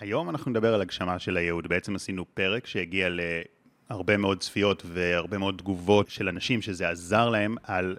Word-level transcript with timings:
היום 0.00 0.30
אנחנו 0.30 0.50
נדבר 0.50 0.74
על 0.74 0.80
הגשמה 0.80 1.18
של 1.18 1.36
הייעוד. 1.36 1.66
בעצם 1.66 1.94
עשינו 1.94 2.24
פרק 2.34 2.66
שהגיע 2.66 3.08
להרבה 3.90 4.16
מאוד 4.16 4.40
צפיות 4.40 4.82
והרבה 4.86 5.38
מאוד 5.38 5.54
תגובות 5.58 6.08
של 6.08 6.28
אנשים 6.28 6.62
שזה 6.62 6.88
עזר 6.88 7.28
להם 7.28 7.56
על 7.62 7.96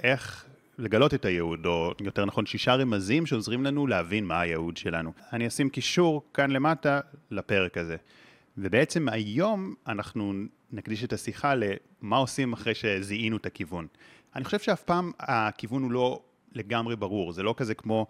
איך 0.00 0.44
לגלות 0.78 1.14
את 1.14 1.24
הייעוד, 1.24 1.66
או 1.66 1.92
יותר 2.00 2.24
נכון 2.24 2.46
שישה 2.46 2.74
רמזים 2.74 3.26
שעוזרים 3.26 3.64
לנו 3.64 3.86
להבין 3.86 4.24
מה 4.24 4.40
הייעוד 4.40 4.76
שלנו. 4.76 5.12
אני 5.32 5.46
אשים 5.46 5.68
קישור 5.68 6.22
כאן 6.34 6.50
למטה 6.50 7.00
לפרק 7.30 7.78
הזה. 7.78 7.96
ובעצם 8.58 9.08
היום 9.08 9.74
אנחנו 9.86 10.32
נקדיש 10.72 11.04
את 11.04 11.12
השיחה 11.12 11.54
למה 11.54 12.16
עושים 12.16 12.52
אחרי 12.52 12.74
שזיהינו 12.74 13.36
את 13.36 13.46
הכיוון. 13.46 13.86
אני 14.36 14.44
חושב 14.44 14.58
שאף 14.58 14.82
פעם 14.82 15.12
הכיוון 15.18 15.82
הוא 15.82 15.92
לא 15.92 16.22
לגמרי 16.52 16.96
ברור, 16.96 17.32
זה 17.32 17.42
לא 17.42 17.54
כזה 17.56 17.74
כמו 17.74 18.06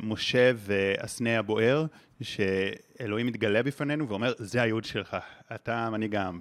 משה 0.00 0.52
והסנה 0.56 1.38
הבוער, 1.38 1.86
שאלוהים 2.22 3.26
מתגלה 3.26 3.62
בפנינו 3.62 4.08
ואומר, 4.08 4.32
זה 4.38 4.62
הייעוד 4.62 4.84
שלך, 4.84 5.16
אתה 5.54 5.90
מנהיג 5.90 6.14
העם. 6.14 6.38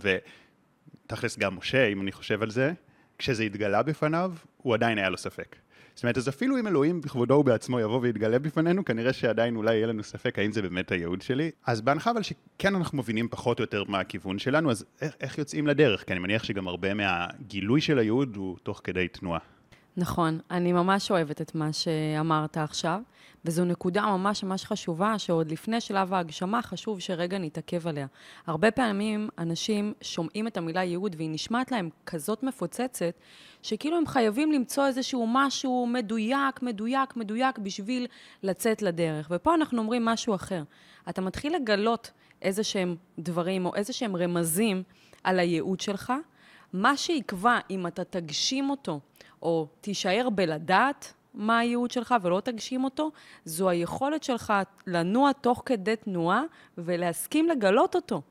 ותכלס 1.05 1.37
גם 1.37 1.55
משה, 1.55 1.87
אם 1.87 2.01
אני 2.01 2.11
חושב 2.11 2.41
על 2.41 2.49
זה, 2.49 2.73
כשזה 3.17 3.43
התגלה 3.43 3.83
בפניו, 3.83 4.33
הוא 4.57 4.73
עדיין 4.73 4.97
היה 4.97 5.09
לו 5.09 5.17
ספק. 5.17 5.55
זאת 5.95 6.03
אומרת, 6.03 6.17
אז 6.17 6.29
אפילו 6.29 6.59
אם 6.59 6.67
אלוהים 6.67 7.01
בכבודו 7.01 7.33
ובעצמו 7.33 7.79
יבוא 7.79 7.99
ויתגלה 8.01 8.39
בפנינו, 8.39 8.85
כנראה 8.85 9.13
שעדיין 9.13 9.55
אולי 9.55 9.75
יהיה 9.75 9.87
לנו 9.87 10.03
ספק 10.03 10.39
האם 10.39 10.51
זה 10.51 10.61
באמת 10.61 10.91
הייעוד 10.91 11.21
שלי. 11.21 11.51
אז 11.65 11.81
בהנחה 11.81 12.11
אבל 12.11 12.21
שכן 12.23 12.75
אנחנו 12.75 12.97
מבינים 12.97 13.27
פחות 13.29 13.59
או 13.59 13.63
יותר 13.63 13.83
מה 13.87 13.99
הכיוון 13.99 14.39
שלנו, 14.39 14.71
אז 14.71 14.85
איך, 15.01 15.15
איך 15.21 15.37
יוצאים 15.37 15.67
לדרך? 15.67 16.03
כי 16.03 16.11
אני 16.11 16.19
מניח 16.19 16.43
שגם 16.43 16.67
הרבה 16.67 16.93
מהגילוי 16.93 17.81
של 17.81 17.99
הייעוד 17.99 18.35
הוא 18.35 18.57
תוך 18.63 18.81
כדי 18.83 19.07
תנועה. 19.07 19.39
נכון, 19.97 20.39
אני 20.51 20.73
ממש 20.73 21.11
אוהבת 21.11 21.41
את 21.41 21.55
מה 21.55 21.73
שאמרת 21.73 22.57
עכשיו, 22.57 22.99
וזו 23.47 23.65
נקודה 23.65 24.01
ממש 24.05 24.43
ממש 24.43 24.65
חשובה, 24.65 25.19
שעוד 25.19 25.51
לפני 25.51 25.81
שלב 25.81 26.13
ההגשמה 26.13 26.61
חשוב 26.61 26.99
שרגע 26.99 27.37
נתעכב 27.37 27.87
עליה. 27.87 28.07
הרבה 28.47 28.71
פעמים 28.71 29.29
אנשים 29.37 29.93
שומעים 30.01 30.47
את 30.47 30.57
המילה 30.57 30.83
ייעוד 30.83 31.15
והיא 31.17 31.29
נשמעת 31.29 31.71
להם 31.71 31.89
כזאת 32.05 32.43
מפוצצת, 32.43 33.21
שכאילו 33.63 33.97
הם 33.97 34.07
חייבים 34.07 34.51
למצוא 34.51 34.85
איזשהו 34.85 35.27
משהו 35.29 35.87
מדויק, 35.87 36.61
מדויק, 36.61 37.15
מדויק 37.15 37.57
בשביל 37.57 38.07
לצאת 38.43 38.81
לדרך. 38.81 39.27
ופה 39.31 39.55
אנחנו 39.55 39.79
אומרים 39.79 40.05
משהו 40.05 40.35
אחר. 40.35 40.63
אתה 41.09 41.21
מתחיל 41.21 41.55
לגלות 41.55 42.11
איזה 42.41 42.63
שהם 42.63 42.95
דברים 43.19 43.65
או 43.65 43.75
איזה 43.75 43.93
שהם 43.93 44.15
רמזים 44.15 44.83
על 45.23 45.39
הייעוד 45.39 45.79
שלך, 45.79 46.13
מה 46.73 46.97
שיקבע 46.97 47.59
אם 47.69 47.87
אתה 47.87 48.03
תגשים 48.03 48.69
אותו 48.69 48.99
או 49.41 49.67
תישאר 49.81 50.27
בלדעת 50.35 51.13
מה 51.37 51.59
הייעוד 51.59 51.91
שלך 51.91 52.15
ולא 52.21 52.41
תגשים 52.43 52.83
אותו, 52.83 53.11
זו 53.45 53.69
היכולת 53.69 54.23
שלך 54.23 54.53
לנוע 54.87 55.31
תוך 55.33 55.63
כדי 55.65 55.95
תנועה 55.95 56.43
ולהסכים 56.77 57.49
לגלות 57.49 57.95
אותו. 57.95 58.21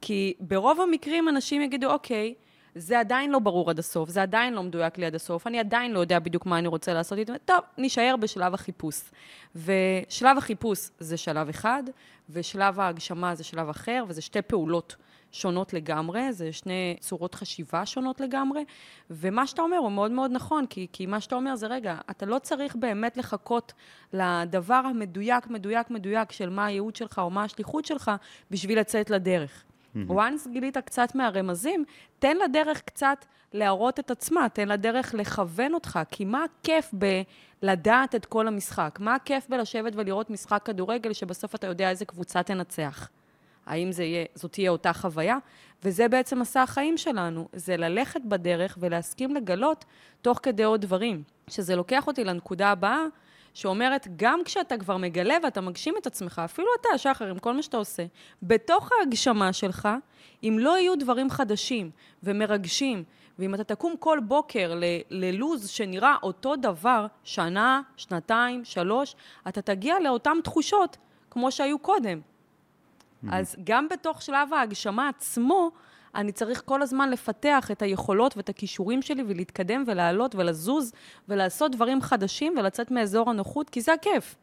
כי 0.00 0.34
ברוב 0.40 0.80
המקרים 0.80 1.28
אנשים 1.28 1.62
יגידו, 1.62 1.92
אוקיי, 1.92 2.34
זה 2.74 3.00
עדיין 3.00 3.30
לא 3.30 3.38
ברור 3.38 3.70
עד 3.70 3.78
הסוף, 3.78 4.08
זה 4.08 4.22
עדיין 4.22 4.54
לא 4.54 4.62
מדויק 4.62 4.98
לי 4.98 5.06
עד 5.06 5.14
הסוף, 5.14 5.46
אני 5.46 5.58
עדיין 5.58 5.92
לא 5.92 5.98
יודע 5.98 6.18
בדיוק 6.18 6.46
מה 6.46 6.58
אני 6.58 6.68
רוצה 6.68 6.94
לעשות 6.94 7.18
איתו, 7.18 7.32
טוב, 7.44 7.60
נשאר 7.78 8.14
בשלב 8.20 8.54
החיפוש. 8.54 9.00
ושלב 9.56 10.38
החיפוש 10.38 10.90
זה 10.98 11.16
שלב 11.16 11.48
אחד, 11.48 11.82
ושלב 12.30 12.80
ההגשמה 12.80 13.34
זה 13.34 13.44
שלב 13.44 13.68
אחר, 13.68 14.04
וזה 14.08 14.22
שתי 14.22 14.42
פעולות 14.42 14.96
שונות 15.34 15.72
לגמרי, 15.72 16.32
זה 16.32 16.52
שני 16.52 16.96
צורות 17.00 17.34
חשיבה 17.34 17.86
שונות 17.86 18.20
לגמרי, 18.20 18.64
ומה 19.10 19.46
שאתה 19.46 19.62
אומר 19.62 19.76
הוא 19.76 19.92
מאוד 19.92 20.10
מאוד 20.10 20.30
נכון, 20.30 20.66
כי, 20.66 20.86
כי 20.92 21.06
מה 21.06 21.20
שאתה 21.20 21.34
אומר 21.34 21.56
זה, 21.56 21.66
רגע, 21.66 21.96
אתה 22.10 22.26
לא 22.26 22.38
צריך 22.38 22.76
באמת 22.76 23.16
לחכות 23.16 23.72
לדבר 24.12 24.74
המדויק, 24.74 25.46
מדויק, 25.46 25.90
מדויק 25.90 26.32
של 26.32 26.50
מה 26.50 26.66
הייעוד 26.66 26.96
שלך 26.96 27.18
או 27.18 27.30
מה 27.30 27.44
השליחות 27.44 27.84
שלך 27.84 28.10
בשביל 28.50 28.78
לצאת 28.80 29.10
לדרך. 29.10 29.64
Mm-hmm. 29.96 30.10
once 30.10 30.48
גילית 30.52 30.78
קצת 30.78 31.14
מהרמזים, 31.14 31.84
תן 32.18 32.36
לדרך 32.36 32.80
קצת 32.80 33.24
להראות 33.52 34.00
את 34.00 34.10
עצמה, 34.10 34.48
תן 34.48 34.68
לדרך 34.68 35.14
לכוון 35.14 35.74
אותך, 35.74 35.98
כי 36.10 36.24
מה 36.24 36.44
הכיף 36.44 36.94
בלדעת 37.62 38.14
את 38.14 38.26
כל 38.26 38.48
המשחק? 38.48 38.98
מה 39.00 39.14
הכיף 39.14 39.48
בלשבת 39.48 39.92
ולראות 39.96 40.30
משחק 40.30 40.62
כדורגל 40.64 41.12
שבסוף 41.12 41.54
אתה 41.54 41.66
יודע 41.66 41.90
איזה 41.90 42.04
קבוצה 42.04 42.42
תנצח? 42.42 43.08
האם 43.66 43.92
זה 43.92 44.04
יהיה, 44.04 44.24
זאת 44.34 44.52
תהיה 44.52 44.70
אותה 44.70 44.92
חוויה? 44.92 45.36
וזה 45.82 46.08
בעצם 46.08 46.38
מסע 46.38 46.62
החיים 46.62 46.96
שלנו, 46.96 47.48
זה 47.52 47.76
ללכת 47.76 48.20
בדרך 48.24 48.78
ולהסכים 48.80 49.34
לגלות 49.34 49.84
תוך 50.22 50.40
כדי 50.42 50.64
עוד 50.64 50.80
דברים. 50.80 51.22
שזה 51.48 51.76
לוקח 51.76 52.06
אותי 52.06 52.24
לנקודה 52.24 52.70
הבאה, 52.70 53.04
שאומרת, 53.54 54.08
גם 54.16 54.40
כשאתה 54.44 54.76
כבר 54.76 54.96
מגלה 54.96 55.36
ואתה 55.42 55.60
מגשים 55.60 55.94
את 55.98 56.06
עצמך, 56.06 56.42
אפילו 56.44 56.68
אתה, 56.80 56.98
שחר, 56.98 57.24
עם 57.24 57.38
כל 57.38 57.52
מה 57.52 57.62
שאתה 57.62 57.76
עושה, 57.76 58.06
בתוך 58.42 58.90
ההגשמה 58.92 59.52
שלך, 59.52 59.88
אם 60.42 60.56
לא 60.60 60.78
יהיו 60.78 60.98
דברים 60.98 61.30
חדשים 61.30 61.90
ומרגשים, 62.22 63.04
ואם 63.38 63.54
אתה 63.54 63.64
תקום 63.64 63.94
כל 63.98 64.18
בוקר 64.22 64.80
ללוז 65.10 65.68
שנראה 65.68 66.16
אותו 66.22 66.56
דבר, 66.56 67.06
שנה, 67.24 67.80
שנתיים, 67.96 68.64
שלוש, 68.64 69.16
אתה 69.48 69.62
תגיע 69.62 70.00
לאותן 70.00 70.36
תחושות 70.44 70.96
כמו 71.30 71.52
שהיו 71.52 71.78
קודם. 71.78 72.20
אז 73.30 73.56
גם 73.64 73.88
בתוך 73.88 74.22
שלב 74.22 74.52
ההגשמה 74.52 75.08
עצמו, 75.08 75.70
אני 76.14 76.32
צריך 76.32 76.62
כל 76.64 76.82
הזמן 76.82 77.10
לפתח 77.10 77.70
את 77.70 77.82
היכולות 77.82 78.36
ואת 78.36 78.48
הכישורים 78.48 79.02
שלי 79.02 79.22
ולהתקדם 79.26 79.84
ולעלות 79.86 80.34
ולזוז 80.34 80.92
ולעשות 81.28 81.72
דברים 81.72 82.02
חדשים 82.02 82.54
ולצאת 82.58 82.90
מאזור 82.90 83.30
הנוחות, 83.30 83.70
כי 83.70 83.80
זה 83.80 83.92
הכיף. 83.92 84.36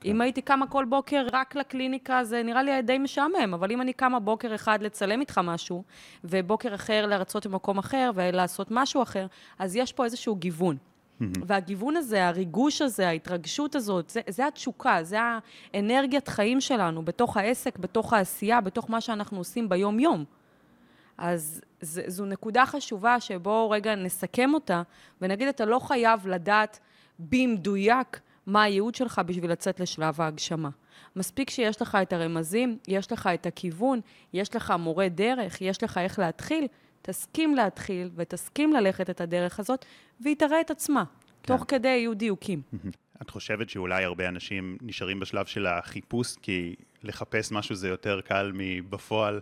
כן. 0.00 0.08
אם 0.08 0.20
הייתי 0.20 0.42
קמה 0.42 0.66
כל 0.66 0.84
בוקר 0.84 1.26
רק 1.32 1.54
לקליניקה, 1.54 2.24
זה 2.24 2.42
נראה 2.42 2.62
לי 2.62 2.82
די 2.82 2.98
משעמם, 2.98 3.54
אבל 3.54 3.72
אם 3.72 3.80
אני 3.80 3.92
קמה 3.92 4.20
בוקר 4.20 4.54
אחד 4.54 4.82
לצלם 4.82 5.20
איתך 5.20 5.40
משהו, 5.44 5.82
ובוקר 6.24 6.74
אחר 6.74 7.06
להרצות 7.06 7.46
במקום 7.46 7.78
אחר 7.78 8.10
ולעשות 8.14 8.66
משהו 8.70 9.02
אחר, 9.02 9.26
אז 9.58 9.76
יש 9.76 9.92
פה 9.92 10.04
איזשהו 10.04 10.36
גיוון. 10.36 10.76
והגיוון 11.20 11.96
הזה, 11.96 12.28
הריגוש 12.28 12.82
הזה, 12.82 13.08
ההתרגשות 13.08 13.74
הזאת, 13.74 14.10
זה, 14.10 14.20
זה 14.28 14.46
התשוקה, 14.46 14.98
זה 15.02 15.18
האנרגיית 15.74 16.28
חיים 16.28 16.60
שלנו, 16.60 17.04
בתוך 17.04 17.36
העסק, 17.36 17.78
בתוך 17.78 18.12
העשייה, 18.12 18.60
בתוך 18.60 18.90
מה 18.90 19.00
שאנחנו 19.00 19.38
עושים 19.38 19.68
ביום-יום. 19.68 20.24
אז 21.18 21.60
ז, 21.80 22.00
זו 22.06 22.24
נקודה 22.24 22.66
חשובה 22.66 23.20
שבואו 23.20 23.70
רגע 23.70 23.94
נסכם 23.94 24.54
אותה, 24.54 24.82
ונגיד, 25.20 25.48
אתה 25.48 25.64
לא 25.64 25.78
חייב 25.78 26.26
לדעת 26.26 26.78
במדויק 27.18 28.20
מה 28.46 28.62
הייעוד 28.62 28.94
שלך 28.94 29.20
בשביל 29.26 29.50
לצאת 29.52 29.80
לשלב 29.80 30.20
ההגשמה. 30.20 30.70
מספיק 31.16 31.50
שיש 31.50 31.82
לך 31.82 31.98
את 32.02 32.12
הרמזים, 32.12 32.78
יש 32.88 33.12
לך 33.12 33.26
את 33.34 33.46
הכיוון, 33.46 34.00
יש 34.32 34.56
לך 34.56 34.74
מורה 34.78 35.08
דרך, 35.08 35.60
יש 35.60 35.82
לך 35.82 35.98
איך 35.98 36.18
להתחיל, 36.18 36.66
תסכים 37.08 37.54
להתחיל 37.54 38.10
ותסכים 38.14 38.72
ללכת 38.72 39.10
את 39.10 39.20
הדרך 39.20 39.60
הזאת, 39.60 39.84
והיא 40.20 40.36
תראה 40.36 40.60
את 40.60 40.70
עצמה. 40.70 41.04
כן. 41.42 41.56
תוך 41.56 41.64
כדי 41.68 41.88
יהיו 41.88 42.14
דיוקים. 42.14 42.62
את 43.22 43.30
חושבת 43.30 43.70
שאולי 43.70 44.04
הרבה 44.04 44.28
אנשים 44.28 44.78
נשארים 44.82 45.20
בשלב 45.20 45.46
של 45.46 45.66
החיפוש, 45.66 46.36
כי 46.42 46.74
לחפש 47.02 47.52
משהו 47.52 47.74
זה 47.74 47.88
יותר 47.88 48.20
קל 48.20 48.52
מבפועל 48.54 49.40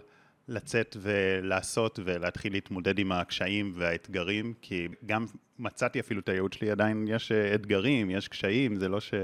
לצאת 0.49 0.97
ולעשות 1.01 1.99
ולהתחיל 2.05 2.53
להתמודד 2.53 2.99
עם 2.99 3.13
הקשיים 3.13 3.73
והאתגרים, 3.75 4.55
כי 4.63 4.89
גם 5.07 5.27
מצאתי 5.59 6.01
אפילו 6.01 6.21
את 6.21 6.29
הייעוד 6.29 6.53
שלי, 6.53 6.71
עדיין 6.71 7.05
יש 7.09 7.33
אתגרים, 7.33 8.11
יש 8.11 8.29
קשיים, 8.29 8.77
זה 8.77 8.89
לא 8.89 9.01
ש... 9.01 9.15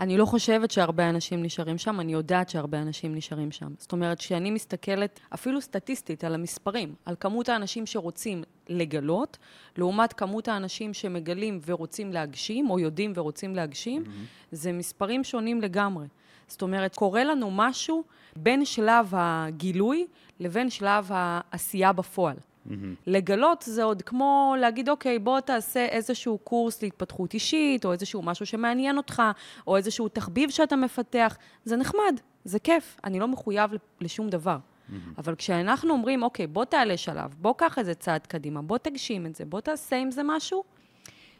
אני 0.00 0.16
לא 0.16 0.24
חושבת 0.24 0.70
שהרבה 0.70 1.08
אנשים 1.08 1.42
נשארים 1.42 1.78
שם, 1.78 2.00
אני 2.00 2.12
יודעת 2.12 2.48
שהרבה 2.48 2.82
אנשים 2.82 3.14
נשארים 3.14 3.52
שם. 3.52 3.72
זאת 3.78 3.92
אומרת, 3.92 4.18
כשאני 4.18 4.50
מסתכלת, 4.50 5.20
אפילו 5.34 5.60
סטטיסטית, 5.60 6.24
על 6.24 6.34
המספרים, 6.34 6.94
על 7.04 7.14
כמות 7.20 7.48
האנשים 7.48 7.86
שרוצים 7.86 8.42
לגלות, 8.68 9.38
לעומת 9.76 10.12
כמות 10.12 10.48
האנשים 10.48 10.94
שמגלים 10.94 11.60
ורוצים 11.66 12.12
להגשים, 12.12 12.70
או 12.70 12.78
יודעים 12.78 13.12
ורוצים 13.14 13.54
להגשים, 13.54 14.02
mm-hmm. 14.02 14.52
זה 14.52 14.72
מספרים 14.72 15.24
שונים 15.24 15.60
לגמרי. 15.60 16.06
זאת 16.48 16.62
אומרת, 16.62 16.94
קורה 16.94 17.24
לנו 17.24 17.50
משהו 17.50 18.04
בין 18.36 18.64
שלב 18.64 19.12
הגילוי 19.12 20.06
לבין 20.40 20.70
שלב 20.70 21.10
העשייה 21.14 21.92
בפועל. 21.92 22.36
Mm-hmm. 22.66 22.72
לגלות 23.06 23.64
זה 23.66 23.84
עוד 23.84 24.02
כמו 24.02 24.54
להגיד, 24.60 24.88
אוקיי, 24.88 25.18
בוא 25.18 25.40
תעשה 25.40 25.86
איזשהו 25.86 26.38
קורס 26.38 26.82
להתפתחות 26.82 27.34
אישית, 27.34 27.84
או 27.84 27.92
איזשהו 27.92 28.22
משהו 28.22 28.46
שמעניין 28.46 28.96
אותך, 28.96 29.22
או 29.66 29.76
איזשהו 29.76 30.08
תחביב 30.08 30.50
שאתה 30.50 30.76
מפתח. 30.76 31.36
זה 31.64 31.76
נחמד, 31.76 32.20
זה 32.44 32.58
כיף, 32.58 32.96
אני 33.04 33.20
לא 33.20 33.28
מחויב 33.28 33.70
לשום 34.00 34.28
דבר. 34.28 34.56
Mm-hmm. 34.56 34.92
אבל 35.18 35.34
כשאנחנו 35.34 35.92
אומרים, 35.92 36.22
אוקיי, 36.22 36.46
בוא 36.46 36.64
תעלה 36.64 36.96
שלב, 36.96 37.34
בוא 37.38 37.54
קח 37.56 37.78
איזה 37.78 37.94
צעד 37.94 38.26
קדימה, 38.26 38.62
בוא 38.62 38.78
תגשים 38.78 39.26
את 39.26 39.34
זה, 39.34 39.44
בוא 39.44 39.60
תעשה 39.60 39.96
עם 39.96 40.10
זה 40.10 40.22
משהו, 40.24 40.64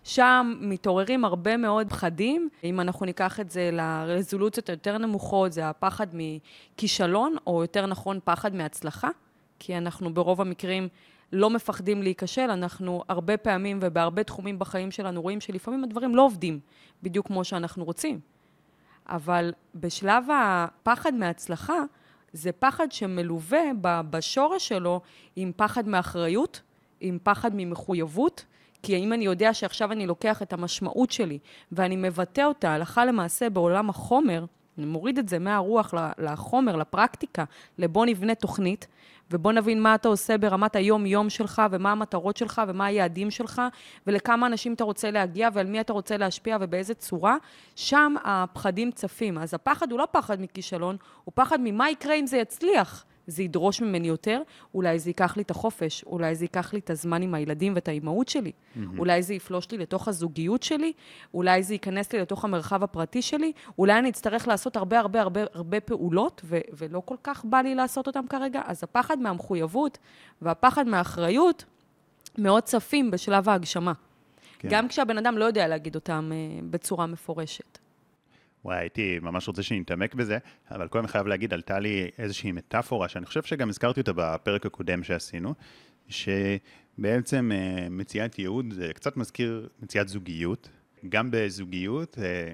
שם 0.04 0.54
מתעוררים 0.60 1.24
הרבה 1.24 1.56
מאוד 1.56 1.88
פחדים. 1.88 2.48
אם 2.64 2.80
אנחנו 2.80 3.06
ניקח 3.06 3.40
את 3.40 3.50
זה 3.50 3.70
לרזולוציות 3.72 4.68
היותר 4.68 4.98
נמוכות, 4.98 5.52
זה 5.52 5.68
הפחד 5.68 6.06
מכישלון, 6.12 7.36
או 7.46 7.62
יותר 7.62 7.86
נכון, 7.86 8.18
פחד 8.24 8.54
מהצלחה, 8.54 9.08
כי 9.58 9.76
אנחנו 9.76 10.14
ברוב 10.14 10.40
המקרים 10.40 10.88
לא 11.34 11.50
מפחדים 11.50 12.02
להיכשל, 12.02 12.50
אנחנו 12.50 13.02
הרבה 13.08 13.36
פעמים 13.36 13.78
ובהרבה 13.82 14.22
תחומים 14.22 14.58
בחיים 14.58 14.90
שלנו 14.90 15.22
רואים 15.22 15.40
שלפעמים 15.40 15.84
הדברים 15.84 16.14
לא 16.14 16.22
עובדים 16.22 16.60
בדיוק 17.02 17.26
כמו 17.26 17.44
שאנחנו 17.44 17.84
רוצים. 17.84 18.20
אבל 19.08 19.52
בשלב 19.74 20.24
הפחד 20.34 21.14
מהצלחה, 21.14 21.82
זה 22.32 22.52
פחד 22.52 22.92
שמלווה 22.92 23.62
בשורש 24.10 24.68
שלו 24.68 25.00
עם 25.36 25.52
פחד 25.56 25.88
מאחריות, 25.88 26.62
עם 27.00 27.18
פחד 27.22 27.50
ממחויבות, 27.54 28.44
כי 28.82 28.96
אם 28.96 29.12
אני 29.12 29.24
יודע 29.24 29.54
שעכשיו 29.54 29.92
אני 29.92 30.06
לוקח 30.06 30.42
את 30.42 30.52
המשמעות 30.52 31.10
שלי 31.10 31.38
ואני 31.72 31.96
מבטא 31.96 32.40
אותה 32.40 32.70
הלכה 32.70 33.04
למעשה 33.04 33.50
בעולם 33.50 33.90
החומר, 33.90 34.44
אני 34.78 34.86
מוריד 34.86 35.18
את 35.18 35.28
זה 35.28 35.38
מהרוח 35.38 35.94
לחומר, 36.18 36.76
לפרקטיקה, 36.76 37.44
לבוא 37.78 38.06
נבנה 38.06 38.34
תוכנית, 38.34 38.86
ובוא 39.30 39.52
נבין 39.52 39.82
מה 39.82 39.94
אתה 39.94 40.08
עושה 40.08 40.38
ברמת 40.38 40.76
היום-יום 40.76 41.30
שלך, 41.30 41.62
ומה 41.70 41.92
המטרות 41.92 42.36
שלך, 42.36 42.62
ומה 42.68 42.86
היעדים 42.86 43.30
שלך, 43.30 43.62
ולכמה 44.06 44.46
אנשים 44.46 44.74
אתה 44.74 44.84
רוצה 44.84 45.10
להגיע, 45.10 45.48
ועל 45.52 45.66
מי 45.66 45.80
אתה 45.80 45.92
רוצה 45.92 46.16
להשפיע, 46.16 46.56
ובאיזה 46.60 46.94
צורה, 46.94 47.36
שם 47.76 48.14
הפחדים 48.24 48.90
צפים. 48.90 49.38
אז 49.38 49.54
הפחד 49.54 49.90
הוא 49.90 49.98
לא 49.98 50.08
פחד 50.10 50.40
מכישלון, 50.40 50.96
הוא 51.24 51.32
פחד 51.34 51.58
ממה 51.60 51.90
יקרה 51.90 52.14
אם 52.14 52.26
זה 52.26 52.36
יצליח. 52.36 53.04
זה 53.26 53.42
ידרוש 53.42 53.82
ממני 53.82 54.08
יותר, 54.08 54.42
אולי 54.74 54.98
זה 54.98 55.10
ייקח 55.10 55.36
לי 55.36 55.42
את 55.42 55.50
החופש, 55.50 56.04
אולי 56.04 56.34
זה 56.34 56.44
ייקח 56.44 56.72
לי 56.72 56.78
את 56.78 56.90
הזמן 56.90 57.22
עם 57.22 57.34
הילדים 57.34 57.74
ואת 57.74 57.88
האימהות 57.88 58.28
שלי, 58.28 58.52
mm-hmm. 58.52 58.80
אולי 58.98 59.22
זה 59.22 59.34
יפלוש 59.34 59.70
לי 59.70 59.78
לתוך 59.78 60.08
הזוגיות 60.08 60.62
שלי, 60.62 60.92
אולי 61.34 61.62
זה 61.62 61.74
ייכנס 61.74 62.12
לי 62.12 62.20
לתוך 62.20 62.44
המרחב 62.44 62.82
הפרטי 62.82 63.22
שלי, 63.22 63.52
אולי 63.78 63.98
אני 63.98 64.10
אצטרך 64.10 64.48
לעשות 64.48 64.76
הרבה 64.76 64.98
הרבה 64.98 65.20
הרבה 65.20 65.40
הרבה 65.52 65.80
פעולות, 65.80 66.40
ו- 66.44 66.58
ולא 66.72 67.02
כל 67.04 67.16
כך 67.22 67.44
בא 67.44 67.58
לי 67.58 67.74
לעשות 67.74 68.06
אותן 68.06 68.26
כרגע, 68.26 68.62
אז 68.66 68.84
הפחד 68.84 69.18
מהמחויבות 69.18 69.98
והפחד 70.42 70.88
מהאחריות 70.88 71.64
מאוד 72.38 72.62
צפים 72.62 73.10
בשלב 73.10 73.48
ההגשמה. 73.48 73.92
כן. 74.58 74.68
גם 74.70 74.88
כשהבן 74.88 75.18
אדם 75.18 75.38
לא 75.38 75.44
יודע 75.44 75.68
להגיד 75.68 75.94
אותם 75.94 76.32
uh, 76.32 76.64
בצורה 76.70 77.06
מפורשת. 77.06 77.78
וואי, 78.64 78.78
הייתי 78.78 79.18
ממש 79.22 79.48
רוצה 79.48 79.62
שנתעמק 79.62 80.14
בזה, 80.14 80.38
אבל 80.70 80.88
קודם 80.88 81.06
חייב 81.06 81.26
להגיד, 81.26 81.54
עלתה 81.54 81.78
לי 81.78 82.10
איזושהי 82.18 82.52
מטאפורה, 82.52 83.08
שאני 83.08 83.26
חושב 83.26 83.42
שגם 83.42 83.68
הזכרתי 83.68 84.00
אותה 84.00 84.12
בפרק 84.14 84.66
הקודם 84.66 85.02
שעשינו, 85.02 85.54
שבעצם 86.08 87.50
אה, 87.54 87.86
מציאת 87.90 88.38
ייעוד 88.38 88.72
זה 88.72 88.90
קצת 88.94 89.16
מזכיר 89.16 89.68
מציאת 89.82 90.08
זוגיות. 90.08 90.68
גם 91.08 91.28
בזוגיות 91.30 92.18
אה, 92.18 92.52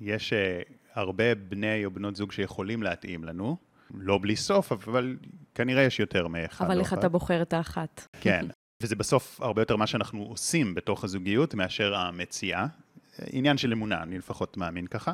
יש 0.00 0.32
אה, 0.32 0.60
הרבה 0.94 1.34
בני 1.34 1.84
או 1.84 1.90
בנות 1.90 2.16
זוג 2.16 2.32
שיכולים 2.32 2.82
להתאים 2.82 3.24
לנו, 3.24 3.56
לא 3.94 4.18
בלי 4.22 4.36
סוף, 4.36 4.72
אבל 4.72 5.16
כנראה 5.54 5.82
יש 5.82 6.00
יותר 6.00 6.28
מאחד. 6.28 6.64
אבל 6.64 6.80
איך 6.80 6.92
אתה 6.92 7.08
בוחר 7.08 7.42
את 7.42 7.52
האחת? 7.52 8.06
כן, 8.20 8.46
וזה 8.82 8.96
בסוף 8.96 9.40
הרבה 9.40 9.62
יותר 9.62 9.76
מה 9.76 9.86
שאנחנו 9.86 10.22
עושים 10.22 10.74
בתוך 10.74 11.04
הזוגיות 11.04 11.54
מאשר 11.54 11.94
המציאה. 11.94 12.66
עניין 13.32 13.58
של 13.58 13.72
אמונה, 13.72 14.02
אני 14.02 14.18
לפחות 14.18 14.56
מאמין 14.56 14.86
ככה. 14.86 15.12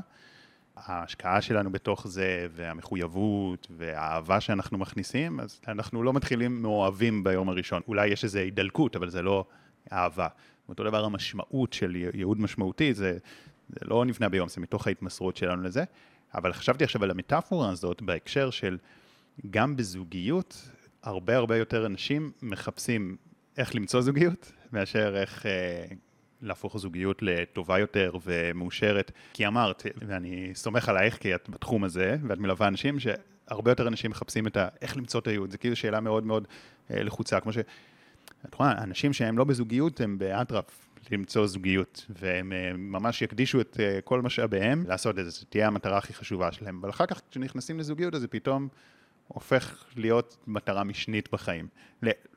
ההשקעה 0.77 1.41
שלנו 1.41 1.73
בתוך 1.73 2.07
זה, 2.09 2.47
והמחויבות, 2.51 3.67
והאהבה 3.77 4.41
שאנחנו 4.41 4.79
מכניסים, 4.79 5.41
אז 5.41 5.61
אנחנו 5.69 6.03
לא 6.03 6.13
מתחילים 6.13 6.63
מאוהבים 6.63 7.25
ביום 7.25 7.49
הראשון. 7.49 7.83
אולי 7.89 8.07
יש 8.07 8.25
איזו 8.25 8.39
הידלקות, 8.39 8.97
אבל 8.97 9.11
זה 9.11 9.23
לא 9.23 9.45
אהבה. 9.93 10.29
אותו 10.69 10.85
דבר 10.85 11.05
המשמעות 11.05 11.73
של 11.73 11.97
ייעוד 11.97 12.41
משמעותי, 12.41 12.95
זה, 12.95 13.19
זה 13.69 13.81
לא 13.83 14.05
נבנה 14.05 14.29
ביום, 14.29 14.49
זה 14.49 14.61
מתוך 14.61 14.87
ההתמסרות 14.87 15.37
שלנו 15.37 15.63
לזה. 15.63 15.85
אבל 16.35 16.53
חשבתי 16.53 16.85
עכשיו 16.85 17.05
על 17.05 17.11
המטאפורה 17.11 17.71
הזאת 17.71 18.03
בהקשר 18.03 18.51
של 18.51 18.79
גם 19.51 19.77
בזוגיות, 19.77 20.69
הרבה 21.03 21.37
הרבה 21.37 21.57
יותר 21.57 21.87
אנשים 21.87 22.33
מחפשים 22.43 23.17
איך 23.59 23.75
למצוא 23.75 24.01
זוגיות, 24.01 24.53
מאשר 24.73 25.17
איך... 25.17 25.47
אה, 25.47 25.85
להפוך 26.43 26.79
זוגיות 26.79 27.23
לטובה 27.23 27.79
יותר 27.79 28.13
ומאושרת. 28.25 29.11
כי 29.33 29.47
אמרת, 29.47 29.83
ואני 29.97 30.51
סומך 30.55 30.89
עלייך 30.89 31.19
כי 31.19 31.35
את 31.35 31.49
בתחום 31.49 31.85
הזה, 31.85 32.17
ואת 32.29 32.39
מלווה 32.39 32.69
אנשים, 32.69 32.97
שהרבה 33.01 33.71
יותר 33.71 33.89
אנשים 33.89 34.11
מחפשים 34.11 34.47
את 34.47 34.57
ה... 34.57 34.69
איך 34.83 34.97
למצוא 34.97 35.21
את 35.21 35.27
הייעוד, 35.27 35.51
זה 35.51 35.59
כאילו 35.59 35.77
שאלה 35.77 36.01
מאוד 36.01 36.27
מאוד 36.27 36.49
אה, 36.91 37.03
לחוצה, 37.03 37.41
כמו 37.41 37.53
ש... 37.53 37.59
את 38.49 38.55
רואה, 38.55 38.83
אנשים 38.83 39.13
שהם 39.13 39.39
לא 39.39 39.45
בזוגיות 39.45 40.01
הם 40.01 40.19
באטרף 40.19 40.89
למצוא 41.11 41.47
זוגיות, 41.47 42.07
והם 42.09 42.53
אה, 42.53 42.73
ממש 42.77 43.23
יקדישו 43.23 43.61
את 43.61 43.77
אה, 43.81 44.01
כל 44.05 44.23
משאביהם 44.23 44.85
לעשות 44.89 45.19
את 45.19 45.25
זה, 45.25 45.31
זו 45.31 45.45
תהיה 45.49 45.67
המטרה 45.67 45.99
הכי 45.99 46.15
חשובה 46.15 46.53
שלהם. 46.53 46.79
אבל 46.81 46.91
אחר 46.91 47.07
כך 47.07 47.21
כשנכנסים 47.31 47.79
לזוגיות, 47.79 48.15
אז 48.15 48.21
זה 48.21 48.29
פתאום 48.29 48.69
הופך 49.29 49.85
להיות 49.97 50.37
מטרה 50.47 50.85
משנית 50.85 51.29
בחיים. 51.33 51.69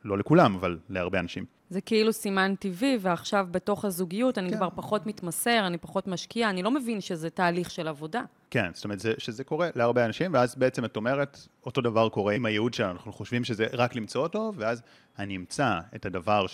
לא 0.04 0.18
לכולם, 0.18 0.56
אבל 0.56 0.80
להרבה 0.90 1.20
אנשים. 1.20 1.46
זה 1.70 1.82
כאילו 1.82 2.14
סימן 2.14 2.54
טבעי, 2.60 2.98
ועכשיו 3.02 3.48
בתוך 3.52 3.86
הזוגיות 3.86 4.38
אני 4.38 4.50
כן. 4.50 4.58
כבר 4.58 4.70
פחות 4.76 5.06
מתמסר, 5.06 5.68
אני 5.68 5.78
פחות 5.78 6.08
משקיע, 6.08 6.50
אני 6.50 6.64
לא 6.64 6.72
מבין 6.72 7.02
שזה 7.02 7.30
תהליך 7.30 7.72
של 7.72 7.88
עבודה. 7.88 8.24
כן, 8.50 8.70
זאת 8.74 8.84
אומרת, 8.84 9.00
זה, 9.00 9.14
שזה 9.18 9.44
קורה 9.44 9.70
להרבה 9.76 10.06
אנשים, 10.06 10.34
ואז 10.34 10.56
בעצם 10.56 10.86
את 10.86 10.96
אומרת, 10.96 11.48
אותו 11.66 11.82
דבר 11.82 12.10
קורה 12.10 12.34
עם 12.34 12.46
הייעוד 12.46 12.74
שלנו, 12.74 12.92
אנחנו 12.92 13.14
חושבים 13.14 13.44
שזה 13.44 13.68
רק 13.74 13.96
למצוא 13.96 14.24
אותו, 14.24 14.52
ואז 14.56 14.82
אני 15.20 15.36
אמצא 15.36 15.80
את 15.96 16.06
הדבר 16.06 16.46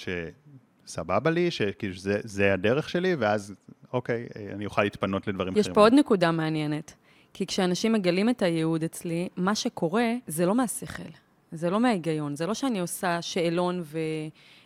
שסבבה 0.86 1.30
לי, 1.30 1.52
שכאילו 1.52 1.94
שזה 1.94 2.54
הדרך 2.54 2.90
שלי, 2.90 3.16
ואז 3.16 3.54
אוקיי, 3.94 4.28
אני 4.54 4.66
אוכל 4.66 4.84
להתפנות 4.84 5.28
לדברים 5.28 5.54
יש 5.54 5.60
אחרים. 5.60 5.72
יש 5.72 5.76
פה 5.76 5.82
עוד 5.82 5.94
נקודה 5.94 6.32
מעניינת. 6.32 6.94
כי 7.34 7.46
כשאנשים 7.46 7.94
מגלים 7.94 8.30
את 8.30 8.42
הייעוד 8.42 8.84
אצלי, 8.84 9.30
מה 9.38 9.56
שקורה 9.56 10.14
זה 10.28 10.46
לא 10.46 10.56
מהשכל, 10.56 11.04
זה 11.52 11.70
לא 11.70 11.80
מההיגיון, 11.80 12.36
זה 12.36 12.46
לא 12.46 12.54
שאני 12.54 12.80
עושה 12.80 13.22
שאלון 13.22 13.84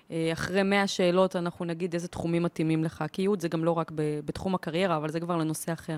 ואחרי 0.09 0.63
מאה 0.63 0.87
שאלות 0.87 1.35
אנחנו 1.35 1.65
נגיד 1.65 1.93
איזה 1.93 2.07
תחומים 2.07 2.43
מתאימים 2.43 2.83
לך, 2.83 3.03
כי 3.11 3.21
ייעוד 3.21 3.39
זה 3.39 3.47
גם 3.47 3.65
לא 3.65 3.71
רק 3.71 3.91
בתחום 3.95 4.55
הקריירה, 4.55 4.97
אבל 4.97 5.09
זה 5.09 5.19
כבר 5.19 5.37
לנושא 5.37 5.73
אחר. 5.73 5.97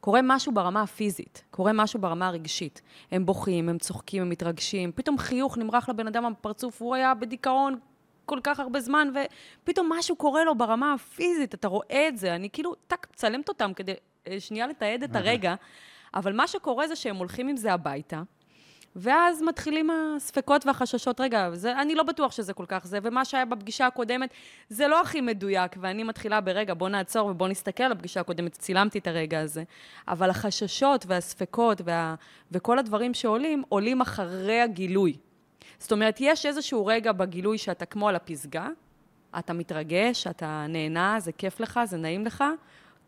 קורה 0.00 0.20
משהו 0.22 0.52
ברמה 0.52 0.82
הפיזית, 0.82 1.44
קורה 1.50 1.72
משהו 1.72 2.00
ברמה 2.00 2.28
הרגשית. 2.28 2.82
הם 3.10 3.26
בוכים, 3.26 3.68
הם 3.68 3.78
צוחקים, 3.78 4.22
הם 4.22 4.28
מתרגשים, 4.28 4.92
פתאום 4.92 5.18
חיוך 5.18 5.58
נמרח 5.58 5.88
לבן 5.88 6.06
אדם 6.06 6.32
בפרצוף, 6.38 6.82
הוא 6.82 6.94
היה 6.94 7.14
בדיכאון 7.14 7.78
כל 8.26 8.38
כך 8.42 8.60
הרבה 8.60 8.80
זמן, 8.80 9.08
ופתאום 9.14 9.92
משהו 9.92 10.16
קורה 10.16 10.44
לו 10.44 10.54
ברמה 10.54 10.92
הפיזית, 10.92 11.54
אתה 11.54 11.68
רואה 11.68 12.08
את 12.08 12.18
זה, 12.18 12.34
אני 12.34 12.50
כאילו, 12.50 12.74
טק, 12.86 13.06
מצלמת 13.12 13.48
אותם 13.48 13.72
כדי 13.76 13.92
אה, 14.28 14.40
שנייה 14.40 14.66
לתעד 14.66 15.02
את 15.02 15.16
הרגע. 15.16 15.54
אבל 16.16 16.32
מה 16.32 16.46
שקורה 16.46 16.88
זה 16.88 16.96
שהם 16.96 17.16
הולכים 17.16 17.48
עם 17.48 17.56
זה 17.56 17.72
הביתה, 17.72 18.22
ואז 18.98 19.42
מתחילים 19.42 19.90
הספקות 19.90 20.66
והחששות, 20.66 21.20
רגע, 21.20 21.50
זה, 21.52 21.80
אני 21.80 21.94
לא 21.94 22.02
בטוח 22.02 22.32
שזה 22.32 22.52
כל 22.52 22.64
כך 22.68 22.86
זה, 22.86 22.98
ומה 23.02 23.24
שהיה 23.24 23.44
בפגישה 23.44 23.86
הקודמת, 23.86 24.30
זה 24.68 24.88
לא 24.88 25.00
הכי 25.00 25.20
מדויק, 25.20 25.76
ואני 25.80 26.02
מתחילה 26.02 26.40
ברגע, 26.40 26.74
בוא 26.74 26.88
נעצור 26.88 27.28
ובוא 27.28 27.48
נסתכל 27.48 27.82
על 27.82 27.92
הפגישה 27.92 28.20
הקודמת, 28.20 28.52
צילמתי 28.52 28.98
את 28.98 29.06
הרגע 29.06 29.40
הזה. 29.40 29.64
אבל 30.08 30.30
החששות 30.30 31.06
והספקות 31.06 31.80
וה, 31.84 32.14
וכל 32.52 32.78
הדברים 32.78 33.14
שעולים, 33.14 33.62
עולים 33.68 34.00
אחרי 34.00 34.60
הגילוי. 34.60 35.16
זאת 35.78 35.92
אומרת, 35.92 36.16
יש 36.20 36.46
איזשהו 36.46 36.86
רגע 36.86 37.12
בגילוי 37.12 37.58
שאתה 37.58 37.86
כמו 37.86 38.08
על 38.08 38.16
הפסגה, 38.16 38.68
אתה 39.38 39.52
מתרגש, 39.52 40.26
אתה 40.26 40.66
נהנה, 40.68 41.20
זה 41.20 41.32
כיף 41.32 41.60
לך, 41.60 41.80
זה 41.84 41.96
נעים 41.96 42.26
לך, 42.26 42.44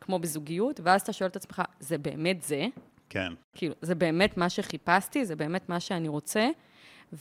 כמו 0.00 0.18
בזוגיות, 0.18 0.80
ואז 0.82 1.00
אתה 1.00 1.12
שואל 1.12 1.30
את 1.30 1.36
עצמך, 1.36 1.62
זה 1.80 1.98
באמת 1.98 2.42
זה? 2.42 2.66
כן. 3.08 3.32
כאילו, 3.54 3.74
זה 3.82 3.94
באמת 3.94 4.36
מה 4.36 4.48
שחיפשתי, 4.48 5.24
זה 5.24 5.36
באמת 5.36 5.68
מה 5.68 5.80
שאני 5.80 6.08
רוצה. 6.08 6.48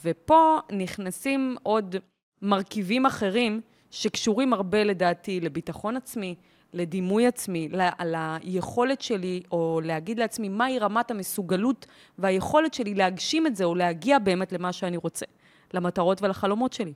ופה 0.03 0.59
נכנסים 0.71 1.55
עוד 1.63 1.95
מרכיבים 2.41 3.05
אחרים 3.05 3.61
שקשורים 3.91 4.53
הרבה, 4.53 4.83
לדעתי, 4.83 5.39
לביטחון 5.39 5.95
עצמי, 5.95 6.35
לדימוי 6.73 7.27
עצמי, 7.27 7.69
על 7.97 8.15
היכולת 8.17 9.01
שלי, 9.01 9.41
או 9.51 9.81
להגיד 9.83 10.19
לעצמי 10.19 10.49
מהי 10.49 10.79
רמת 10.79 11.11
המסוגלות 11.11 11.85
והיכולת 12.17 12.73
שלי 12.73 12.93
להגשים 12.93 13.47
את 13.47 13.55
זה, 13.55 13.63
או 13.63 13.75
להגיע 13.75 14.19
באמת 14.19 14.51
למה 14.51 14.73
שאני 14.73 14.97
רוצה, 14.97 15.25
למטרות 15.73 16.21
ולחלומות 16.21 16.73
שלי. 16.73 16.93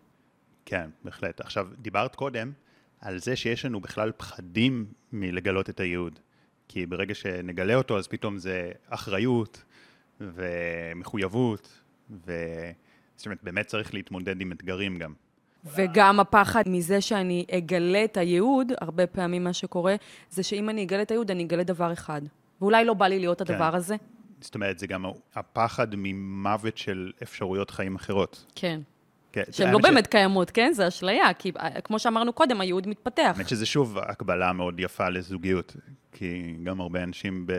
כן, 0.66 0.90
בהחלט. 1.04 1.42
עכשיו, 1.42 1.68
דיברת 1.78 2.16
קודם 2.16 2.52
על 3.00 3.20
זה 3.20 3.36
שיש 3.36 3.66
לנו 3.66 3.80
בכלל 3.80 4.12
פחדים 4.18 4.86
מלגלות 5.12 5.70
את 5.70 5.80
הייעוד. 5.80 6.20
כי 6.74 6.86
ברגע 6.86 7.16
שנגלה 7.16 7.76
אותו, 7.76 7.98
אז 7.98 8.08
פתאום 8.08 8.38
זה 8.38 8.72
אחריות 8.90 9.64
ומחויבות, 10.22 11.82
ו... 12.26 12.34
זאת 13.16 13.26
אומרת, 13.26 13.40
באמת 13.44 13.66
צריך 13.66 13.94
להתמודד 13.94 14.42
עם 14.42 14.52
אתגרים 14.52 14.98
גם. 14.98 15.14
וגם 15.66 16.20
הפחד 16.20 16.64
מזה 16.66 17.02
שאני 17.02 17.46
אגלה 17.52 18.04
את 18.04 18.18
הייעוד, 18.18 18.72
הרבה 18.82 19.08
פעמים 19.08 19.44
מה 19.44 19.54
שקורה, 19.54 19.96
זה 20.30 20.44
שאם 20.44 20.70
אני 20.70 20.84
אגלה 20.84 21.02
את 21.02 21.12
הייעוד, 21.12 21.32
אני 21.32 21.44
אגלה 21.44 21.64
דבר 21.64 21.94
אחד. 21.94 22.22
ואולי 22.62 22.86
לא 22.86 22.94
בא 22.94 23.08
לי 23.08 23.20
להיות 23.20 23.42
כן. 23.42 23.54
הדבר 23.54 23.76
הזה. 23.76 23.96
זאת 24.42 24.56
אומרת, 24.56 24.80
זה 24.80 24.88
גם 24.88 25.06
הפחד 25.36 25.88
ממוות 25.98 26.78
של 26.78 27.12
אפשרויות 27.24 27.72
חיים 27.72 27.96
אחרות. 27.96 28.46
כן. 28.56 28.82
כן, 29.32 29.44
שהן 29.52 29.74
לא 29.74 29.80
באמת 29.80 30.06
ש... 30.06 30.08
קיימות, 30.08 30.52
כן? 30.52 30.72
זה 30.74 30.88
אשליה, 30.88 31.34
כי 31.34 31.52
אה, 31.60 31.82
כמו 31.82 32.00
שאמרנו 32.00 32.34
קודם, 32.34 32.62
הייעוד 32.62 32.88
מתפתח. 32.88 33.34
האמת 33.36 33.50
שזה 33.50 33.66
שוב 33.66 33.98
הקבלה 33.98 34.54
מאוד 34.54 34.80
יפה 34.80 35.10
לזוגיות, 35.10 35.76
כי 36.12 36.56
גם 36.64 36.82
הרבה 36.82 37.04
אנשים 37.04 37.48
ב... 37.48 37.54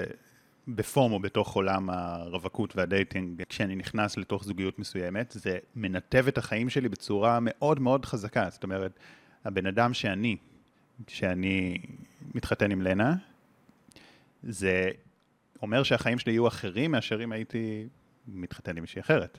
בפורמו 0.69 1.19
בתוך 1.19 1.55
עולם 1.55 1.91
הרווקות 1.91 2.77
והדייטינג, 2.77 3.43
כשאני 3.49 3.77
נכנס 3.77 4.17
לתוך 4.17 4.45
זוגיות 4.45 4.79
מסוימת, 4.79 5.35
זה 5.39 5.59
מנתב 5.77 6.25
את 6.29 6.39
החיים 6.39 6.71
שלי 6.71 6.89
בצורה 6.89 7.39
מאוד 7.41 7.81
מאוד 7.81 8.05
חזקה. 8.05 8.47
זאת 8.51 8.63
אומרת, 8.63 8.99
הבן 9.45 9.67
אדם 9.67 9.95
שאני, 9.95 10.37
כשאני 11.07 11.79
מתחתן 12.35 12.71
עם 12.71 12.83
לנה, 12.83 13.15
זה 14.43 14.89
אומר 15.63 15.83
שהחיים 15.83 16.19
שלי 16.19 16.33
יהיו 16.33 16.49
אחרים 16.49 16.91
מאשר 16.91 17.25
אם 17.25 17.33
הייתי 17.33 17.87
מתחתן 18.29 18.77
עם 18.77 18.81
מישהי 18.81 19.01
אחרת. 19.01 19.39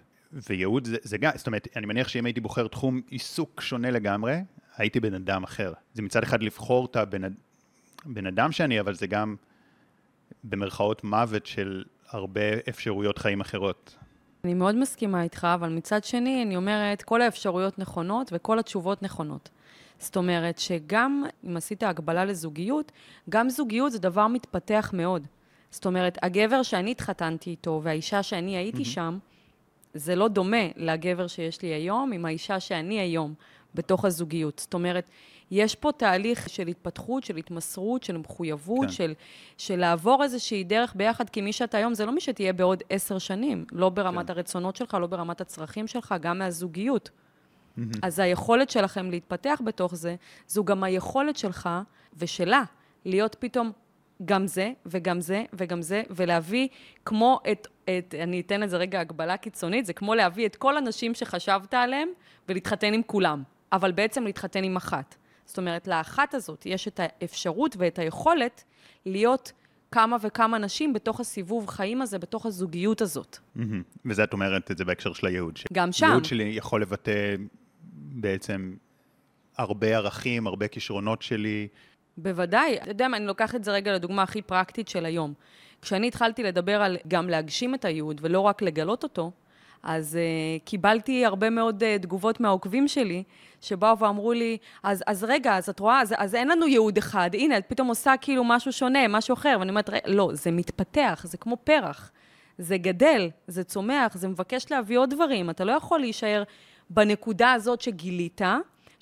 וייעוד 0.49 0.85
זה, 0.85 0.97
זה 1.01 1.17
גם, 1.17 1.31
זאת 1.35 1.47
אומרת, 1.47 1.67
אני 1.75 1.85
מניח 1.85 2.07
שאם 2.07 2.25
הייתי 2.25 2.41
בוחר 2.41 2.67
תחום 2.67 3.01
עיסוק 3.07 3.61
שונה 3.61 3.91
לגמרי, 3.91 4.35
הייתי 4.77 4.99
בן 4.99 5.13
אדם 5.13 5.43
אחר. 5.43 5.73
זה 5.93 6.01
מצד 6.01 6.23
אחד 6.23 6.43
לבחור 6.43 6.85
את 6.85 6.95
הבן 6.95 7.21
בן 8.05 8.27
אדם 8.27 8.51
שאני, 8.51 8.79
אבל 8.79 8.95
זה 8.95 9.07
גם 9.07 9.35
במרכאות 10.43 11.03
מוות 11.03 11.45
של 11.45 11.83
הרבה 12.09 12.41
אפשרויות 12.69 13.17
חיים 13.17 13.41
אחרות. 13.41 13.95
אני 14.43 14.53
מאוד 14.53 14.75
מסכימה 14.75 15.23
איתך, 15.23 15.47
אבל 15.55 15.69
מצד 15.69 16.03
שני, 16.03 16.43
אני 16.43 16.55
אומרת, 16.55 17.01
כל 17.01 17.21
האפשרויות 17.21 17.79
נכונות 17.79 18.29
וכל 18.33 18.59
התשובות 18.59 19.03
נכונות. 19.03 19.49
זאת 19.99 20.17
אומרת 20.17 20.59
שגם 20.59 21.23
אם 21.45 21.57
עשית 21.57 21.83
הגבלה 21.83 22.25
לזוגיות, 22.25 22.91
גם 23.29 23.49
זוגיות 23.49 23.91
זה 23.91 23.99
דבר 23.99 24.27
מתפתח 24.27 24.91
מאוד. 24.93 25.27
זאת 25.71 25.85
אומרת, 25.85 26.17
הגבר 26.21 26.63
שאני 26.63 26.91
התחתנתי 26.91 27.49
איתו 27.49 27.81
והאישה 27.83 28.23
שאני 28.23 28.57
הייתי 28.57 28.81
mm-hmm. 28.81 28.85
שם, 28.85 29.17
זה 29.93 30.15
לא 30.15 30.27
דומה 30.27 30.67
לגבר 30.75 31.27
שיש 31.27 31.62
לי 31.62 31.67
היום 31.67 32.12
עם 32.12 32.25
האישה 32.25 32.59
שאני 32.59 33.00
היום 33.00 33.33
בתוך 33.75 34.05
הזוגיות. 34.05 34.59
זאת 34.59 34.73
אומרת, 34.73 35.05
יש 35.51 35.75
פה 35.75 35.91
תהליך 35.91 36.50
של 36.50 36.67
התפתחות, 36.67 37.23
של 37.23 37.35
התמסרות, 37.35 38.03
של 38.03 38.17
מחויבות, 38.17 38.85
כן. 38.85 38.91
של, 38.91 39.13
של 39.57 39.79
לעבור 39.79 40.23
איזושהי 40.23 40.63
דרך 40.63 40.93
ביחד, 40.95 41.29
כי 41.29 41.41
מי 41.41 41.53
שאתה 41.53 41.77
היום 41.77 41.93
זה 41.93 42.05
לא 42.05 42.12
מי 42.12 42.21
שתהיה 42.21 42.53
בעוד 42.53 42.83
עשר 42.89 43.17
שנים, 43.17 43.65
לא 43.71 43.89
ברמת 43.89 44.27
כן. 44.27 44.33
הרצונות 44.33 44.75
שלך, 44.75 44.93
לא 45.01 45.07
ברמת 45.07 45.41
הצרכים 45.41 45.88
שלך, 45.88 46.15
גם 46.21 46.39
מהזוגיות. 46.39 47.09
Mm-hmm. 47.09 47.81
אז 48.01 48.19
היכולת 48.19 48.69
שלכם 48.69 49.12
להתפתח 49.12 49.62
בתוך 49.65 49.95
זה, 49.95 50.15
זו 50.47 50.63
גם 50.63 50.83
היכולת 50.83 51.38
שלך 51.38 51.69
ושלה 52.17 52.63
להיות 53.05 53.35
פתאום 53.39 53.71
גם 54.25 54.48
זה 54.48 54.72
וגם 54.86 55.22
זה 55.22 55.43
וגם 55.53 55.82
זה, 55.82 56.03
ולהביא 56.10 56.67
כמו 57.05 57.39
את, 57.51 57.67
את, 57.84 58.15
אני 58.24 58.39
אתן 58.41 58.62
לזה 58.62 58.77
רגע 58.77 59.00
הגבלה 59.00 59.38
קיצונית, 59.38 59.86
זה 59.86 59.93
כמו 59.93 60.15
להביא 60.15 60.46
את 60.46 60.55
כל 60.55 60.77
הנשים 60.77 61.13
שחשבת 61.13 61.74
עליהן 61.74 62.08
ולהתחתן 62.50 62.93
עם 62.93 63.01
כולם, 63.05 63.43
אבל 63.72 63.91
בעצם 63.91 64.24
להתחתן 64.24 64.63
עם 64.63 64.75
אחת. 64.75 65.15
זאת 65.46 65.58
אומרת, 65.58 65.88
לאחת 65.88 66.34
הזאת 66.34 66.65
יש 66.65 66.88
את 66.88 67.00
האפשרות 67.03 67.75
ואת 67.79 68.00
היכולת 68.00 68.63
להיות 69.05 69.51
כמה 69.91 70.17
וכמה 70.22 70.58
נשים 70.58 70.93
בתוך 70.93 71.20
הסיבוב 71.20 71.67
חיים 71.67 72.01
הזה, 72.01 72.20
בתוך 72.20 72.46
הזוגיות 72.46 73.01
הזאת. 73.01 73.38
וזה 74.05 74.24
את 74.24 74.34
אומרת 74.34 74.72
את 74.72 74.77
זה 74.77 74.86
בהקשר 74.86 75.13
של 75.13 75.27
הייעוד 75.27 75.58
שלי. 75.58 75.67
גם 75.74 75.91
שם. 75.91 76.05
הייעוד 76.05 76.25
שלי 76.25 76.43
יכול 76.43 76.82
לבטא 76.82 77.36
בעצם 77.93 78.75
הרבה 79.58 79.88
ערכים, 79.88 80.48
הרבה 80.48 80.67
כישרונות 80.67 81.22
שלי. 81.22 81.67
בוודאי. 82.17 82.77
אתה 82.82 82.91
יודע 82.91 83.08
מה, 83.08 83.17
אני 83.17 83.25
לוקחת 83.25 83.55
את 83.55 83.63
זה 83.63 83.72
רגע 83.72 83.93
לדוגמה 83.93 84.24
הכי 84.24 84.41
פרקטית 84.41 84.88
של 84.88 85.05
היום. 85.05 85.34
כשאני 85.82 86.08
התחלתי 86.08 86.43
לדבר 86.43 86.82
על 86.82 86.98
גם 87.08 87.29
להגשים 87.29 87.75
את 87.75 87.86
הייעוד 87.86 88.22
ולא 88.24 88.39
רק 88.39 88.62
לגלות 88.62 89.03
אותו, 89.03 89.32
אז 89.84 90.17
uh, 90.17 90.65
קיבלתי 90.65 91.25
הרבה 91.25 91.50
מאוד 91.50 91.84
uh, 91.84 92.01
תגובות 92.01 92.39
מהעוקבים 92.39 92.88
שלי, 92.88 93.24
שבאו 93.62 94.00
ואמרו 94.00 94.34
לי, 94.34 94.58
אז, 94.84 95.03
אז 95.08 95.24
רגע, 95.24 95.58
אז 95.58 95.70
את 95.70 95.79
רואה, 95.79 96.01
אז, 96.01 96.13
אז 96.17 96.36
אין 96.36 96.48
לנו 96.48 96.67
ייעוד 96.67 96.98
אחד, 96.98 97.29
הנה, 97.34 97.58
את 97.58 97.63
פתאום 97.67 97.88
עושה 97.88 98.13
כאילו 98.22 98.43
משהו 98.43 98.72
שונה, 98.72 99.08
משהו 99.08 99.34
אחר, 99.34 99.55
ואני 99.60 99.70
אומרת, 99.70 99.89
לא, 100.05 100.29
זה 100.34 100.51
מתפתח, 100.51 101.25
זה 101.27 101.38
כמו 101.38 101.58
פרח, 101.63 102.12
זה 102.58 102.77
גדל, 102.77 103.29
זה 103.48 103.63
צומח, 103.63 104.15
זה 104.15 104.27
מבקש 104.27 104.72
להביא 104.72 104.98
עוד 104.98 105.10
דברים, 105.10 105.50
אתה 105.50 105.63
לא 105.63 105.72
יכול 105.72 106.00
להישאר 106.00 106.43
בנקודה 106.89 107.53
הזאת 107.53 107.82
שגילית, 107.82 108.41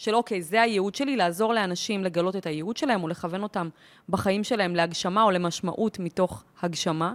של 0.02 0.16
אוקיי, 0.16 0.42
זה 0.42 0.62
הייעוד 0.62 0.96
שלי, 0.96 1.16
לעזור 1.16 1.54
לאנשים 1.54 2.04
לגלות 2.04 2.36
את 2.36 2.46
הייעוד 2.46 2.78
שלהם, 2.78 3.04
או 3.04 3.08
לכוון 3.08 3.44
אותם 3.44 3.70
בחיים 4.10 4.44
שלהם 4.44 4.76
להגשמה 4.76 5.24
או 5.24 5.32
למשמעות 5.32 6.00
מתוך 6.00 6.44
הגשמה. 6.62 7.14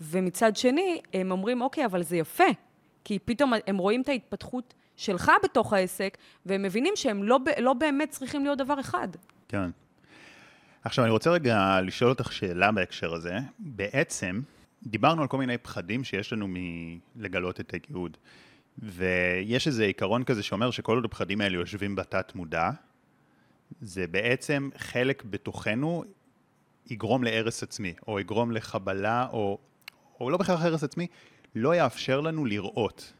ומצד 0.00 0.56
שני, 0.56 1.00
הם 1.14 1.30
אומרים, 1.30 1.60
אוקיי, 1.62 1.86
אבל 1.86 2.02
זה 2.02 2.16
יפה, 2.16 2.44
כי 3.04 3.18
פתאום 3.24 3.52
הם 3.66 3.76
רואים 3.76 4.02
את 4.02 4.08
ההתפתחות 4.08 4.74
שלך 4.96 5.32
בתוך 5.44 5.72
העסק, 5.72 6.18
והם 6.46 6.62
מבינים 6.62 6.92
שהם 6.96 7.22
לא, 7.22 7.38
לא 7.58 7.72
באמת 7.72 8.10
צריכים 8.10 8.44
להיות 8.44 8.58
דבר 8.58 8.80
אחד. 8.80 9.08
כן. 9.48 9.70
עכשיו, 10.84 11.04
אני 11.04 11.12
רוצה 11.12 11.30
רגע 11.30 11.80
לשאול 11.82 12.10
אותך 12.10 12.32
שאלה 12.32 12.72
בהקשר 12.72 13.14
הזה. 13.14 13.38
בעצם, 13.58 14.40
דיברנו 14.82 15.22
על 15.22 15.28
כל 15.28 15.38
מיני 15.38 15.58
פחדים 15.58 16.04
שיש 16.04 16.32
לנו 16.32 16.46
מלגלות 16.48 17.60
את 17.60 17.74
הייעוד. 17.74 18.16
ויש 18.82 19.66
איזה 19.66 19.84
עיקרון 19.84 20.24
כזה 20.24 20.42
שאומר 20.42 20.70
שכל 20.70 20.96
עוד 20.96 21.04
הפחדים 21.04 21.40
האלה 21.40 21.56
יושבים 21.56 21.96
בתת 21.96 22.34
מודע, 22.34 22.70
זה 23.80 24.06
בעצם 24.06 24.70
חלק 24.76 25.24
בתוכנו 25.24 26.04
יגרום 26.90 27.24
להרס 27.24 27.62
עצמי, 27.62 27.94
או 28.08 28.20
יגרום 28.20 28.52
לחבלה, 28.52 29.26
או, 29.32 29.58
או 30.20 30.30
לא 30.30 30.36
בהכרח 30.36 30.62
הרס 30.62 30.84
עצמי, 30.84 31.06
לא 31.54 31.76
יאפשר 31.76 32.20
לנו 32.20 32.44
לראות 32.44 33.12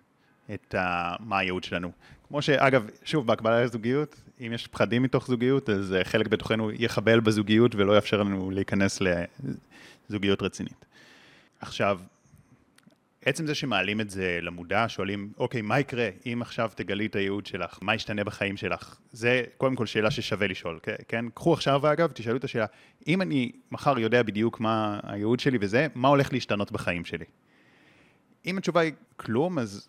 את 0.54 0.74
ה, 0.74 1.14
מה 1.20 1.38
הייעוד 1.38 1.64
שלנו. 1.64 1.92
כמו 2.28 2.42
שאגב, 2.42 2.86
שוב, 3.04 3.26
בהקבלה 3.26 3.64
לזוגיות, 3.64 4.20
אם 4.40 4.52
יש 4.54 4.66
פחדים 4.66 5.02
מתוך 5.02 5.26
זוגיות, 5.26 5.70
אז 5.70 5.92
אה, 5.92 6.04
חלק 6.04 6.26
בתוכנו 6.26 6.70
יחבל 6.70 7.20
בזוגיות 7.20 7.74
ולא 7.74 7.92
יאפשר 7.92 8.22
לנו 8.22 8.50
להיכנס 8.50 9.02
לזוגיות 10.08 10.42
רצינית. 10.42 10.84
עכשיו, 11.60 12.00
עצם 13.24 13.46
זה 13.46 13.54
שמעלים 13.54 14.00
את 14.00 14.10
זה 14.10 14.38
למודע, 14.42 14.84
שואלים, 14.88 15.32
אוקיי, 15.38 15.62
מה 15.62 15.80
יקרה 15.80 16.08
אם 16.26 16.42
עכשיו 16.42 16.70
תגלי 16.74 17.06
את 17.06 17.16
הייעוד 17.16 17.46
שלך? 17.46 17.78
מה 17.82 17.94
ישתנה 17.94 18.24
בחיים 18.24 18.56
שלך? 18.56 18.96
זה 19.12 19.42
קודם 19.56 19.76
כל 19.76 19.86
שאלה 19.86 20.10
ששווה 20.10 20.46
לשאול, 20.46 20.78
כן? 21.08 21.26
קחו 21.34 21.52
עכשיו, 21.52 21.92
אגב, 21.92 22.10
תשאלו 22.12 22.36
את 22.36 22.44
השאלה, 22.44 22.66
אם 23.06 23.22
אני 23.22 23.52
מחר 23.72 23.98
יודע 23.98 24.22
בדיוק 24.22 24.60
מה 24.60 25.00
הייעוד 25.02 25.40
שלי 25.40 25.58
וזה, 25.60 25.86
מה 25.94 26.08
הולך 26.08 26.32
להשתנות 26.32 26.72
בחיים 26.72 27.04
שלי? 27.04 27.24
אם 28.46 28.58
התשובה 28.58 28.80
היא 28.80 28.92
כלום, 29.16 29.58
אז 29.58 29.88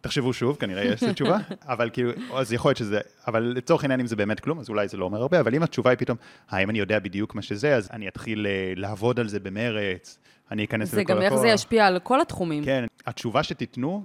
תחשבו 0.00 0.32
שוב, 0.32 0.56
כנראה 0.56 0.84
יש 0.84 1.02
לי 1.02 1.14
תשובה, 1.14 1.38
אבל 1.72 1.90
כאילו, 1.92 2.10
אז 2.34 2.52
יכול 2.52 2.68
להיות 2.68 2.78
שזה, 2.78 3.00
אבל 3.26 3.42
לצורך 3.42 3.84
העניין 3.84 4.00
אם 4.00 4.06
זה 4.06 4.16
באמת 4.16 4.40
כלום, 4.40 4.58
אז 4.60 4.68
אולי 4.68 4.88
זה 4.88 4.96
לא 4.96 5.04
אומר 5.04 5.22
הרבה, 5.22 5.40
אבל 5.40 5.54
אם 5.54 5.62
התשובה 5.62 5.90
היא 5.90 5.98
פתאום, 5.98 6.18
האם 6.48 6.70
אני 6.70 6.78
יודע 6.78 6.98
בדיוק 6.98 7.34
מה 7.34 7.42
שזה, 7.42 7.76
אז 7.76 7.88
אני 7.92 8.08
אתחיל 8.08 8.46
אה, 8.46 8.72
לעבוד 8.76 9.20
על 9.20 9.28
זה 9.28 9.40
במרץ, 9.40 10.18
אני 10.52 10.64
אכנס 10.64 10.88
לזה 10.92 11.04
כל 11.04 11.12
הכוח. 11.12 11.22
זה 11.22 11.28
גם 11.28 11.32
איך 11.32 11.40
זה 11.40 11.48
ישפיע 11.48 11.86
על 11.86 11.98
כל 11.98 12.20
התחומים. 12.20 12.64
כן, 12.64 12.84
התשובה 13.06 13.42
שתיתנו, 13.42 14.04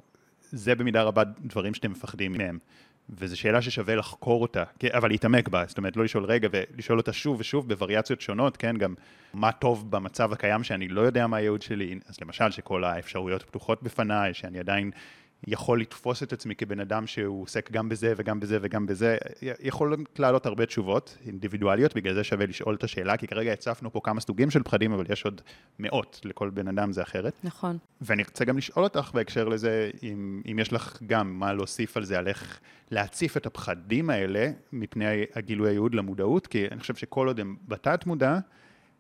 זה 0.52 0.76
במידה 0.76 1.04
רבה 1.04 1.24
דברים 1.46 1.74
שאתם 1.74 1.92
מפחדים 1.92 2.32
מהם. 2.32 2.58
וזו 3.10 3.40
שאלה 3.40 3.62
ששווה 3.62 3.96
לחקור 3.96 4.42
אותה, 4.42 4.64
אבל 4.94 5.10
להתעמק 5.10 5.50
בה, 5.50 5.64
זאת 5.68 5.78
אומרת, 5.78 5.98
לא 5.98 6.04
לשאול 6.04 6.26
רגע 6.26 6.48
ולשאול 6.52 6.98
אותה 6.98 7.14
שוב 7.14 7.40
ושוב 7.40 7.70
בווריאציות 7.70 8.22
שונות, 8.22 8.58
כן, 8.58 8.78
גם 8.78 8.94
מה 9.34 9.52
טוב 9.52 9.92
במצב 9.92 10.34
הקיים 10.34 10.64
שאני 10.64 10.88
לא 10.88 11.02
יודע 11.02 11.28
מה 11.28 11.38
הייעוד 11.38 11.62
שלי, 11.62 12.00
אז 12.10 12.22
למשל 12.22 12.52
שכל 12.52 12.84
האפשרויות 12.84 13.44
פתוחות 13.44 13.84
בפניי, 13.84 14.34
שאני 14.34 14.60
עדיין 14.60 14.92
יכול 15.48 15.82
לתפוס 15.82 16.24
את 16.24 16.34
עצמי 16.34 16.56
כבן 16.56 16.80
אדם 16.80 17.08
שהוא 17.08 17.44
עוסק 17.44 17.72
גם 17.72 17.90
בזה 17.90 18.14
וגם 18.18 18.40
בזה 18.40 18.58
וגם 18.62 18.86
בזה, 18.86 19.18
יכול 19.42 19.96
לעלות 20.20 20.46
הרבה 20.46 20.66
תשובות 20.66 21.18
אינדיבידואליות, 21.26 21.96
בגלל 21.96 22.14
זה 22.14 22.24
שווה 22.24 22.46
לשאול 22.46 22.76
את 22.76 22.84
השאלה, 22.84 23.18
כי 23.18 23.28
כרגע 23.28 23.54
הצפנו 23.54 23.92
פה 23.92 24.02
כמה 24.04 24.22
סוגים 24.22 24.52
של 24.52 24.64
פחדים, 24.64 24.92
אבל 24.92 25.06
יש 25.10 25.26
עוד 25.26 25.42
מאות, 25.80 26.22
לכל 26.24 26.50
בן 26.50 26.68
אדם 26.68 26.92
זה 26.92 27.02
אחרת. 27.02 27.34
נכון. 27.44 27.78
ואני 28.02 28.24
רוצה 28.24 28.46
גם 28.46 28.58
לשאול 28.58 28.84
אותך 28.84 29.12
בהקשר 29.14 29.48
לזה, 29.48 29.90
אם, 30.04 30.42
אם 30.52 30.60
יש 30.60 30.74
לך 30.74 30.98
גם 31.08 31.40
מה 31.40 31.54
להוסיף 31.54 31.98
על 31.98 32.04
זה, 32.04 32.18
על 32.18 32.28
איך 32.28 32.60
להציף 32.92 33.38
את 33.38 33.46
הפחדים 33.46 34.10
האלה 34.10 34.52
מפני 34.74 35.06
הגילוי 35.36 35.70
הייעוד 35.70 35.96
למודעות, 35.96 36.48
כי 36.48 36.68
אני 36.72 36.80
חושב 36.80 36.96
שכל 36.96 37.28
עוד 37.28 37.40
הם 37.40 37.56
בתת 37.68 38.06
מודע, 38.06 38.40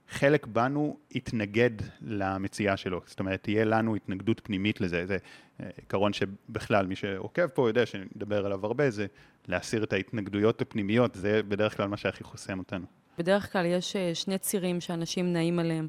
חלק 0.10 0.46
בנו 0.46 0.98
יתנגד 1.12 1.72
למציאה 2.02 2.78
שלו, 2.78 3.02
זאת 3.06 3.20
אומרת, 3.20 3.44
תהיה 3.44 3.66
לנו 3.66 3.96
התנגדות 3.96 4.42
פנימית 4.44 4.82
לזה, 4.82 5.06
זה 5.06 5.18
אה, 5.60 5.70
עיקרון 5.78 6.14
שבכלל 6.14 6.88
מי 6.88 6.96
שעוקב 6.96 7.48
פה 7.48 7.70
יודע 7.70 7.86
שנדבר 7.86 8.46
עליו 8.46 8.66
הרבה, 8.66 8.90
זה 8.90 9.06
להסיר 9.48 9.84
את 9.84 9.94
ההתנגדויות 9.94 10.62
הפנימיות, 10.62 11.16
זה 11.16 11.42
בדרך 11.48 11.78
כלל 11.78 11.88
מה 11.88 11.98
שהכי 11.98 12.24
חוסם 12.24 12.60
אותנו. 12.60 12.86
בדרך 13.18 13.52
כלל 13.52 13.66
יש 13.66 13.96
אה, 13.96 14.16
שני 14.16 14.38
צירים 14.38 14.82
שאנשים 14.82 15.34
נעים 15.34 15.60
עליהם, 15.60 15.88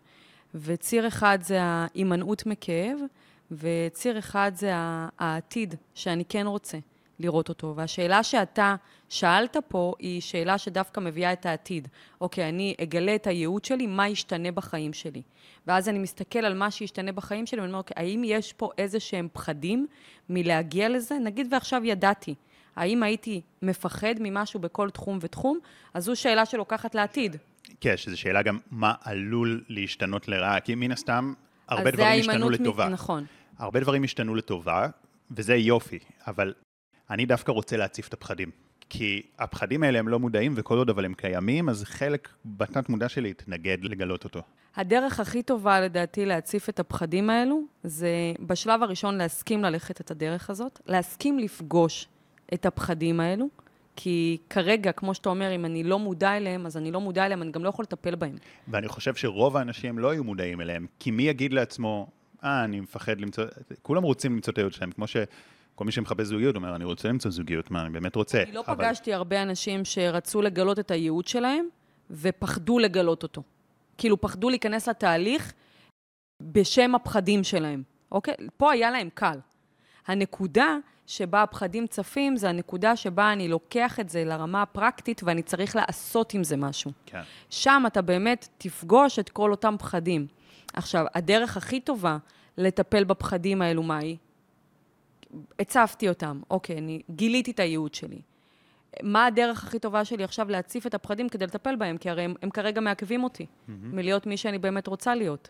וציר 0.54 1.08
אחד 1.08 1.38
זה 1.42 1.58
ההימנעות 1.62 2.46
מכאב, 2.46 2.98
וציר 3.50 4.18
אחד 4.18 4.52
זה 4.54 4.70
העתיד 5.18 5.74
שאני 5.94 6.24
כן 6.28 6.46
רוצה. 6.46 6.78
לראות 7.20 7.48
אותו. 7.48 7.72
והשאלה 7.76 8.22
שאתה 8.22 8.76
שאלת 9.08 9.56
פה 9.68 9.94
היא 9.98 10.20
שאלה 10.20 10.58
שדווקא 10.58 11.00
מביאה 11.00 11.32
את 11.32 11.46
העתיד. 11.46 11.88
אוקיי, 12.20 12.48
אני 12.48 12.74
אגלה 12.82 13.14
את 13.14 13.26
הייעוד 13.26 13.64
שלי, 13.64 13.86
מה 13.86 14.08
ישתנה 14.08 14.52
בחיים 14.52 14.92
שלי. 14.92 15.22
ואז 15.66 15.88
אני 15.88 15.98
מסתכל 15.98 16.38
על 16.38 16.54
מה 16.54 16.70
שישתנה 16.70 17.12
בחיים 17.12 17.46
שלי, 17.46 17.60
ואני 17.60 17.68
אומר, 17.68 17.78
אוקיי, 17.78 17.94
האם 17.96 18.22
יש 18.24 18.52
פה 18.52 18.70
איזה 18.78 19.00
שהם 19.00 19.28
פחדים 19.32 19.86
מלהגיע 20.28 20.88
לזה? 20.88 21.14
נגיד 21.18 21.52
ועכשיו 21.52 21.84
ידעתי. 21.84 22.34
האם 22.76 23.02
הייתי 23.02 23.40
מפחד 23.62 24.14
ממשהו 24.20 24.60
בכל 24.60 24.90
תחום 24.90 25.18
ותחום? 25.20 25.58
אז 25.94 26.04
זו 26.04 26.16
שאלה 26.16 26.46
שלוקחת 26.46 26.94
לעתיד. 26.94 27.36
כן, 27.80 27.96
שזו 27.96 28.20
שאלה 28.20 28.42
גם 28.42 28.58
מה 28.70 28.94
עלול 29.02 29.64
להשתנות 29.68 30.28
לרעה, 30.28 30.60
כי 30.60 30.74
מן 30.74 30.92
הסתם, 30.92 31.32
הרבה 31.68 31.90
דברים 31.90 32.20
השתנו 32.20 32.50
לטובה. 32.50 32.88
מ... 32.88 32.92
נכון. 32.92 33.24
הרבה 33.58 33.80
דברים 33.80 34.04
השתנו 34.04 34.34
לטובה, 34.34 34.86
וזה 35.30 35.54
יופי, 35.54 35.98
אבל 36.26 36.54
אני 37.10 37.26
דווקא 37.26 37.52
רוצה 37.52 37.76
להציף 37.76 38.08
את 38.08 38.12
הפחדים. 38.12 38.67
כי 38.90 39.22
הפחדים 39.38 39.82
האלה 39.82 39.98
הם 39.98 40.08
לא 40.08 40.18
מודעים, 40.18 40.52
וכל 40.56 40.78
עוד 40.78 40.90
אבל 40.90 41.04
הם 41.04 41.14
קיימים, 41.14 41.68
אז 41.68 41.84
חלק 41.84 42.28
בתת 42.44 42.88
מודע 42.88 43.08
שלי 43.08 43.30
יתנגד 43.30 43.78
לגלות 43.82 44.24
אותו. 44.24 44.42
הדרך 44.76 45.20
הכי 45.20 45.42
טובה 45.42 45.80
לדעתי 45.80 46.26
להציף 46.26 46.68
את 46.68 46.80
הפחדים 46.80 47.30
האלו, 47.30 47.62
זה 47.84 48.08
בשלב 48.40 48.82
הראשון 48.82 49.18
להסכים 49.18 49.62
ללכת 49.62 50.00
את 50.00 50.10
הדרך 50.10 50.50
הזאת, 50.50 50.80
להסכים 50.86 51.38
לפגוש 51.38 52.08
את 52.54 52.66
הפחדים 52.66 53.20
האלו, 53.20 53.48
כי 53.96 54.38
כרגע, 54.50 54.92
כמו 54.92 55.14
שאתה 55.14 55.28
אומר, 55.28 55.54
אם 55.54 55.64
אני 55.64 55.84
לא 55.84 55.98
מודע 55.98 56.36
אליהם, 56.36 56.66
אז 56.66 56.76
אני 56.76 56.92
לא 56.92 57.00
מודע 57.00 57.26
אליהם, 57.26 57.42
אני 57.42 57.50
גם 57.50 57.64
לא 57.64 57.68
יכול 57.68 57.82
לטפל 57.82 58.14
בהם. 58.14 58.36
ואני 58.68 58.88
חושב 58.88 59.14
שרוב 59.14 59.56
האנשים 59.56 59.98
לא 59.98 60.10
היו 60.10 60.24
מודעים 60.24 60.60
אליהם, 60.60 60.86
כי 60.98 61.10
מי 61.10 61.22
יגיד 61.22 61.52
לעצמו, 61.52 62.06
אה, 62.44 62.64
אני 62.64 62.80
מפחד 62.80 63.20
למצוא, 63.20 63.44
כולם 63.82 64.02
רוצים 64.02 64.32
למצוא 64.32 64.52
את 64.52 64.58
הייעוד 64.58 64.72
שלהם, 64.72 64.90
כמו 64.90 65.06
שכל 65.78 65.84
מי 65.84 65.92
שמחפש 65.92 66.26
זוגיות 66.26 66.56
אומר, 66.56 66.76
אני 66.76 66.84
רוצה 66.84 67.08
למצוא 67.08 67.30
זוגיות, 67.30 67.70
מה, 67.70 67.82
אני 67.82 67.90
באמת 67.90 68.14
רוצה. 68.14 68.42
אני 68.42 68.52
לא 68.52 68.64
אבל... 68.68 68.84
פגשתי 68.84 69.14
הרבה 69.14 69.42
אנשים 69.42 69.84
שרצו 69.84 70.42
לגלות 70.42 70.78
את 70.78 70.90
הייעוד 70.90 71.26
שלהם, 71.26 71.66
ופחדו 72.10 72.78
לגלות 72.78 73.22
אותו. 73.22 73.42
כאילו, 73.98 74.20
פחדו 74.20 74.50
להיכנס 74.50 74.88
לתהליך 74.88 75.52
בשם 76.42 76.94
הפחדים 76.94 77.44
שלהם, 77.44 77.82
אוקיי? 78.12 78.34
פה 78.56 78.72
היה 78.72 78.90
להם 78.90 79.08
קל. 79.14 79.38
הנקודה 80.06 80.76
שבה 81.06 81.42
הפחדים 81.42 81.86
צפים, 81.86 82.36
זה 82.36 82.48
הנקודה 82.48 82.96
שבה 82.96 83.32
אני 83.32 83.48
לוקח 83.48 84.00
את 84.00 84.08
זה 84.08 84.24
לרמה 84.24 84.62
הפרקטית 84.62 85.20
ואני 85.24 85.42
צריך 85.42 85.76
לעשות 85.76 86.34
עם 86.34 86.44
זה 86.44 86.56
משהו. 86.56 86.90
כן. 87.06 87.22
שם 87.50 87.82
אתה 87.86 88.02
באמת 88.02 88.48
תפגוש 88.58 89.18
את 89.18 89.28
כל 89.28 89.50
אותם 89.50 89.76
פחדים. 89.78 90.26
עכשיו, 90.72 91.06
הדרך 91.14 91.56
הכי 91.56 91.80
טובה 91.80 92.18
לטפל 92.58 93.04
בפחדים 93.04 93.62
האלו, 93.62 93.82
מה 93.82 93.96
היא? 93.98 94.16
הצפתי 95.58 96.08
אותם, 96.08 96.40
אוקיי, 96.50 96.78
אני 96.78 97.02
גיליתי 97.10 97.50
את 97.50 97.60
הייעוד 97.60 97.94
שלי. 97.94 98.20
מה 99.02 99.26
הדרך 99.26 99.64
הכי 99.64 99.78
טובה 99.78 100.04
שלי 100.04 100.24
עכשיו 100.24 100.50
להציף 100.50 100.86
את 100.86 100.94
הפחדים 100.94 101.28
כדי 101.28 101.46
לטפל 101.46 101.76
בהם? 101.76 101.96
כי 101.98 102.10
הרי 102.10 102.22
הם, 102.22 102.34
הם 102.42 102.50
כרגע 102.50 102.80
מעכבים 102.80 103.24
אותי 103.24 103.42
mm-hmm. 103.42 103.70
מלהיות 103.70 104.26
מי 104.26 104.36
שאני 104.36 104.58
באמת 104.58 104.86
רוצה 104.86 105.14
להיות. 105.14 105.48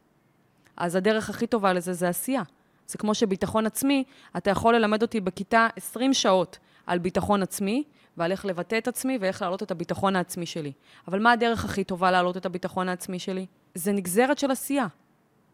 אז 0.76 0.94
הדרך 0.94 1.30
הכי 1.30 1.46
טובה 1.46 1.72
לזה 1.72 1.92
זה 1.92 2.08
עשייה. 2.08 2.42
זה 2.86 2.98
כמו 2.98 3.14
שביטחון 3.14 3.66
עצמי, 3.66 4.04
אתה 4.36 4.50
יכול 4.50 4.76
ללמד 4.76 5.02
אותי 5.02 5.20
בכיתה 5.20 5.68
20 5.76 6.14
שעות 6.14 6.58
על 6.86 6.98
ביטחון 6.98 7.42
עצמי, 7.42 7.84
ועל 8.16 8.32
איך 8.32 8.46
לבטא 8.46 8.78
את 8.78 8.88
עצמי 8.88 9.18
ואיך 9.20 9.42
להעלות 9.42 9.62
את 9.62 9.70
הביטחון 9.70 10.16
העצמי 10.16 10.46
שלי. 10.46 10.72
אבל 11.08 11.22
מה 11.22 11.32
הדרך 11.32 11.64
הכי 11.64 11.84
טובה 11.84 12.10
להעלות 12.10 12.36
את 12.36 12.46
הביטחון 12.46 12.88
העצמי 12.88 13.18
שלי? 13.18 13.46
זה 13.74 13.92
נגזרת 13.92 14.38
של 14.38 14.50
עשייה. 14.50 14.86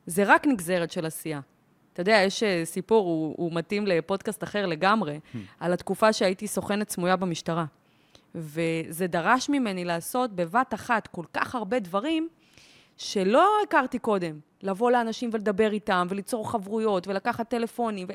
זה 0.06 0.24
רק 0.26 0.46
נגזרת 0.46 0.90
של 0.90 1.06
עשייה. 1.06 1.40
אתה 1.94 2.02
יודע, 2.02 2.16
יש 2.26 2.42
אה, 2.42 2.64
סיפור, 2.64 3.06
הוא, 3.06 3.34
הוא 3.38 3.52
מתאים 3.52 3.86
לפודקאסט 3.86 4.42
אחר 4.42 4.66
לגמרי, 4.66 5.20
hmm. 5.34 5.38
על 5.60 5.72
התקופה 5.72 6.12
שהייתי 6.12 6.46
סוכנת 6.46 6.90
סמויה 6.90 7.16
במשטרה. 7.16 7.64
וזה 8.34 9.06
דרש 9.06 9.48
ממני 9.48 9.84
לעשות 9.84 10.32
בבת 10.32 10.74
אחת 10.74 11.06
כל 11.06 11.24
כך 11.32 11.54
הרבה 11.54 11.78
דברים 11.78 12.28
שלא 12.96 13.48
הכרתי 13.62 13.98
קודם. 13.98 14.38
לבוא 14.62 14.90
לאנשים 14.90 15.30
ולדבר 15.32 15.72
איתם, 15.72 16.06
וליצור 16.10 16.50
חברויות, 16.50 17.08
ולקחת 17.08 17.48
טלפונים, 17.48 18.06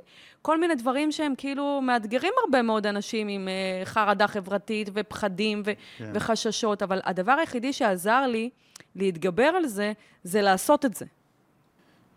וכל 0.41 0.59
מיני 0.59 0.75
דברים 0.75 1.11
שהם 1.11 1.33
כאילו 1.37 1.81
מאתגרים 1.81 2.33
הרבה 2.43 2.61
מאוד 2.61 2.87
אנשים 2.87 3.27
עם 3.27 3.47
uh, 3.47 3.85
חרדה 3.85 4.27
חברתית 4.27 4.89
ופחדים 4.93 5.61
ו- 5.65 5.71
yeah. 5.71 5.97
כן. 5.97 6.11
וחששות, 6.13 6.83
אבל 6.83 7.01
הדבר 7.03 7.31
היחידי 7.31 7.73
שעזר 7.73 8.27
לי 8.27 8.49
להתגבר 8.95 9.43
על 9.43 9.67
זה, 9.67 9.93
זה 10.23 10.41
לעשות 10.41 10.85
את 10.85 10.93
זה. 10.93 11.05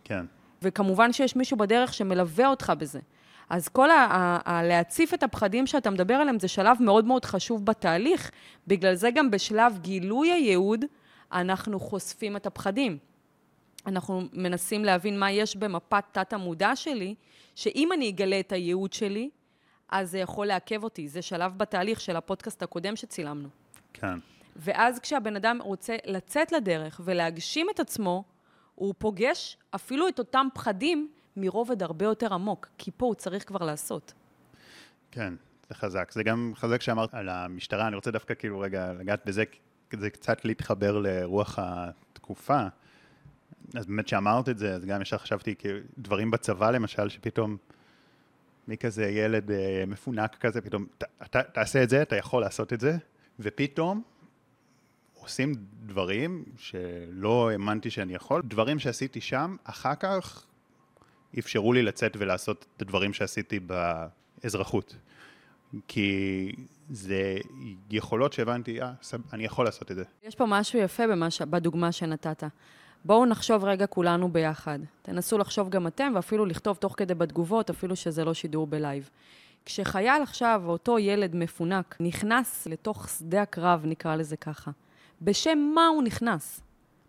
כן. 0.05 0.25
וכמובן 0.63 1.13
שיש 1.13 1.37
מישהו 1.37 1.57
בדרך 1.57 1.95
שמלווה 1.95 2.47
אותך 2.47 2.73
בזה. 2.79 3.01
אז 3.51 3.69
כל 3.69 3.91
ה- 3.91 3.95
ה- 3.95 4.39
ה- 4.51 4.63
להציף 4.63 5.15
את 5.15 5.23
הפחדים 5.23 5.67
שאתה 5.67 5.91
מדבר 5.91 6.15
עליהם 6.15 6.39
זה 6.39 6.49
שלב 6.49 6.77
מאוד 6.81 7.05
מאוד 7.05 7.25
חשוב 7.25 7.67
בתהליך, 7.67 8.31
בגלל 8.67 8.95
זה 8.95 9.11
גם 9.11 9.31
בשלב 9.31 9.79
גילוי 9.79 10.33
הייעוד, 10.33 10.85
אנחנו 11.33 11.81
חושפים 11.81 12.37
את 12.37 12.47
הפחדים. 12.47 12.99
אנחנו 13.87 14.23
מנסים 14.33 14.85
להבין 14.85 15.19
מה 15.19 15.31
יש 15.31 15.57
במפת 15.57 16.05
תת-המודע 16.13 16.77
שלי, 16.77 17.15
שאם 17.55 17.93
אני 17.93 18.09
אגלה 18.09 18.41
את 18.41 18.53
הייעוד 18.53 18.93
שלי, 18.93 19.31
אז 19.89 20.11
זה 20.11 20.19
יכול 20.19 20.47
לעכב 20.47 20.85
אותי. 20.85 21.09
זה 21.09 21.23
שלב 21.23 21.59
בתהליך 21.59 22.01
של 22.01 22.17
הפודקאסט 22.17 22.63
הקודם 22.63 22.97
שצילמנו. 22.97 23.49
כן. 23.93 24.19
ואז 24.57 24.99
כשהבן 24.99 25.37
אדם 25.37 25.59
רוצה 25.63 25.97
לצאת 26.07 26.53
לדרך 26.53 27.01
ולהגשים 27.05 27.67
את 27.75 27.81
עצמו, 27.81 28.25
הוא 28.83 28.95
פוגש 28.99 29.57
אפילו 29.71 30.09
את 30.09 30.19
אותם 30.19 30.47
פחדים 30.55 31.11
מרובד 31.37 31.83
הרבה 31.83 32.05
יותר 32.05 32.35
עמוק, 32.35 32.69
כי 32.79 32.91
פה 32.97 33.07
הוא 33.07 33.15
צריך 33.15 33.49
כבר 33.49 33.65
לעשות. 33.65 34.13
כן, 35.11 35.35
זה 35.69 35.75
חזק. 35.75 36.13
זה 36.13 36.23
גם 36.23 36.53
חזק 36.57 36.81
שאמרת 36.83 37.15
על 37.15 37.29
המשטרה, 37.29 37.87
אני 37.87 37.97
רוצה 37.97 38.11
דווקא 38.11 38.35
כאילו 38.35 38.61
רגע 38.61 38.93
לגעת 38.93 39.27
בזה, 39.27 39.45
כדי 39.91 40.11
קצת 40.11 40.45
להתחבר 40.45 40.99
לרוח 40.99 41.59
התקופה. 41.59 42.63
אז 43.75 43.87
באמת 43.87 44.09
שאמרת 44.09 44.49
את 44.49 44.59
זה, 44.59 44.75
אז 44.75 44.85
גם 44.85 45.03
ישר 45.03 45.19
חשבתי 45.19 45.55
דברים 45.99 46.31
בצבא 46.31 46.71
למשל, 46.71 47.09
שפתאום 47.09 47.57
מי 48.69 48.77
כזה 48.77 49.05
ילד 49.05 49.51
אה, 49.51 49.85
מפונק 49.87 50.37
כזה, 50.41 50.61
פתאום 50.61 50.87
ת, 50.99 51.05
ת, 51.05 51.37
תעשה 51.37 51.83
את 51.83 51.91
זה, 51.91 52.03
אתה 52.03 52.17
יכול 52.17 52.43
לעשות 52.43 52.73
את 52.73 52.81
זה, 52.81 52.97
ופתאום 53.41 54.03
עושים 55.23 55.55
דברים 55.87 56.45
שלא 56.57 57.51
האמנתי 57.51 57.91
שאני 57.91 58.15
יכול, 58.15 58.43
דברים 58.45 58.79
שעשיתי 58.79 59.21
שם, 59.21 59.57
אחר 59.65 59.95
כך 59.95 60.45
אפשרו 61.39 61.73
לי 61.73 61.83
לצאת 61.83 62.17
ולעשות 62.19 62.67
את 62.77 62.83
הדברים 62.83 63.13
שעשיתי 63.13 63.61
באזרחות. 63.61 64.97
כי 65.89 66.53
זה 66.91 67.37
יכולות 67.91 68.33
שהבנתי, 68.33 68.83
אה, 68.83 68.93
אני 69.33 69.45
יכול 69.45 69.65
לעשות 69.65 69.91
את 69.91 69.97
זה. 69.97 70.05
יש 70.23 70.35
פה 70.35 70.47
משהו 70.49 70.79
יפה 70.79 71.07
במש... 71.07 71.43
בדוגמה 71.43 71.93
שנתת. 71.93 72.45
בואו 73.05 73.27
נחשוב 73.27 73.65
רגע 73.65 73.87
כולנו 73.87 74.33
ביחד. 74.33 74.79
תנסו 75.03 75.39
לחשוב 75.39 75.69
גם 75.69 75.87
אתם, 75.87 76.13
ואפילו 76.15 76.47
לכתוב 76.47 76.77
תוך 76.77 76.95
כדי 76.97 77.15
בתגובות, 77.15 77.71
אפילו 77.71 77.97
שזה 77.97 78.25
לא 78.25 78.35
שידור 78.35 78.67
בלייב. 78.67 79.11
כשחייל 79.65 80.23
עכשיו, 80.23 80.63
אותו 80.67 80.99
ילד 80.99 81.37
מפונק, 81.37 81.97
נכנס 82.01 82.67
לתוך 82.67 83.09
שדה 83.09 83.43
הקרב, 83.43 83.81
נקרא 83.85 84.17
לזה 84.17 84.37
ככה, 84.37 84.71
בשם 85.25 85.59
מה 85.75 85.87
הוא 85.87 86.03
נכנס? 86.03 86.61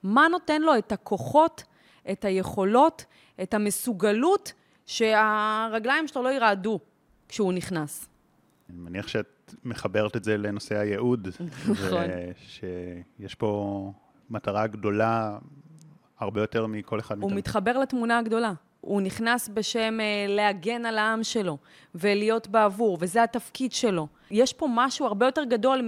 מה 0.03 0.27
נותן 0.27 0.61
לו 0.61 0.77
את 0.77 0.91
הכוחות, 0.91 1.63
את 2.11 2.25
היכולות, 2.25 3.05
את 3.43 3.53
המסוגלות, 3.53 4.53
שהרגליים 4.85 6.07
שלו 6.07 6.23
לא 6.23 6.29
ירעדו 6.29 6.79
כשהוא 7.27 7.53
נכנס? 7.53 8.07
אני 8.69 8.77
מניח 8.77 9.07
שאת 9.07 9.53
מחברת 9.63 10.15
את 10.15 10.23
זה 10.23 10.37
לנושא 10.37 10.77
הייעוד. 10.77 11.27
נכון. 11.71 12.05
שיש 12.37 13.35
פה 13.35 13.91
מטרה 14.29 14.67
גדולה 14.67 15.37
הרבה 16.19 16.41
יותר 16.41 16.67
מכל 16.67 16.99
אחד 16.99 17.17
מאיתנו. 17.17 17.29
הוא 17.29 17.37
מתחבר 17.37 17.77
לתמונה 17.77 18.17
הגדולה. 18.19 18.53
הוא 18.81 19.01
נכנס 19.01 19.49
בשם 19.53 19.99
אה, 19.99 20.25
להגן 20.29 20.85
על 20.85 20.97
העם 20.97 21.23
שלו 21.23 21.57
ולהיות 21.95 22.47
בעבור, 22.47 22.97
וזה 23.01 23.23
התפקיד 23.23 23.71
שלו. 23.71 24.07
יש 24.31 24.53
פה 24.53 24.67
משהו 24.69 25.05
הרבה 25.05 25.25
יותר 25.25 25.43
גדול 25.43 25.81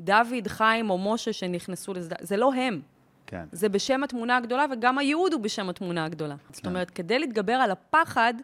מדוד, 0.00 0.48
חיים 0.48 0.90
או 0.90 0.98
משה 0.98 1.32
שנכנסו 1.32 1.94
לזה. 1.94 2.14
זה 2.20 2.36
לא 2.36 2.54
הם. 2.54 2.80
כן. 3.26 3.44
זה 3.52 3.68
בשם 3.68 4.04
התמונה 4.04 4.36
הגדולה, 4.36 4.66
וגם 4.72 4.98
הייעוד 4.98 5.32
הוא 5.32 5.40
בשם 5.40 5.68
התמונה 5.68 6.04
הגדולה. 6.04 6.36
כן. 6.36 6.54
זאת 6.54 6.66
אומרת, 6.66 6.90
כדי 6.90 7.18
להתגבר 7.18 7.52
על 7.52 7.70
הפחד, 7.70 8.34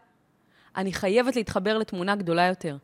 אני 0.77 0.93
חייבת 0.93 1.37
להתחבר 1.37 1.79
לתמונה 1.79 2.17
גדולה 2.17 2.47
יותר. 2.47 2.77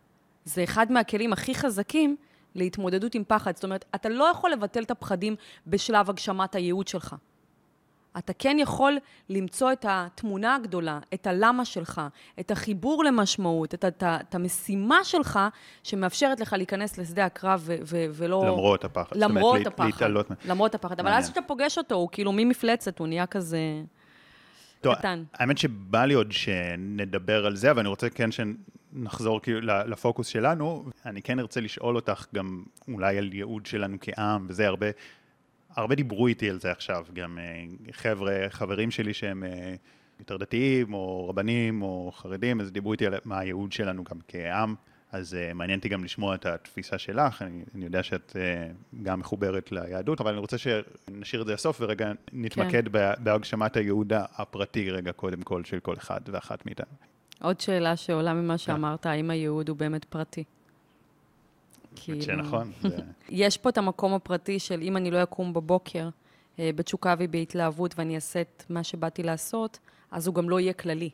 זה 0.45 0.65
אחד 0.65 0.93
מהכלים 0.93 1.33
הכי 1.33 1.55
חזקים 1.55 2.17
להתמודדות 2.55 3.15
עם 3.15 3.25
פחד. 3.25 3.55
זאת 3.55 3.65
אומרת, 3.65 3.85
אתה 3.95 4.09
לא 4.09 4.25
יכול 4.25 4.51
לבטל 4.51 4.83
את 4.83 4.91
הפחדים 4.91 5.37
בשלב 5.67 6.11
הגשמת 6.11 6.55
הייעוד 6.55 6.89
שלך. 6.89 7.17
אתה 8.19 8.33
כן 8.33 8.57
יכול 8.61 8.99
למצוא 9.29 9.73
את 9.73 9.87
התמונה 9.89 10.55
הגדולה, 10.55 10.99
את 11.15 11.27
הלמה 11.27 11.65
שלך, 11.65 12.01
את 12.41 12.51
החיבור 12.51 13.05
למשמעות, 13.05 13.75
את, 13.75 13.85
את, 13.85 14.03
את 14.03 14.35
המשימה 14.35 15.05
שלך, 15.05 15.39
שמאפשרת 15.83 16.41
לך 16.41 16.53
להיכנס 16.53 16.99
לשדה 16.99 17.25
הקרב 17.25 17.63
ו- 17.65 17.77
ו- 17.85 18.07
ולא... 18.13 18.45
למרות 18.47 18.85
הפחד. 18.85 19.17
למרות 19.17 19.55
אומרת, 19.55 19.67
הפחד. 19.67 19.87
להתעלות. 19.87 20.27
למרות 20.45 20.75
הפחד. 20.75 21.01
אבל 21.01 21.11
אז 21.11 21.25
כשאתה 21.25 21.43
פוגש 21.43 21.79
אותו, 21.79 21.95
הוא 21.95 22.09
כאילו 22.13 22.33
ממפלצת, 22.33 22.99
הוא 22.99 23.07
נהיה 23.07 23.27
כזה... 23.27 23.59
טוב, 24.81 24.95
קטן. 24.95 25.23
האמת 25.35 25.59
שבא 25.59 26.05
לי 26.05 26.15
עוד 26.15 26.33
שנדבר 26.33 27.47
על 27.47 27.57
זה, 27.57 27.71
אבל 27.71 27.81
אני 27.81 27.89
רוצה 27.89 28.11
כן 28.11 28.31
שנחזור 28.33 29.41
כאילו 29.41 29.61
לפוקוס 29.63 30.27
שלנו. 30.27 30.85
אני 31.07 31.23
כן 31.23 31.39
ארצה 31.39 31.61
לשאול 31.61 31.97
אותך 31.97 32.27
גם 32.35 32.63
אולי 32.89 33.19
על 33.19 33.33
ייעוד 33.33 33.67
שלנו 33.67 33.97
כעם, 34.01 34.47
וזה 34.49 34.67
הרבה... 34.67 34.87
הרבה 35.77 35.95
דיברו 35.95 36.27
איתי 36.27 36.51
על 36.51 36.61
זה 36.61 36.71
עכשיו, 36.71 37.07
גם 37.13 37.39
אה, 37.39 37.65
חבר'ה, 37.93 38.47
חברים 38.49 38.91
שלי 38.91 39.15
שהם 39.15 39.45
אה, 39.45 39.75
יותר 40.21 40.37
דתיים, 40.37 40.95
או 40.95 41.29
רבנים, 41.29 41.83
או 41.83 42.13
חרדים, 42.15 42.61
אז 42.61 42.73
דיברו 42.73 42.93
איתי 42.93 43.07
על 43.07 43.15
מה 43.25 43.39
הייעוד 43.39 43.73
שלנו 43.73 44.05
גם 44.05 44.19
כעם, 44.29 44.75
אז 45.13 45.35
uh, 45.35 45.55
מעניין 45.55 45.79
אותי 45.79 45.89
גם 45.89 46.05
לשמוע 46.05 46.35
את 46.35 46.47
התפיסה 46.47 46.99
שלך, 46.99 47.43
אני, 47.43 47.63
אני 47.75 47.85
יודע 47.85 48.03
שאת 48.03 48.37
uh, 48.37 49.03
גם 49.03 49.21
מחוברת 49.21 49.73
ליהדות, 49.73 50.21
אבל 50.21 50.31
אני 50.31 50.39
רוצה 50.39 50.59
שנשאיר 50.59 51.43
את 51.43 51.47
זה 51.47 51.53
לסוף 51.53 51.81
ורגע 51.81 52.13
נתמקד 52.33 52.89
כן. 52.89 52.93
בהגשמת 53.25 53.77
הייעוד 53.77 54.13
הפרטי 54.17 54.91
רגע 54.91 55.13
קודם 55.13 55.43
כל 55.43 55.65
של 55.65 55.81
כל 55.81 55.95
אחד 55.97 56.21
ואחת 56.27 56.67
מאיתנו. 56.67 56.93
עוד 57.43 57.61
שאלה 57.61 57.97
שעולה 57.97 58.35
ממה 58.35 58.55
כן. 58.55 58.59
שאמרת, 58.59 59.07
האם 59.07 59.31
הייעוד 59.31 59.69
הוא 59.69 59.77
באמת 59.77 60.05
פרטי? 60.05 60.45
כאילו... 61.97 62.23
שנכון. 62.23 62.73
זה- 62.83 62.97
יש 63.29 63.59
פה 63.59 63.69
את 63.69 63.79
המקום 63.79 64.15
הפרטי 64.15 64.59
של 64.59 64.81
אם 64.83 64.97
אני 64.97 65.11
לא 65.11 65.23
אקום 65.23 65.53
בבוקר 65.53 66.09
אה, 66.59 66.71
בתשוקה 66.75 67.15
ובהתלהבות 67.19 67.95
ואני 67.99 68.15
אעשה 68.15 68.41
את 68.41 68.65
מה 68.69 68.85
שבאתי 68.85 69.23
לעשות, 69.23 69.79
אז 70.11 70.27
הוא 70.27 70.35
גם 70.35 70.51
לא 70.51 70.61
יהיה 70.61 70.73
כללי. 70.73 71.11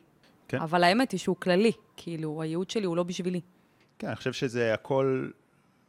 כן. 0.47 0.57
אבל 0.59 0.83
האמת 0.83 1.11
היא 1.11 1.19
שהוא 1.19 1.35
כללי, 1.35 1.71
כאילו, 1.97 2.41
הייעוד 2.41 2.69
שלי 2.69 2.85
הוא 2.85 2.97
לא 2.97 3.03
בשבילי. 3.03 3.41
כן, 3.99 4.07
אני 4.07 4.15
חושב 4.15 4.33
שזה 4.33 4.73
הכל 4.73 5.29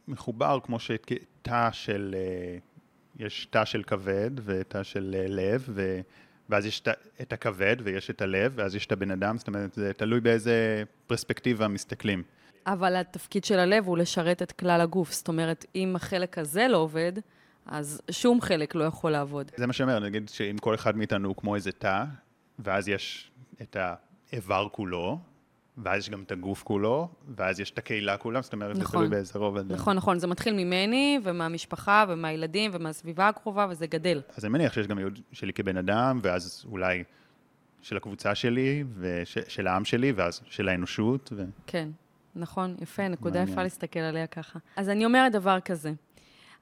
מחובר, 0.07 0.59
כמו 0.63 0.79
שתא 0.79 1.69
של, 1.71 2.15
אה, 2.17 2.57
יש 3.19 3.47
תא 3.49 3.65
של 3.65 3.83
כבד 3.83 4.31
ותא 4.45 4.83
של 4.83 5.15
אה, 5.19 5.25
לב, 5.27 5.65
ו, 5.69 6.01
ואז 6.49 6.65
יש 6.65 6.83
את 7.21 7.33
הכבד 7.33 7.75
ויש 7.83 8.09
את 8.09 8.21
הלב, 8.21 8.53
ואז 8.55 8.75
יש 8.75 8.85
את 8.85 8.91
הבן 8.91 9.11
אדם, 9.11 9.37
זאת 9.37 9.47
אומרת, 9.47 9.73
זה 9.73 9.93
תלוי 9.93 10.19
באיזה 10.21 10.83
פרספקטיבה 11.07 11.67
מסתכלים. 11.67 12.23
אבל 12.67 12.95
התפקיד 12.95 13.43
של 13.43 13.59
הלב 13.59 13.87
הוא 13.87 13.97
לשרת 13.97 14.41
את 14.41 14.51
כלל 14.51 14.81
הגוף. 14.81 15.13
זאת 15.13 15.27
אומרת, 15.27 15.65
אם 15.75 15.95
החלק 15.95 16.37
הזה 16.37 16.67
לא 16.67 16.77
עובד, 16.77 17.13
אז 17.65 18.01
שום 18.11 18.41
חלק 18.41 18.75
לא 18.75 18.83
יכול 18.83 19.11
לעבוד. 19.11 19.51
זה 19.57 19.67
מה 19.67 19.73
שאומר, 19.73 19.99
נגיד 19.99 20.29
שאם 20.29 20.57
כל 20.57 20.75
אחד 20.75 20.97
מאיתנו 20.97 21.27
הוא 21.27 21.35
כמו 21.35 21.55
איזה 21.55 21.71
תא, 21.71 22.03
ואז 22.59 22.87
יש 22.87 23.31
את 23.61 23.77
האיבר 23.79 24.67
כולו, 24.71 25.19
ואז 25.77 25.99
יש 25.99 26.09
גם 26.09 26.23
את 26.23 26.31
הגוף 26.31 26.63
כולו, 26.63 27.09
ואז 27.35 27.59
יש 27.59 27.71
את 27.71 27.77
הקהילה 27.77 28.17
כולה, 28.17 28.41
זאת 28.41 28.53
אומרת, 28.53 28.75
זה 28.75 28.81
נכון. 28.81 28.99
תלוי 28.99 29.09
באיזה 29.09 29.39
רובד. 29.39 29.71
נכון, 29.71 29.95
נכון, 29.95 30.19
זה 30.19 30.27
מתחיל 30.27 30.53
ממני 30.53 31.19
ומהמשפחה 31.23 32.05
ומהילדים 32.09 32.71
ומהסביבה 32.73 33.27
הקרובה, 33.27 33.67
וזה 33.69 33.87
גדל. 33.87 34.21
אז 34.37 34.45
אני 34.45 34.53
מניח 34.53 34.73
שיש 34.73 34.87
גם 34.87 34.97
ייעוד 34.97 35.19
שלי 35.31 35.53
כבן 35.53 35.77
אדם, 35.77 36.19
ואז 36.23 36.65
אולי 36.71 37.03
של 37.81 37.97
הקבוצה 37.97 38.35
שלי, 38.35 38.83
ושל 38.99 39.67
העם 39.67 39.85
שלי, 39.85 40.11
ואז 40.11 40.41
של 40.45 40.69
האנושות, 40.69 41.29
ו... 41.35 41.43
כן, 41.67 41.89
נכון, 42.35 42.75
יפה, 42.81 43.07
נקודה 43.07 43.39
מעניין. 43.39 43.53
יפה 43.53 43.63
להסתכל 43.63 43.99
עליה 43.99 44.27
ככה. 44.27 44.59
אז 44.75 44.89
אני 44.89 45.05
אומרת 45.05 45.31
דבר 45.31 45.59
כזה, 45.59 45.91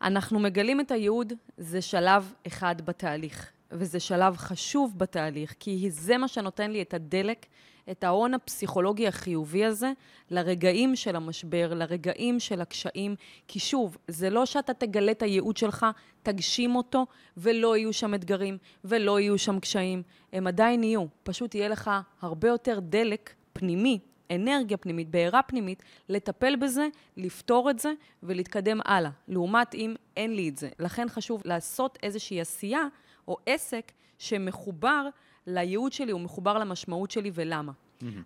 אנחנו 0.01 0.39
מגלים 0.39 0.79
את 0.79 0.91
הייעוד, 0.91 1.33
זה 1.57 1.81
שלב 1.81 2.33
אחד 2.47 2.75
בתהליך, 2.85 3.51
וזה 3.71 3.99
שלב 3.99 4.37
חשוב 4.37 4.93
בתהליך, 4.97 5.55
כי 5.59 5.91
זה 5.91 6.17
מה 6.17 6.27
שנותן 6.27 6.71
לי 6.71 6.81
את 6.81 6.93
הדלק, 6.93 7.45
את 7.91 8.03
ההון 8.03 8.33
הפסיכולוגי 8.33 9.07
החיובי 9.07 9.65
הזה, 9.65 9.91
לרגעים 10.31 10.95
של 10.95 11.15
המשבר, 11.15 11.73
לרגעים 11.73 12.39
של 12.39 12.61
הקשיים, 12.61 13.15
כי 13.47 13.59
שוב, 13.59 13.97
זה 14.07 14.29
לא 14.29 14.45
שאתה 14.45 14.73
תגלה 14.73 15.11
את 15.11 15.21
הייעוד 15.21 15.57
שלך, 15.57 15.85
תגשים 16.23 16.75
אותו, 16.75 17.05
ולא 17.37 17.77
יהיו 17.77 17.93
שם 17.93 18.13
אתגרים, 18.13 18.57
ולא 18.85 19.19
יהיו 19.19 19.37
שם 19.37 19.59
קשיים. 19.59 20.03
הם 20.33 20.47
עדיין 20.47 20.83
יהיו, 20.83 21.05
פשוט 21.23 21.55
יהיה 21.55 21.69
לך 21.69 21.91
הרבה 22.21 22.47
יותר 22.47 22.79
דלק 22.79 23.33
פנימי 23.53 23.99
אנרגיה 24.31 24.77
פנימית, 24.77 25.09
בעירה 25.09 25.43
פנימית, 25.43 25.83
לטפל 26.09 26.55
בזה, 26.55 26.87
לפתור 27.17 27.69
את 27.69 27.79
זה 27.79 27.93
ולהתקדם 28.23 28.79
הלאה. 28.85 29.11
לעומת 29.27 29.75
אם 29.75 29.95
אין 30.17 30.35
לי 30.35 30.49
את 30.49 30.57
זה. 30.57 30.69
לכן 30.79 31.09
חשוב 31.09 31.41
לעשות 31.45 31.97
איזושהי 32.03 32.41
עשייה 32.41 32.83
או 33.27 33.37
עסק 33.45 33.91
שמחובר 34.17 35.07
לייעוד 35.47 35.93
שלי, 35.93 36.11
הוא 36.11 36.21
מחובר 36.21 36.57
למשמעות 36.59 37.11
שלי 37.11 37.31
ולמה. 37.33 37.71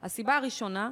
הסיבה 0.01 0.37
הראשונה 0.37 0.91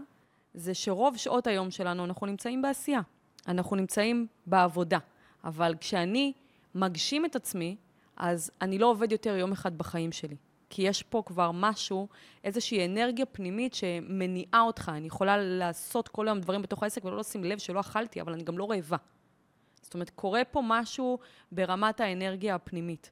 זה 0.53 0.73
שרוב 0.73 1.17
שעות 1.17 1.47
היום 1.47 1.71
שלנו 1.71 2.05
אנחנו 2.05 2.27
נמצאים 2.27 2.61
בעשייה. 2.61 3.01
אנחנו 3.47 3.75
נמצאים 3.75 4.27
בעבודה. 4.45 4.97
אבל 5.43 5.75
כשאני 5.79 6.33
מגשים 6.75 7.25
את 7.25 7.35
עצמי, 7.35 7.75
אז 8.17 8.51
אני 8.61 8.77
לא 8.77 8.85
עובד 8.85 9.11
יותר 9.11 9.35
יום 9.35 9.51
אחד 9.51 9.77
בחיים 9.77 10.11
שלי. 10.11 10.35
כי 10.71 10.81
יש 10.81 11.03
פה 11.03 11.23
כבר 11.25 11.51
משהו, 11.53 12.07
איזושהי 12.43 12.85
אנרגיה 12.85 13.25
פנימית 13.25 13.73
שמניעה 13.73 14.61
אותך. 14.61 14.91
אני 14.95 15.07
יכולה 15.07 15.37
לעשות 15.37 16.07
כל 16.07 16.27
היום 16.27 16.39
דברים 16.39 16.61
בתוך 16.61 16.83
העסק 16.83 17.05
ולא 17.05 17.17
לשים 17.17 17.43
לב 17.43 17.57
שלא 17.57 17.79
אכלתי, 17.79 18.21
אבל 18.21 18.33
אני 18.33 18.43
גם 18.43 18.57
לא 18.57 18.71
רעבה. 18.71 18.97
זאת 19.81 19.93
אומרת, 19.93 20.09
קורה 20.09 20.43
פה 20.43 20.61
משהו 20.63 21.19
ברמת 21.51 21.99
האנרגיה 21.99 22.55
הפנימית. 22.55 23.11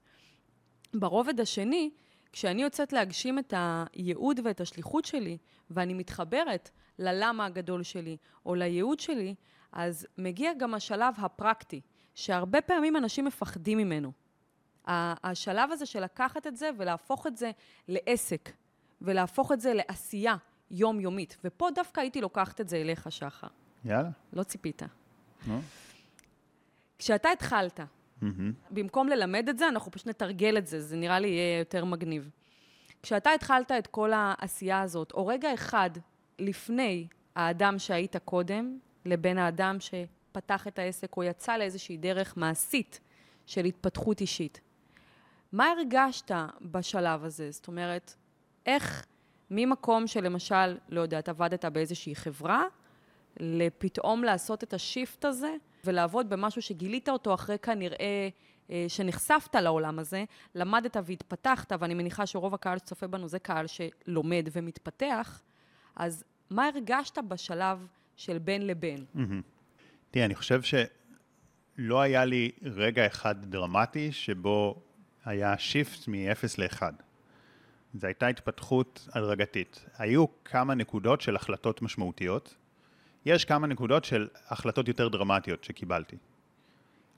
ברובד 0.94 1.40
השני, 1.40 1.90
כשאני 2.34 2.62
יוצאת 2.62 2.94
להגשים 2.94 3.40
את 3.40 3.54
הייעוד 3.58 4.40
ואת 4.44 4.62
השליחות 4.62 5.06
שלי, 5.06 5.38
ואני 5.70 5.94
מתחברת 5.94 6.70
ללמה 7.00 7.46
הגדול 7.46 7.84
שלי 7.84 8.18
או 8.46 8.56
לייעוד 8.56 9.00
שלי, 9.00 9.36
אז 9.72 10.08
מגיע 10.18 10.54
גם 10.54 10.74
השלב 10.74 11.14
הפרקטי, 11.18 11.82
שהרבה 12.16 12.62
פעמים 12.62 12.98
אנשים 12.98 13.26
מפחדים 13.26 13.78
ממנו. 13.78 14.12
השלב 15.24 15.72
הזה 15.72 15.86
של 15.86 16.04
לקחת 16.04 16.48
את 16.48 16.58
זה 16.58 16.70
ולהפוך 16.78 17.28
את 17.28 17.38
זה 17.38 17.52
לעסק, 17.88 18.50
ולהפוך 19.02 19.52
את 19.52 19.62
זה 19.62 19.74
לעשייה 19.74 20.36
יומיומית. 20.72 21.38
ופה 21.44 21.68
דווקא 21.76 22.02
הייתי 22.02 22.22
לוקחת 22.22 22.62
את 22.62 22.70
זה 22.70 22.78
אליך, 22.78 23.12
שחר. 23.12 23.48
יאללה. 23.86 24.10
לא 24.34 24.44
ציפית. 24.44 24.82
נו. 25.48 25.60
כשאתה 27.00 27.30
התחלת, 27.30 27.80
מהמם. 28.22 28.54
במקום 28.72 29.08
ללמד 29.08 29.50
את 29.50 29.58
זה, 29.58 29.68
אנחנו 29.68 29.92
פשוט 29.92 30.08
נתרגל 30.08 30.58
את 30.58 30.68
זה, 30.68 30.82
זה 30.82 30.96
נראה 30.96 31.20
לי 31.20 31.28
יהיה 31.28 31.60
יותר 31.60 31.86
מגניב. 31.86 32.30
כשאתה 33.04 33.30
התחלת 33.32 33.72
את 33.72 33.88
כל 33.88 34.12
העשייה 34.14 34.82
הזאת, 34.82 35.12
או 35.12 35.28
רגע 35.28 35.54
אחד 35.54 35.90
לפני 36.40 37.08
האדם 37.36 37.80
שהיית 37.80 38.18
קודם, 38.18 38.80
לבין 39.06 39.38
האדם 39.38 39.78
שפתח 39.80 40.68
את 40.68 40.80
העסק 40.80 41.18
או 41.18 41.24
יצא 41.24 41.58
לאיזושהי 41.58 41.98
דרך 41.98 42.38
מעשית 42.38 43.00
של 43.46 43.66
התפתחות 43.66 44.22
אישית, 44.22 44.62
מה 45.52 45.66
הרגשת 45.70 46.32
בשלב 46.62 47.24
הזה? 47.24 47.52
זאת 47.52 47.68
אומרת, 47.68 48.16
איך 48.66 49.06
ממקום 49.52 50.08
שלמשל, 50.08 50.78
לא 50.90 51.02
יודעת, 51.02 51.30
עבדת 51.30 51.66
באיזושהי 51.66 52.16
חברה, 52.16 52.64
לפתאום 53.40 54.24
לעשות 54.24 54.64
את 54.64 54.74
השיפט 54.74 55.26
הזה 55.26 55.56
ולעבוד 55.86 56.30
במשהו 56.30 56.62
שגילית 56.62 57.10
אותו 57.10 57.34
אחרי 57.34 57.60
כנראה 57.60 58.30
אה, 58.72 58.86
שנחשפת 58.88 59.56
לעולם 59.56 60.00
הזה, 60.00 60.24
למדת 60.56 60.98
והתפתחת, 61.06 61.72
ואני 61.80 61.94
מניחה 61.94 62.26
שרוב 62.26 62.54
הקהל 62.54 62.78
שצופה 62.78 63.08
בנו 63.08 63.28
זה 63.28 63.40
קהל 63.40 63.66
שלומד 63.68 64.50
ומתפתח, 64.52 65.42
אז 65.96 66.24
מה 66.50 66.68
הרגשת 66.68 67.18
בשלב 67.18 67.88
של 68.16 68.38
בין 68.38 68.68
לבין? 68.68 69.06
מהמם. 69.14 69.42
תראה, 70.12 70.26
אני 70.26 70.36
חושב 70.36 70.62
שלא 70.62 72.02
היה 72.02 72.26
לי 72.26 72.52
רגע 72.64 73.06
אחד 73.06 73.46
דרמטי 73.46 74.12
שבו 74.12 74.82
היה 75.26 75.58
שיפט 75.58 76.08
מ-0 76.08 76.46
ל-1. 76.58 76.82
זו 77.94 78.08
הייתה 78.08 78.28
התפתחות 78.28 79.08
הדרגתית. 79.14 79.86
היו 79.98 80.26
כמה 80.46 80.76
נקודות 80.76 81.22
של 81.22 81.36
החלטות 81.36 81.82
משמעותיות. 81.82 82.56
יש 83.26 83.46
כמה 83.46 83.68
נקודות 83.68 84.06
של 84.06 84.28
החלטות 84.48 84.88
יותר 84.88 85.08
דרמטיות 85.08 85.64
שקיבלתי. 85.64 86.16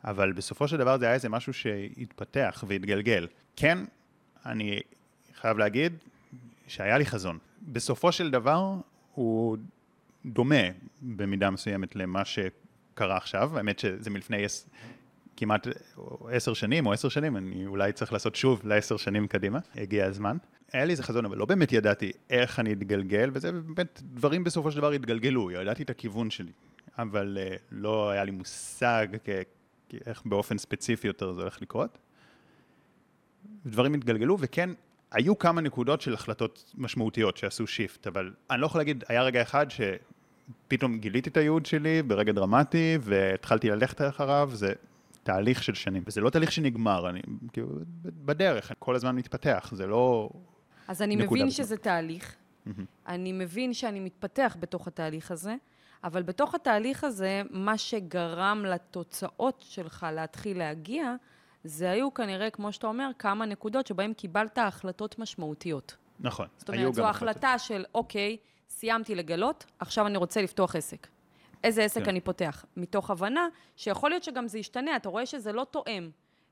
אבל 0.04 0.32
בסופו 0.32 0.68
של 0.68 0.78
דבר 0.78 0.98
זה 0.98 1.06
היה 1.06 1.14
איזה 1.14 1.30
משהו 1.30 1.54
שהתפתח 1.54 2.64
והתגלגל. 2.68 3.28
כן, 3.56 3.78
אני 4.46 4.80
חייב 5.36 5.58
להגיד 5.58 5.94
שהיה 6.68 6.98
לי 6.98 7.06
חזון. 7.06 7.38
בסופו 7.62 8.12
של 8.12 8.32
דבר 8.32 8.76
הוא 9.14 9.58
דומה 10.26 10.64
במידה 11.02 11.50
מסוימת 11.50 11.96
למה 11.96 12.26
שקרה 12.26 13.18
עכשיו, 13.18 13.58
האמת 13.58 13.80
שזה 13.80 14.10
מלפני 14.10 14.38
כמעט 15.42 15.68
עשר 16.30 16.54
שנים 16.54 16.86
או 16.86 16.94
עשר 16.94 17.10
שנים, 17.10 17.38
אני 17.38 17.66
אולי 17.66 17.94
צריך 17.94 18.14
לעשות 18.14 18.36
שוב 18.36 18.62
לעשר 18.64 18.98
שנים 18.98 19.28
קדימה, 19.28 19.60
הגיע 19.76 20.06
הזמן. 20.06 20.38
היה 20.74 20.86
לי 20.86 20.92
איזה 20.92 21.04
חזון, 21.04 21.26
אבל 21.26 21.38
לא 21.38 21.46
באמת 21.46 21.72
ידעתי 21.72 22.12
איך 22.30 22.60
אני 22.60 22.74
אתגלגל, 22.74 23.30
וזה 23.34 23.52
באמת, 23.52 24.02
דברים 24.04 24.44
בסופו 24.44 24.72
של 24.72 24.78
דבר 24.78 24.92
התגלגלו, 24.92 25.52
ידעתי 25.52 25.84
את 25.84 25.90
הכיוון 25.90 26.30
שלי, 26.30 26.52
אבל 26.98 27.38
uh, 27.42 27.58
לא 27.72 28.10
היה 28.10 28.24
לי 28.24 28.32
מושג 28.32 29.08
כ- 29.24 29.30
כ- 29.90 29.96
איך 30.06 30.22
באופן 30.26 30.58
ספציפי 30.58 31.08
יותר 31.08 31.34
זה 31.34 31.42
הולך 31.42 31.62
לקרות. 31.62 31.98
דברים 33.66 33.94
התגלגלו, 33.94 34.38
וכן, 34.40 34.70
היו 35.12 35.38
כמה 35.40 35.62
נקודות 35.62 36.02
של 36.02 36.14
החלטות 36.14 36.74
משמעותיות 36.78 37.38
שעשו 37.38 37.68
שיפט, 37.68 38.08
אבל 38.08 38.34
אני 38.52 38.62
לא 38.62 38.66
יכול 38.66 38.80
להגיד, 38.80 39.04
היה 39.08 39.24
רגע 39.24 39.42
אחד 39.42 39.66
שפתאום 39.70 40.98
גיליתי 40.98 41.30
את 41.30 41.38
הייעוד 41.38 41.66
שלי 41.66 42.02
ברגע 42.02 42.32
דרמטי, 42.32 42.98
והתחלתי 43.02 43.70
ללכת 43.70 44.02
אחריו, 44.02 44.50
זה 44.54 44.74
תהליך 45.24 45.64
של 45.64 45.74
שנים. 45.74 46.04
וזה 46.08 46.22
לא 46.22 46.30
תהליך 46.30 46.52
שנגמר, 46.52 47.10
אני 47.10 47.22
כאילו 47.54 47.68
בדרך, 48.04 48.72
אני 48.72 48.76
כל 48.80 48.96
הזמן 48.96 49.16
מתפתח, 49.16 49.70
זה 49.76 49.88
לא... 49.88 50.30
אז 50.88 51.02
אני 51.02 51.16
מבין 51.16 51.28
בזמן. 51.30 51.52
שזה 51.52 51.78
תהליך, 51.78 52.36
אני 53.08 53.32
מבין 53.32 53.74
שאני 53.74 54.00
מתפתח 54.00 54.58
בתוך 54.60 54.88
התהליך 54.88 55.32
הזה, 55.32 55.56
אבל 56.04 56.24
בתוך 56.24 56.56
התהליך 56.56 57.04
הזה, 57.04 57.42
מה 57.50 57.78
שגרם 57.78 58.66
לתוצאות 58.66 59.64
שלך 59.68 60.06
להתחיל 60.14 60.58
להגיע, 60.58 61.16
זה 61.64 61.92
היו 61.92 62.14
כנראה, 62.14 62.50
כמו 62.50 62.72
שאתה 62.72 62.88
אומר, 62.88 63.10
כמה 63.20 63.46
נקודות 63.46 63.88
שבהן 63.88 64.14
קיבלת 64.14 64.58
החלטות 64.58 65.20
משמעותיות. 65.20 65.96
נכון, 66.20 66.48
זאת 66.58 66.70
היו 66.70 66.80
אומרת, 66.80 66.94
זו 66.94 67.02
גם 67.02 67.10
החלטה 67.10 67.60
של, 67.60 67.84
אוקיי, 67.96 68.38
סיימתי 68.70 69.16
לגלות, 69.16 69.66
עכשיו 69.80 70.08
אני 70.08 70.18
רוצה 70.18 70.42
לפתוח 70.42 70.76
עסק. 70.76 71.08
איזה 71.63 71.84
עסק 71.84 72.04
כן. 72.04 72.10
אני 72.10 72.21
פותח? 72.21 72.65
מתוך 72.78 73.12
הבנה 73.12 73.47
שיכול 73.76 74.10
להיות 74.10 74.24
שגם 74.24 74.47
זה 74.47 74.60
ישתנה, 74.60 74.95
אתה 74.95 75.10
רואה 75.10 75.26
שזה 75.26 75.52
לא 75.52 75.65
תואם 75.71 76.10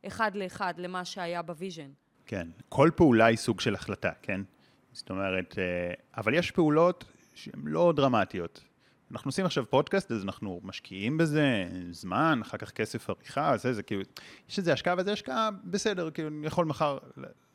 אחד 0.07 0.31
לאחד 0.35 0.73
למה 0.77 1.05
שהיה 1.05 1.41
ב 1.41 1.47
vision. 1.47 1.89
כן, 2.25 2.47
כל 2.69 2.89
פעולה 2.95 3.25
היא 3.25 3.37
סוג 3.37 3.59
של 3.59 3.75
החלטה, 3.75 4.11
כן? 4.21 4.41
זאת 4.93 5.09
אומרת, 5.09 5.55
אה, 5.59 5.93
אבל 6.17 6.33
יש 6.33 6.51
פעולות 6.51 7.05
שהן 7.35 7.61
לא 7.63 7.93
דרמטיות. 7.95 8.63
אנחנו 9.11 9.27
עושים 9.29 9.45
עכשיו 9.45 9.65
פודקאסט, 9.69 10.11
אז 10.11 10.23
אנחנו 10.23 10.59
משקיעים 10.63 11.17
בזה 11.17 11.69
זמן, 11.91 12.39
אחר 12.41 12.57
כך 12.57 12.71
כסף 12.71 13.09
עריכה, 13.09 13.57
זה, 13.57 13.73
זה 13.73 13.83
כאילו, 13.83 14.01
יש 14.49 14.57
איזה 14.57 14.73
השקעה 14.73 14.95
וזה 14.97 15.11
השקעה, 15.11 15.49
בסדר, 15.63 16.11
כאילו, 16.11 16.27
אני 16.27 16.47
יכול 16.47 16.65
מחר 16.65 16.97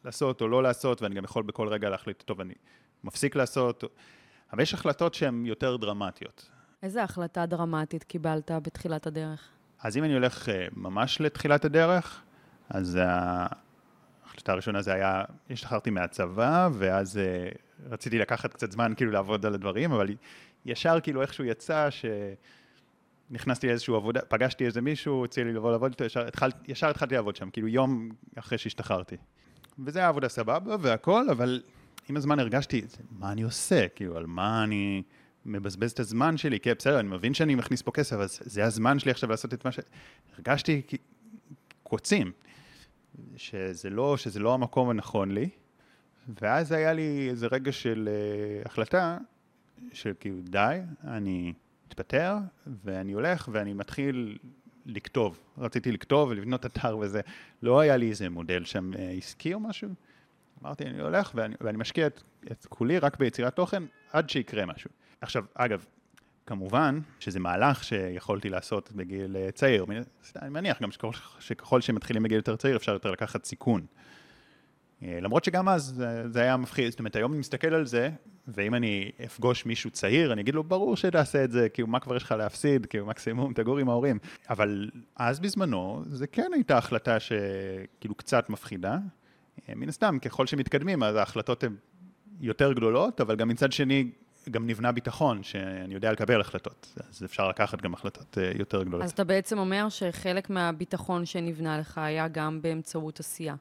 לעשות 0.05 0.41
או 0.41 0.49
לא 0.49 0.63
לעשות, 0.63 1.03
ואני 1.03 1.15
גם 1.15 1.25
יכול 1.25 1.43
בכל 1.43 1.69
רגע 1.69 1.89
להחליט, 1.89 2.23
טוב, 2.23 2.41
אני 2.41 2.55
מפסיק 3.05 3.37
לעשות, 3.37 3.85
אבל 4.53 4.63
יש 4.63 4.75
החלטות 4.75 5.15
שהן 5.15 5.47
יותר 5.47 5.77
דרמטיות. 5.77 6.51
איזה 6.85 7.03
החלטה 7.03 7.47
דרמטית 7.47 8.05
קיבלת 8.05 8.51
בתחילת 8.63 9.07
הדרך? 9.07 9.49
אז 9.83 9.97
אם 9.97 10.05
אני 10.05 10.15
הולך 10.15 10.49
אה, 10.49 10.67
ממש 10.73 11.21
לתחילת 11.21 11.65
הדרך, 11.65 12.23
אז 12.69 12.99
ההחלטה 13.01 14.53
הראשונה 14.53 14.83
זה 14.83 14.93
היה, 14.93 15.23
השתחררתי 15.51 15.91
מהצבא, 15.91 16.69
ואז 16.73 17.19
אה, 17.19 17.49
רציתי 17.91 18.19
לקחת 18.19 18.53
קצת 18.53 18.73
זמן 18.73 18.93
כאילו 18.97 19.11
לעבוד 19.11 19.47
על 19.47 19.55
הדברים, 19.55 19.93
אבל 19.93 20.15
ישר 20.67 21.01
כאילו 21.03 21.23
איכשהו 21.23 21.45
יצא 21.45 21.89
שנכנסתי 23.31 23.67
לאיזושהי 23.67 23.95
עבודה, 23.95 24.21
פגשתי 24.29 24.67
איזה 24.67 24.81
מישהו, 24.81 25.25
הציע 25.25 25.45
לי 25.45 25.53
לבוא 25.53 25.71
לעבוד 25.71 25.91
איתו, 25.91 26.05
ישר, 26.05 26.27
התחל, 26.27 26.51
ישר 26.69 26.91
התחלתי 26.91 27.15
לעבוד 27.15 27.37
שם, 27.37 27.51
כאילו 27.51 27.69
יום 27.69 28.11
אחרי 28.35 28.59
שהשתחררתי. 28.59 29.17
וזה 29.79 29.99
היה 29.99 30.09
עבודה 30.09 30.29
סבבה 30.29 30.77
והכל, 30.81 31.31
אבל 31.31 31.63
עם 32.09 32.17
הזמן 32.17 32.39
הרגשתי, 32.39 32.83
מה 33.11 33.33
אני 33.33 33.43
עושה? 33.43 33.89
כאילו, 33.89 34.17
על 34.17 34.27
מה 34.27 34.65
אני 34.65 35.03
מבזבז 35.47 35.93
את 35.93 36.01
הזמן 36.01 36.37
שלי? 36.37 36.61
כן, 36.61 36.73
בסדר, 36.79 37.01
אני 37.01 37.09
מבין 37.09 37.35
שאני 37.35 37.55
מכניס 37.55 37.83
פה 37.83 37.93
כסף, 37.93 38.13
אבל 38.13 38.27
זה 38.29 38.65
הזמן 38.65 38.99
שלי 38.99 39.11
עכשיו 39.11 39.31
לעשות 39.31 39.55
את 39.55 39.65
מה 39.65 39.73
ש... 39.73 39.79
הרגשתי 40.37 40.83
קוצים, 41.83 42.33
שזה 43.37 43.91
לא, 43.91 44.17
שזה 44.17 44.41
לא 44.41 44.55
המקום 44.55 44.91
הנכון 44.91 45.31
לי. 45.31 45.49
ואז 46.41 46.73
היה 46.73 46.93
לי 46.93 47.29
איזה 47.31 47.47
רגע 47.47 47.73
של 47.73 48.09
uh, 48.09 48.69
החלטה, 48.69 49.19
שכאילו 49.93 50.37
די, 50.43 50.79
אני 51.05 51.53
מתפטר, 51.87 52.37
ואני 52.85 53.13
הולך 53.13 53.49
ואני 53.53 53.73
מתחיל 53.73 54.39
לכתוב. 54.87 55.39
רציתי 55.59 55.93
לכתוב 55.93 56.29
ולבנות 56.29 56.67
אתר 56.67 56.99
וזה. 56.99 57.21
לא 57.63 57.81
היה 57.81 57.97
לי 57.97 58.11
איזה 58.11 58.29
מודל 58.29 58.65
שם 58.65 58.91
uh, 58.95 58.99
עסקי 59.19 59.55
או 59.55 59.61
משהו. 59.61 59.89
אמרתי, 60.63 60.85
אני 60.85 61.01
הולך 61.01 61.33
ואני, 61.35 61.55
ואני 61.61 61.79
משקיע 61.79 62.07
את, 62.07 62.23
את 62.51 62.67
כולי 62.69 62.99
רק 62.99 63.19
ביצירת 63.19 63.57
תוכן 63.57 63.83
עד 64.13 64.31
שיקרה 64.31 64.67
משהו. 64.67 64.91
עכשיו, 65.25 65.45
אגב, 65.55 65.85
כמובן 66.47 67.01
שזה 67.21 67.41
מהלך 67.41 67.85
שיכולתי 67.85 68.49
לעשות 68.49 68.93
בגיל 68.93 69.37
uh, 69.37 69.53
צעיר. 69.53 69.85
אני 70.37 70.51
מניח 70.51 70.83
גם 70.83 70.93
שככל, 70.93 71.11
שככל 71.39 71.81
שמתחילים 71.81 72.23
בגיל 72.23 72.37
יותר 72.37 72.57
צעיר 72.57 72.77
אפשר 72.77 72.93
יותר 72.93 73.11
לקחת 73.11 73.45
סיכון. 73.45 73.87
אה, 75.03 75.19
למרות 75.21 75.45
שגם 75.45 75.69
אז 75.69 75.83
זה, 75.83 76.29
זה 76.29 76.41
היה 76.41 76.57
מפחיד, 76.57 76.91
זאת 76.91 76.99
אומרת, 76.99 77.17
היום 77.17 77.33
אני 77.33 77.41
מסתכל 77.41 77.75
על 77.75 77.87
זה, 77.87 78.11
ואם 78.49 78.75
אני 78.75 79.11
אפגוש 79.25 79.67
מישהו 79.67 79.91
צעיר, 79.91 80.33
אני 80.33 80.41
אגיד 80.41 80.55
לו, 80.55 80.65
ברור 80.65 80.97
שתעשה 80.97 81.45
את 81.45 81.51
זה, 81.51 81.69
כאילו, 81.69 81.89
מה 81.89 82.01
כבר 82.01 82.17
יש 82.17 82.23
לך 82.23 82.33
להפסיד, 82.33 82.87
כאילו, 82.87 83.07
מקסימום, 83.07 83.53
תגור 83.53 83.79
עם 83.79 83.89
ההורים. 83.89 84.19
אבל 84.51 84.91
אז 85.17 85.41
בזמנו, 85.41 86.03
זה 86.07 86.27
כן 86.27 86.51
הייתה 86.55 86.79
החלטה 86.79 87.21
שכאילו 87.21 88.15
קצת 88.15 88.51
מפחידה. 88.51 88.99
אה, 89.69 89.75
מן 89.75 89.89
הסתם, 89.89 90.19
ככל 90.19 90.47
שמתקדמים, 90.47 91.03
אז 91.03 91.17
ההחלטות 91.17 91.65
הן 91.65 91.77
יותר 92.41 92.73
גדולות, 92.73 93.21
אבל 93.21 93.37
גם 93.37 93.49
מצד 93.49 93.73
שני, 93.73 94.11
גם 94.51 94.67
נבנה 94.67 94.93
ביטחון, 94.93 95.43
שאני 95.43 95.95
יודע 95.95 96.13
לקבל 96.13 96.41
החלטות, 96.41 96.95
אז 97.11 97.25
אפשר 97.25 97.49
לקחת 97.49 97.83
גם 97.83 97.95
החלטות 97.95 98.39
אה, 98.39 98.53
יותר 98.59 98.83
גדולות. 98.83 99.03
אז 99.05 99.11
אתה 99.11 99.25
בעצם 99.25 99.59
אומר 99.59 99.89
שחלק 99.89 100.51
מהביטחון 100.51 101.27
שנבנה 101.27 101.79
לך 101.79 101.99
היה 101.99 102.29
גם 102.29 102.63
באמצעות 102.63 103.21
עשייה. 103.21 103.55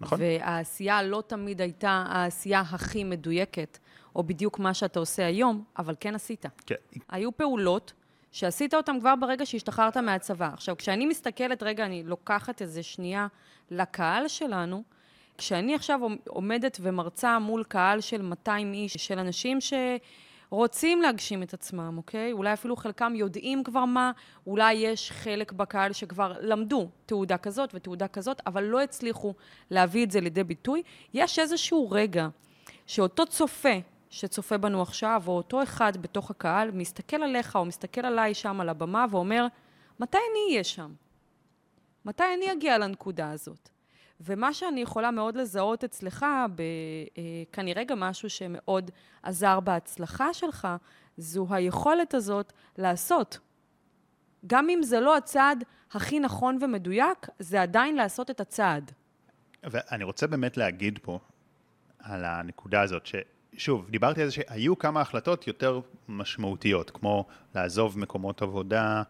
נכון. 0.00 0.18
והעשייה 0.20 1.02
לא 1.02 1.22
תמיד 1.26 1.60
הייתה 1.60 2.04
העשייה 2.08 2.60
הכי 2.60 3.04
מדויקת, 3.04 3.78
או 4.16 4.22
בדיוק 4.22 4.58
מה 4.58 4.74
שאתה 4.74 4.98
עושה 4.98 5.26
היום, 5.26 5.64
אבל 5.78 5.94
כן 6.00 6.14
עשית. 6.14 6.46
כן. 6.66 6.74
היו 7.08 7.36
פעולות 7.36 7.92
שעשית 8.32 8.74
אותן 8.74 9.00
כבר 9.00 9.14
ברגע 9.20 9.46
שהשתחררת 9.46 9.96
מהצבא. 9.96 10.50
עכשיו, 10.52 10.76
כשאני 10.76 11.06
מסתכלת, 11.06 11.62
רגע, 11.62 11.86
אני 11.86 12.02
לוקחת 12.02 12.62
איזה 12.62 12.82
שנייה 12.82 13.26
לקהל 13.70 14.28
שלנו, 14.28 14.82
כשאני 15.38 15.74
עכשיו 15.74 16.00
עומדת 16.28 16.78
ומרצה 16.80 17.38
מול 17.38 17.64
קהל 17.64 18.00
של 18.00 18.22
200 18.22 18.72
איש, 18.72 18.92
של 18.92 19.18
אנשים 19.18 19.60
ש... 19.60 19.72
רוצים 20.52 21.02
להגשים 21.02 21.42
את 21.42 21.54
עצמם, 21.54 21.94
אוקיי? 21.96 22.32
אולי 22.32 22.52
אפילו 22.52 22.76
חלקם 22.76 23.12
יודעים 23.16 23.64
כבר 23.64 23.84
מה, 23.84 24.12
אולי 24.46 24.72
יש 24.72 25.10
חלק 25.12 25.52
בקהל 25.52 25.92
שכבר 25.92 26.34
למדו 26.40 26.88
תעודה 27.06 27.38
כזאת 27.38 27.70
ותעודה 27.74 28.08
כזאת, 28.08 28.42
אבל 28.46 28.64
לא 28.64 28.80
הצליחו 28.80 29.34
להביא 29.70 30.04
את 30.04 30.10
זה 30.10 30.20
לידי 30.20 30.44
ביטוי. 30.44 30.82
יש 31.14 31.38
איזשהו 31.38 31.90
רגע 31.90 32.28
שאותו 32.86 33.26
צופה 33.26 33.74
שצופה 34.10 34.58
בנו 34.58 34.82
עכשיו, 34.82 35.22
או 35.26 35.36
אותו 35.36 35.62
אחד 35.62 35.96
בתוך 35.96 36.30
הקהל, 36.30 36.70
מסתכל 36.70 37.22
עליך 37.22 37.56
או 37.56 37.64
מסתכל 37.64 38.00
עליי 38.00 38.34
שם 38.34 38.60
על 38.60 38.68
הבמה 38.68 39.06
ואומר, 39.10 39.46
מתי 40.00 40.18
אני 40.32 40.52
אהיה 40.52 40.64
שם? 40.64 40.92
מתי 42.04 42.24
אני 42.36 42.52
אגיע 42.52 42.78
לנקודה 42.78 43.30
הזאת? 43.30 43.68
ומה 44.24 44.54
שאני 44.54 44.80
יכולה 44.80 45.10
מאוד 45.10 45.36
לזהות 45.36 45.84
אצלך, 45.84 46.26
כנראה 47.52 47.82
אה, 47.82 47.86
גם 47.86 48.00
משהו 48.00 48.30
שמאוד 48.30 48.90
עזר 49.22 49.60
בהצלחה 49.60 50.34
שלך, 50.34 50.68
זו 51.16 51.46
היכולת 51.50 52.14
הזאת 52.14 52.52
לעשות. 52.78 53.38
גם 54.46 54.70
אם 54.70 54.82
זה 54.82 55.00
לא 55.00 55.16
הצעד 55.16 55.64
הכי 55.92 56.20
נכון 56.20 56.58
ומדויק, 56.60 57.28
זה 57.38 57.62
עדיין 57.62 57.96
לעשות 57.96 58.30
את 58.30 58.40
הצעד. 58.40 58.92
ואני 59.62 60.04
רוצה 60.04 60.26
באמת 60.26 60.56
להגיד 60.56 60.98
פה 61.02 61.18
על 61.98 62.24
הנקודה 62.24 62.80
הזאת, 62.80 63.06
ששוב, 63.06 63.90
דיברתי 63.90 64.22
על 64.22 64.28
זה 64.28 64.32
שהיו 64.32 64.78
כמה 64.78 65.00
החלטות 65.00 65.46
יותר 65.46 65.80
משמעותיות, 66.08 66.90
כמו 66.90 67.26
לעזוב 67.54 67.98
מקומות 67.98 68.42
עבודה, 68.42 69.02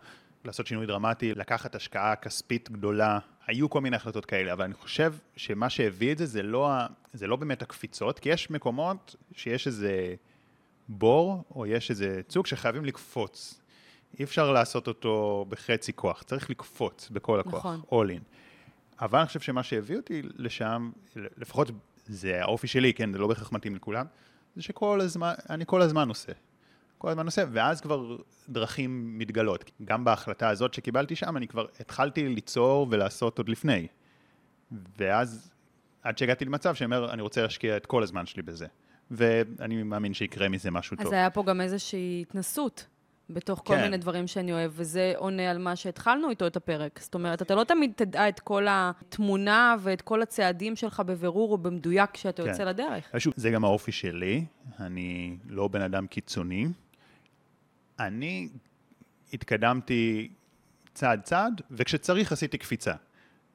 לעשות 0.44 0.66
שינוי 0.66 0.86
דרמטי, 0.86 1.34
לקחת 1.34 1.74
השקעה 1.74 2.16
כספית 2.16 2.70
גדולה, 2.70 3.18
היו 3.46 3.70
כל 3.70 3.80
מיני 3.80 3.96
החלטות 3.96 4.26
כאלה, 4.26 4.52
אבל 4.52 4.64
אני 4.64 4.74
חושב 4.74 5.14
שמה 5.36 5.70
שהביא 5.70 6.12
את 6.12 6.18
זה, 6.18 6.26
זה 6.26 6.42
לא, 6.42 6.70
זה 7.12 7.26
לא 7.26 7.36
באמת 7.36 7.62
הקפיצות, 7.62 8.18
כי 8.18 8.28
יש 8.28 8.50
מקומות 8.50 9.16
שיש 9.32 9.66
איזה 9.66 10.14
בור, 10.88 11.44
או 11.54 11.66
יש 11.66 11.90
איזה 11.90 12.20
צוג 12.28 12.46
שחייבים 12.46 12.84
לקפוץ. 12.84 13.60
אי 14.18 14.24
אפשר 14.24 14.52
לעשות 14.52 14.88
אותו 14.88 15.46
בחצי 15.48 15.92
כוח, 15.92 16.22
צריך 16.22 16.50
לקפוץ 16.50 17.08
בכל 17.10 17.40
הכוח, 17.40 17.66
נכון. 17.66 17.80
all 17.90 18.18
in. 18.18 18.22
אבל 19.00 19.18
אני 19.18 19.26
חושב 19.26 19.40
שמה 19.40 19.62
שהביא 19.62 19.96
אותי 19.96 20.22
לשם, 20.36 20.90
לפחות 21.16 21.70
זה 22.06 22.42
האופי 22.42 22.66
שלי, 22.66 22.94
כן, 22.94 23.12
זה 23.12 23.18
לא 23.18 23.26
בהכרח 23.26 23.52
מתאים 23.52 23.76
לכולם, 23.76 24.06
זה 24.56 24.62
שכל 24.62 25.00
הזמן, 25.00 25.32
אני 25.50 25.64
כל 25.66 25.82
הזמן 25.82 26.08
עושה. 26.08 26.32
כל 27.02 27.08
הזמן 27.08 27.26
עושה, 27.26 27.44
ואז 27.52 27.80
כבר 27.80 28.16
דרכים 28.48 29.18
מתגלות. 29.18 29.70
גם 29.84 30.04
בהחלטה 30.04 30.48
הזאת 30.48 30.74
שקיבלתי 30.74 31.16
שם, 31.16 31.36
אני 31.36 31.48
כבר 31.48 31.66
התחלתי 31.80 32.28
ליצור 32.28 32.86
ולעשות 32.90 33.38
עוד 33.38 33.48
לפני. 33.48 33.86
ואז, 34.98 35.50
עד 36.02 36.18
שהגעתי 36.18 36.44
למצב 36.44 36.74
שאומר, 36.74 37.12
אני 37.12 37.22
רוצה 37.22 37.42
להשקיע 37.42 37.76
את 37.76 37.86
כל 37.86 38.02
הזמן 38.02 38.26
שלי 38.26 38.42
בזה. 38.42 38.66
ואני 39.10 39.82
מאמין 39.82 40.14
שיקרה 40.14 40.48
מזה 40.48 40.70
משהו 40.70 40.94
אז 40.94 40.98
טוב. 40.98 41.06
אז 41.06 41.12
היה 41.12 41.30
פה 41.30 41.42
גם 41.42 41.60
איזושהי 41.60 42.24
התנסות. 42.28 42.86
בתוך 43.30 43.62
כל 43.64 43.74
כן. 43.74 43.82
מיני 43.82 43.96
דברים 43.96 44.26
שאני 44.26 44.52
אוהב, 44.52 44.72
וזה 44.74 45.12
עונה 45.16 45.50
על 45.50 45.58
מה 45.58 45.76
שהתחלנו 45.76 46.30
איתו 46.30 46.46
את 46.46 46.56
הפרק. 46.56 47.00
זאת 47.02 47.14
אומרת, 47.14 47.42
אתה 47.42 47.54
לא 47.54 47.64
תמיד 47.64 47.92
תדע 47.96 48.28
את 48.28 48.40
כל 48.40 48.66
התמונה 48.70 49.76
ואת 49.80 50.02
כל 50.02 50.22
הצעדים 50.22 50.76
שלך 50.76 51.00
בבירור 51.00 51.50
ובמדויק 51.50 52.10
כשאתה 52.10 52.42
כן. 52.42 52.48
יוצא 52.48 52.64
לדרך. 52.64 53.10
זה 53.36 53.50
גם 53.50 53.64
האופי 53.64 53.92
שלי, 53.92 54.44
אני 54.80 55.36
לא 55.48 55.68
בן 55.68 55.82
אדם 55.82 56.06
קיצוני, 56.06 56.66
אני 58.00 58.48
התקדמתי 59.32 60.28
צעד 60.94 61.22
צעד, 61.22 61.60
וכשצריך 61.70 62.32
עשיתי 62.32 62.58
קפיצה, 62.58 62.94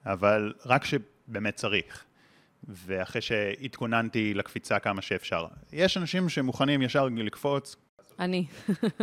אבל 0.05 0.53
רק 0.65 0.83
כשבאמת 0.83 1.55
צריך. 1.55 2.03
ואחרי 2.67 3.21
שהתכוננתי 3.21 4.33
לקפיצה 4.33 4.79
כמה 4.79 5.01
שאפשר. 5.01 5.45
יש 5.73 5.97
אנשים 5.97 6.29
שמוכנים 6.29 6.81
ישר 6.81 7.07
לקפוץ. 7.15 7.75
אני. 8.19 8.45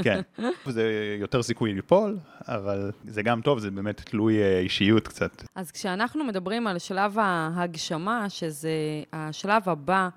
כן, 0.02 0.20
זה 0.66 1.16
יותר 1.20 1.42
סיכוי 1.42 1.72
ליפול, 1.72 2.18
אבל 2.40 2.92
זה 3.04 3.22
גם 3.22 3.40
טוב, 3.40 3.58
זה 3.58 3.70
באמת 3.70 4.00
תלוי 4.00 4.42
אה, 4.42 4.58
אישיות 4.58 5.08
קצת. 5.08 5.42
אז 5.54 5.70
כשאנחנו 5.70 6.24
מדברים 6.24 6.66
על 6.66 6.78
שלב 6.78 7.18
ההגשמה, 7.18 8.30
שזה 8.30 8.70
השלב 9.12 9.68
הבא 9.68 10.08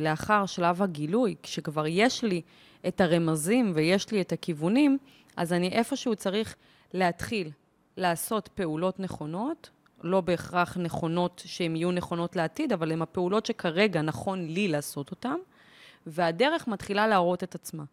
לאחר 0.00 0.46
שלב 0.46 0.82
הגילוי, 0.82 1.34
כשכבר 1.42 1.86
יש 1.86 2.24
לי 2.24 2.42
את 2.88 3.00
הרמזים 3.00 3.72
ויש 3.74 4.12
לי 4.12 4.20
את 4.20 4.32
הכיוונים, 4.32 4.98
אז 5.36 5.52
אני 5.52 5.68
איפשהו 5.68 6.16
צריך 6.16 6.54
להתחיל 6.94 7.50
לעשות 7.96 8.48
פעולות 8.48 9.00
נכונות, 9.00 9.70
לא 10.02 10.20
בהכרח 10.20 10.76
נכונות 10.76 11.42
שהן 11.46 11.76
יהיו 11.76 11.90
נכונות 11.90 12.36
לעתיד, 12.36 12.72
אבל 12.72 12.92
הן 12.92 13.02
הפעולות 13.02 13.46
שכרגע 13.46 14.02
נכון 14.02 14.46
לי 14.46 14.68
לעשות 14.68 15.10
אותן, 15.10 15.36
והדרך 16.06 16.68
מתחילה 16.68 17.06
להראות 17.06 17.42
את 17.42 17.54
עצמה. 17.54 17.84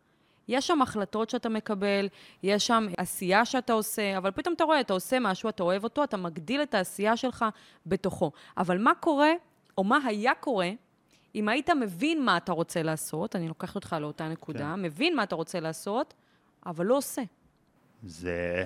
יש 0.48 0.68
שם 0.68 0.82
החלטות 0.82 1.30
שאתה 1.30 1.50
מקבל, 1.50 2.08
יש 2.44 2.68
שם 2.68 2.88
עשייה 2.98 3.46
שאתה 3.46 3.74
עושה, 3.74 4.18
אבל 4.18 4.32
פתאום 4.32 4.54
אתה 4.56 4.64
רואה, 4.64 4.80
אתה 4.80 4.94
עושה 4.94 5.20
משהו, 5.20 5.50
אתה 5.50 5.64
אוהב 5.64 5.84
אותו, 5.84 6.04
אתה 6.04 6.18
מגדיל 6.18 6.62
את 6.62 6.74
העשייה 6.74 7.18
שלך 7.18 7.46
בתוכו. 7.86 8.32
אבל 8.58 8.78
מה 8.78 8.96
קורה, 9.00 9.32
או 9.78 9.84
מה 9.84 10.00
היה 10.06 10.34
קורה, 10.40 10.70
אם 11.36 11.50
היית 11.50 11.70
מבין 11.70 12.26
מה 12.26 12.38
אתה 12.38 12.52
רוצה 12.52 12.84
לעשות, 12.84 13.36
אני 13.36 13.48
לוקחת 13.48 13.76
אותך 13.76 13.96
לאותה 14.02 14.30
נקודה, 14.30 14.74
כן. 14.76 14.82
מבין 14.82 15.16
מה 15.16 15.24
אתה 15.24 15.36
רוצה 15.36 15.60
לעשות, 15.60 16.14
אבל 16.66 16.86
לא 16.86 16.98
עושה. 16.98 17.22
זה... 18.04 18.66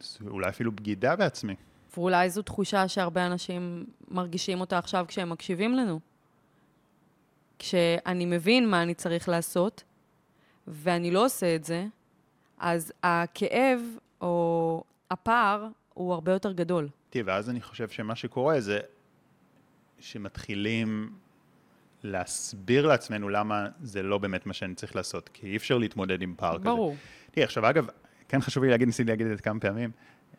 זה 0.00 0.24
אולי 0.30 0.48
אפילו 0.48 0.72
בגידה 0.72 1.16
בעצמי. 1.16 1.54
ואולי 1.96 2.30
זו 2.30 2.42
תחושה 2.42 2.88
שהרבה 2.88 3.26
אנשים 3.26 3.84
מרגישים 4.08 4.60
אותה 4.60 4.78
עכשיו 4.78 5.04
כשהם 5.08 5.30
מקשיבים 5.30 5.74
לנו. 5.74 6.00
כשאני 7.58 8.26
מבין 8.26 8.70
מה 8.70 8.82
אני 8.82 8.94
צריך 8.94 9.28
לעשות, 9.28 9.84
ואני 10.66 11.10
לא 11.10 11.24
עושה 11.24 11.54
את 11.56 11.64
זה, 11.64 11.86
אז 12.58 12.92
הכאב 13.02 13.80
או 14.20 14.84
הפער 15.10 15.68
הוא 15.94 16.12
הרבה 16.12 16.32
יותר 16.32 16.52
גדול. 16.52 16.88
תראי, 17.10 17.22
ואז 17.22 17.50
אני 17.50 17.60
חושב 17.60 17.88
שמה 17.88 18.16
שקורה 18.16 18.60
זה 18.60 18.80
שמתחילים 20.00 21.10
להסביר 22.02 22.86
לעצמנו 22.86 23.28
למה 23.28 23.68
זה 23.82 24.02
לא 24.02 24.18
באמת 24.18 24.46
מה 24.46 24.52
שאני 24.52 24.74
צריך 24.74 24.96
לעשות, 24.96 25.30
כי 25.32 25.46
אי 25.46 25.56
אפשר 25.56 25.78
להתמודד 25.78 26.22
עם 26.22 26.34
פער 26.36 26.58
כזה. 26.58 26.64
ברור. 26.64 26.96
תראי, 27.30 27.44
עכשיו, 27.44 27.70
אגב, 27.70 27.86
כן 28.28 28.40
חשוב 28.40 28.64
לי 28.64 28.70
להגיד, 28.70 28.86
ניסיתי 28.86 29.10
להגיד 29.10 29.26
את 29.26 29.36
זה 29.36 29.42
כמה 29.42 29.60
פעמים, 29.60 29.90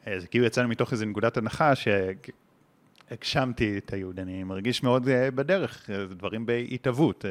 אה, 0.08 0.20
זה 0.20 0.28
כאילו 0.28 0.46
יצאנו 0.46 0.68
מתוך 0.68 0.92
איזו 0.92 1.06
נקודת 1.06 1.38
הנחה 1.38 1.74
שהגשמתי 1.76 3.78
את 3.78 3.94
היהוד, 3.94 4.20
אני 4.20 4.44
מרגיש 4.44 4.84
מאוד 4.84 5.08
אה, 5.08 5.32
בדרך, 5.32 5.90
אה, 5.90 6.06
דברים 6.06 6.46
בהתהוות. 6.46 7.26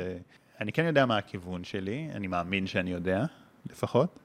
אני 0.61 0.73
כן 0.73 0.85
יודע 0.85 1.07
מה 1.07 1.19
הכיוון 1.19 1.65
שלי, 1.65 2.09
אני 2.15 2.27
מאמין 2.27 2.67
שאני 2.67 2.91
יודע, 2.91 3.25
לפחות. 3.71 4.19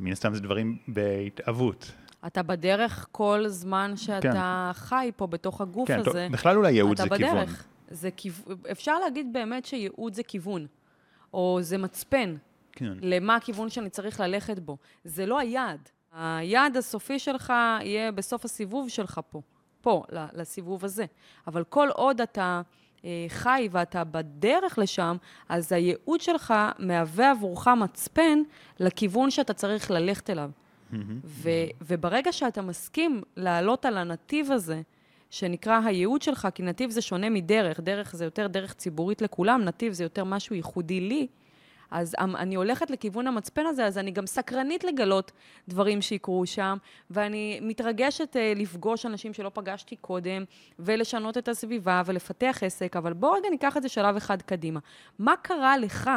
מן 0.00 0.12
הסתם 0.12 0.34
זה 0.34 0.40
דברים 0.40 0.78
בהתהוות. 0.88 1.92
אתה 2.26 2.42
בדרך 2.42 3.06
כל 3.12 3.44
זמן 3.48 3.96
שאתה 3.96 4.70
כן. 4.74 4.80
חי 4.80 5.10
פה 5.16 5.26
בתוך 5.26 5.60
הגוף 5.60 5.88
כן, 5.88 6.00
הזה. 6.00 6.10
כן, 6.12 6.32
בכלל 6.32 6.56
אולי 6.56 6.72
ייעוד 6.72 6.96
זה 6.96 7.06
בדרך. 7.06 7.18
כיוון. 7.20 7.46
זה 7.90 8.10
כיוון. 8.10 8.56
אפשר 8.70 8.98
להגיד 8.98 9.32
באמת 9.32 9.64
שייעוד 9.64 10.14
זה 10.14 10.22
כיוון, 10.22 10.66
או 11.34 11.58
זה 11.62 11.78
מצפן. 11.78 12.36
כן. 12.72 12.92
למה 13.00 13.36
הכיוון 13.36 13.70
שאני 13.70 13.90
צריך 13.90 14.20
ללכת 14.20 14.58
בו. 14.58 14.76
זה 15.04 15.26
לא 15.26 15.38
היעד. 15.38 15.88
היעד 16.12 16.76
הסופי 16.76 17.18
שלך 17.18 17.52
יהיה 17.80 18.12
בסוף 18.12 18.44
הסיבוב 18.44 18.88
שלך 18.88 19.20
פה, 19.30 19.40
פה, 19.80 20.02
לסיבוב 20.10 20.84
הזה. 20.84 21.04
אבל 21.46 21.64
כל 21.64 21.88
עוד 21.94 22.20
אתה 22.20 22.62
אה, 23.04 23.26
חי 23.28 23.68
ואתה 23.70 24.04
בדרך 24.04 24.78
לשם, 24.78 25.16
אז 25.48 25.72
הייעוד 25.72 26.20
שלך 26.20 26.54
מהווה 26.78 27.30
עבורך 27.30 27.68
מצפן 27.68 28.42
לכיוון 28.80 29.30
שאתה 29.30 29.52
צריך 29.52 29.90
ללכת 29.90 30.30
אליו. 30.30 30.50
ו- 31.24 31.48
וברגע 31.80 32.32
שאתה 32.32 32.62
מסכים 32.62 33.22
לעלות 33.36 33.84
על 33.84 33.98
הנתיב 33.98 34.52
הזה, 34.52 34.82
שנקרא 35.30 35.80
הייעוד 35.84 36.22
שלך, 36.22 36.48
כי 36.54 36.62
נתיב 36.62 36.90
זה 36.90 37.02
שונה 37.02 37.30
מדרך, 37.30 37.80
דרך 37.80 38.16
זה 38.16 38.24
יותר 38.24 38.46
דרך 38.46 38.74
ציבורית 38.74 39.22
לכולם, 39.22 39.64
נתיב 39.64 39.92
זה 39.92 40.02
יותר 40.04 40.24
משהו 40.24 40.56
ייחודי 40.56 41.00
לי, 41.00 41.26
אז 41.90 42.14
אני 42.20 42.54
הולכת 42.54 42.90
לכיוון 42.90 43.26
המצפן 43.26 43.66
הזה, 43.66 43.86
אז 43.86 43.98
אני 43.98 44.10
גם 44.10 44.26
סקרנית 44.26 44.84
לגלות 44.84 45.32
דברים 45.68 46.02
שיקרו 46.02 46.46
שם, 46.46 46.76
ואני 47.10 47.60
מתרגשת 47.62 48.36
uh, 48.36 48.58
לפגוש 48.58 49.06
אנשים 49.06 49.34
שלא 49.34 49.50
פגשתי 49.54 49.96
קודם, 49.96 50.44
ולשנות 50.78 51.38
את 51.38 51.48
הסביבה 51.48 52.02
ולפתח 52.06 52.58
עסק, 52.62 52.96
אבל 52.96 53.12
בואו 53.12 53.32
רגע 53.32 53.48
ניקח 53.50 53.76
את 53.76 53.82
זה 53.82 53.88
שלב 53.88 54.16
אחד 54.16 54.42
קדימה. 54.42 54.80
מה 55.18 55.34
קרה 55.42 55.78
לך 55.78 56.10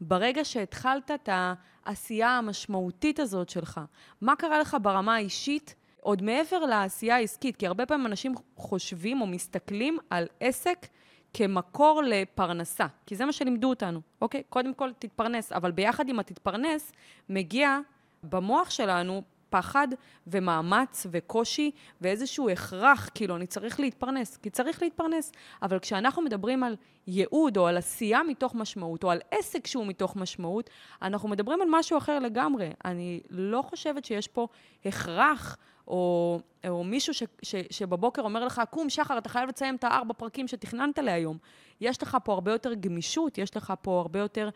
ברגע 0.00 0.44
שהתחלת 0.44 1.10
את 1.10 1.28
העשייה 1.32 2.38
המשמעותית 2.38 3.20
הזאת 3.20 3.48
שלך? 3.48 3.80
מה 4.20 4.36
קרה 4.36 4.58
לך 4.58 4.76
ברמה 4.82 5.14
האישית? 5.14 5.74
עוד 6.00 6.22
מעבר 6.22 6.58
לעשייה 6.58 7.16
העסקית, 7.16 7.56
כי 7.56 7.66
הרבה 7.66 7.86
פעמים 7.86 8.06
אנשים 8.06 8.34
חושבים 8.56 9.20
או 9.20 9.26
מסתכלים 9.26 9.98
על 10.10 10.26
עסק 10.40 10.86
כמקור 11.34 12.02
לפרנסה, 12.06 12.86
כי 13.06 13.16
זה 13.16 13.24
מה 13.24 13.32
שלימדו 13.32 13.68
אותנו, 13.68 14.00
אוקיי? 14.22 14.42
קודם 14.48 14.74
כל 14.74 14.90
תתפרנס, 14.98 15.52
אבל 15.52 15.70
ביחד 15.70 16.08
עם 16.08 16.18
התתפרנס, 16.18 16.92
מגיע 17.28 17.78
במוח 18.22 18.70
שלנו 18.70 19.22
פחד 19.50 19.88
ומאמץ 20.26 21.06
וקושי 21.10 21.70
ואיזשהו 22.00 22.50
הכרח, 22.50 23.10
כאילו, 23.14 23.36
אני 23.36 23.46
צריך 23.46 23.80
להתפרנס, 23.80 24.36
כי 24.36 24.50
צריך 24.50 24.82
להתפרנס. 24.82 25.32
אבל 25.62 25.78
כשאנחנו 25.78 26.22
מדברים 26.22 26.64
על 26.64 26.76
ייעוד 27.06 27.56
או 27.56 27.66
על 27.66 27.76
עשייה 27.76 28.22
מתוך 28.22 28.54
משמעות, 28.54 29.04
או 29.04 29.10
על 29.10 29.20
עסק 29.30 29.66
שהוא 29.66 29.86
מתוך 29.86 30.16
משמעות, 30.16 30.70
אנחנו 31.02 31.28
מדברים 31.28 31.62
על 31.62 31.68
משהו 31.70 31.98
אחר 31.98 32.18
לגמרי. 32.18 32.70
אני 32.84 33.20
לא 33.30 33.62
חושבת 33.62 34.04
שיש 34.04 34.28
פה 34.28 34.46
הכרח 34.84 35.56
או, 35.88 36.40
או 36.68 36.84
מישהו 36.84 37.14
ש, 37.14 37.22
ש, 37.42 37.54
שבבוקר 37.70 38.22
אומר 38.22 38.44
לך, 38.44 38.62
קום, 38.70 38.90
שחר, 38.90 39.18
אתה 39.18 39.28
חייב 39.28 39.48
לציין 39.48 39.74
את 39.74 39.84
הארבע 39.84 40.14
פרקים 40.14 40.48
שתכננת 40.48 40.98
להיום. 40.98 41.38
יש 41.80 42.02
לך 42.02 42.16
פה 42.24 42.32
הרבה 42.32 42.52
יותר 42.52 42.74
גמישות, 42.74 43.38
יש 43.38 43.56
לך 43.56 43.72
פה 43.82 44.00
הרבה 44.00 44.18
יותר 44.18 44.48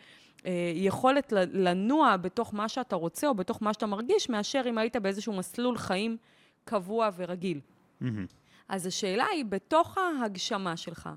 יכולת 0.75 1.33
לנוע 1.53 2.17
בתוך 2.17 2.55
מה 2.55 2.69
שאתה 2.69 2.97
רוצה 2.97 3.29
או 3.29 3.35
בתוך 3.35 3.63
מה 3.63 3.73
שאתה 3.73 3.87
מרגיש, 3.87 4.31
מאשר 4.31 4.63
אם 4.69 4.79
היית 4.79 4.97
באיזשהו 4.97 5.33
מסלול 5.33 5.79
חיים 5.79 6.17
קבוע 6.65 7.11
ורגיל. 7.17 7.61
Mm-hmm. 8.03 8.05
אז 8.69 8.87
השאלה 8.87 9.27
היא, 9.33 9.45
בתוך 9.45 9.99
ההגשמה 9.99 10.77
שלך, 10.77 11.09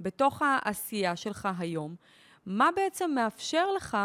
בתוך 0.00 0.42
העשייה 0.44 1.16
שלך 1.16 1.48
היום, 1.58 1.94
מה 2.46 2.68
בעצם 2.76 3.10
מאפשר 3.14 3.72
לך 3.76 3.96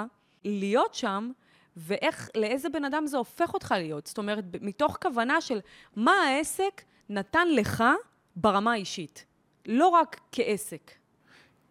להיות 0.45 0.93
שם 0.93 1.31
ואיך, 1.77 2.29
לאיזה 2.37 2.69
בן 2.69 2.85
אדם 2.85 3.07
זה 3.07 3.17
הופך 3.17 3.53
אותך 3.53 3.73
להיות. 3.77 4.07
זאת 4.07 4.17
אומרת, 4.17 4.43
מתוך 4.61 4.97
כוונה 5.01 5.41
של 5.41 5.59
מה 5.95 6.11
העסק 6.11 6.81
נתן 7.09 7.47
לך 7.51 7.83
ברמה 8.35 8.71
האישית, 8.71 9.25
לא 9.65 9.87
רק 9.87 10.19
כעסק. 10.31 10.91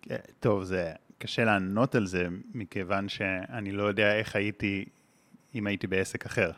כן, 0.03 0.17
טוב, 0.41 0.63
זה 0.63 0.93
קשה 1.23 1.45
לענות 1.45 1.95
על 1.95 2.07
זה, 2.07 2.29
מכיוון 2.55 3.09
שאני 3.09 3.73
לא 3.73 3.83
יודע 3.83 4.19
איך 4.19 4.37
הייתי 4.37 4.85
אם 5.55 5.67
הייתי 5.67 5.87
בעסק 5.87 6.27
אחר. 6.27 6.51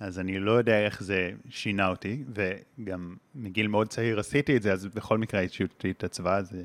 אז 0.00 0.18
אני 0.18 0.38
לא 0.38 0.52
יודע 0.52 0.84
איך 0.84 1.02
זה 1.02 1.30
שינה 1.50 1.88
אותי, 1.88 2.24
וגם 2.28 3.16
מגיל 3.34 3.66
מאוד 3.66 3.88
צעיר 3.88 4.20
עשיתי 4.20 4.56
את 4.56 4.62
זה, 4.62 4.72
אז 4.72 4.86
בכל 4.86 5.18
מקרה 5.18 5.40
האישיות 5.40 5.84
התעצבה, 5.90 6.36
אז, 6.36 6.56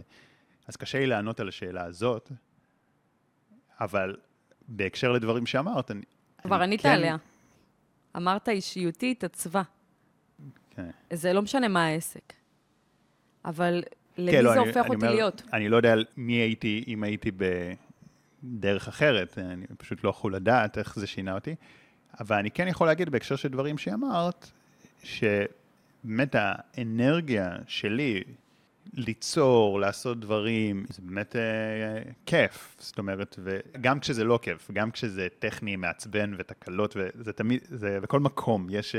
אז 0.67 0.75
קשה 0.75 0.99
לי 0.99 1.05
לענות 1.07 1.39
על 1.39 1.47
השאלה 1.47 1.83
הזאת, 1.83 2.31
אבל 3.79 4.15
בהקשר 4.67 5.11
לדברים 5.11 5.45
שאמרת, 5.45 5.91
אני... 5.91 6.01
כבר 6.41 6.61
ענית 6.61 6.81
כן... 6.81 6.89
עליה. 6.89 7.17
אמרת 8.17 8.49
אישיותי 8.49 9.11
התעצבה. 9.11 9.61
כן. 10.69 10.89
זה 11.13 11.33
לא 11.33 11.41
משנה 11.41 11.67
מה 11.67 11.85
העסק. 11.85 12.33
אבל 13.45 13.83
למי 14.19 14.31
כן, 14.31 14.43
לא, 14.43 14.53
זה 14.53 14.59
אני, 14.59 14.67
הופך 14.67 14.77
אני 14.77 14.87
אותי 14.89 15.05
אומר, 15.05 15.15
להיות? 15.15 15.41
אני 15.53 15.69
לא 15.69 15.77
יודע 15.77 15.95
מי 16.17 16.33
הייתי 16.33 16.83
אם 16.87 17.03
הייתי 17.03 17.31
בדרך 18.43 18.87
אחרת, 18.87 19.37
אני 19.37 19.65
פשוט 19.77 20.03
לא 20.03 20.09
יכול 20.09 20.35
לדעת 20.35 20.77
איך 20.77 20.99
זה 20.99 21.07
שינה 21.07 21.35
אותי. 21.35 21.55
אבל 22.19 22.35
אני 22.35 22.51
כן 22.51 22.67
יכול 22.67 22.87
להגיד 22.87 23.09
בהקשר 23.09 23.35
של 23.35 23.49
דברים 23.49 23.77
שאמרת, 23.77 24.51
שבאמת 25.03 26.35
האנרגיה 26.37 27.55
שלי 27.67 28.23
ליצור, 28.93 29.79
לעשות 29.79 30.19
דברים, 30.19 30.85
זה 30.89 31.01
באמת 31.01 31.35
אה, 31.35 31.41
כיף, 32.25 32.75
זאת 32.79 32.97
אומרת, 32.97 33.39
וגם 33.43 33.99
כשזה 33.99 34.23
לא 34.23 34.39
כיף, 34.41 34.71
גם 34.73 34.91
כשזה 34.91 35.27
טכני, 35.39 35.75
מעצבן 35.75 36.33
ותקלות, 36.37 36.95
וזה 36.97 37.33
תמיד, 37.33 37.61
זה 37.63 37.99
בכל 38.01 38.19
מקום, 38.19 38.67
יש, 38.69 38.95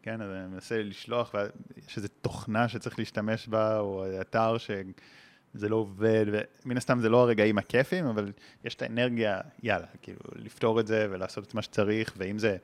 אה, 0.00 0.04
כן, 0.04 0.20
אני 0.20 0.46
מנסה 0.46 0.82
לשלוח, 0.82 1.34
ויש 1.34 1.96
איזו 1.96 2.08
תוכנה 2.22 2.68
שצריך 2.68 2.98
להשתמש 2.98 3.48
בה, 3.48 3.78
או 3.78 4.20
אתר 4.20 4.56
שזה 4.58 5.68
לא 5.68 5.76
עובד, 5.76 6.26
ומן 6.64 6.76
הסתם 6.76 7.00
זה 7.00 7.08
לא 7.08 7.22
הרגעים 7.22 7.58
הכיפים, 7.58 8.06
אבל 8.06 8.32
יש 8.64 8.74
את 8.74 8.82
האנרגיה, 8.82 9.40
יאללה, 9.62 9.86
כאילו, 10.02 10.20
לפתור 10.36 10.80
את 10.80 10.86
זה 10.86 11.06
ולעשות 11.10 11.44
את 11.48 11.54
מה 11.54 11.62
שצריך, 11.62 12.14
ואם 12.16 12.38
זה... 12.38 12.56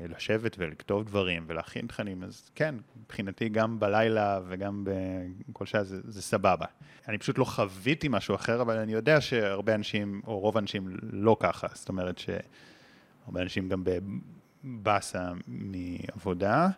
לשבת 0.00 0.56
ולכתוב 0.58 1.04
דברים 1.04 1.44
ולהכין 1.46 1.86
תכנים, 1.86 2.22
אז 2.22 2.50
כן, 2.54 2.74
מבחינתי 3.04 3.48
גם 3.48 3.80
בלילה 3.80 4.40
וגם 4.48 4.84
בכל 5.48 5.66
שעה 5.66 5.84
זה, 5.84 6.00
זה 6.04 6.22
סבבה. 6.22 6.66
אני 7.08 7.18
פשוט 7.18 7.38
לא 7.38 7.44
חוויתי 7.44 8.08
משהו 8.10 8.34
אחר, 8.34 8.60
אבל 8.62 8.76
אני 8.76 8.92
יודע 8.92 9.20
שהרבה 9.20 9.74
אנשים, 9.74 10.20
או 10.26 10.38
רוב 10.38 10.56
האנשים 10.56 10.96
לא 11.02 11.36
ככה, 11.40 11.66
זאת 11.74 11.88
אומרת 11.88 12.18
שהרבה 12.18 13.42
אנשים 13.42 13.68
גם 13.68 13.84
בבאסה 14.68 15.32
מעבודה. 15.46 16.68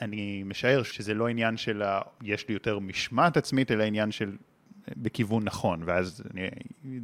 אני 0.00 0.42
משער 0.42 0.82
שזה 0.82 1.14
לא 1.14 1.28
עניין 1.28 1.56
של 1.56 1.82
ה... 1.82 2.00
יש 2.22 2.48
לי 2.48 2.54
יותר 2.54 2.78
משמעת 2.78 3.36
עצמית, 3.36 3.70
אלא 3.70 3.82
עניין 3.82 4.12
של 4.12 4.36
בכיוון 4.88 5.44
נכון, 5.44 5.82
ואז 5.86 6.22
אני, 6.34 6.48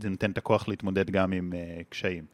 זה 0.01 0.09
נותן 0.09 0.31
את 0.31 0.39
הכוח 0.39 0.69
להתמודד 0.69 1.11
גם 1.11 1.33
עם 1.33 1.53
uh, 1.53 1.85
קשיים. 1.89 2.25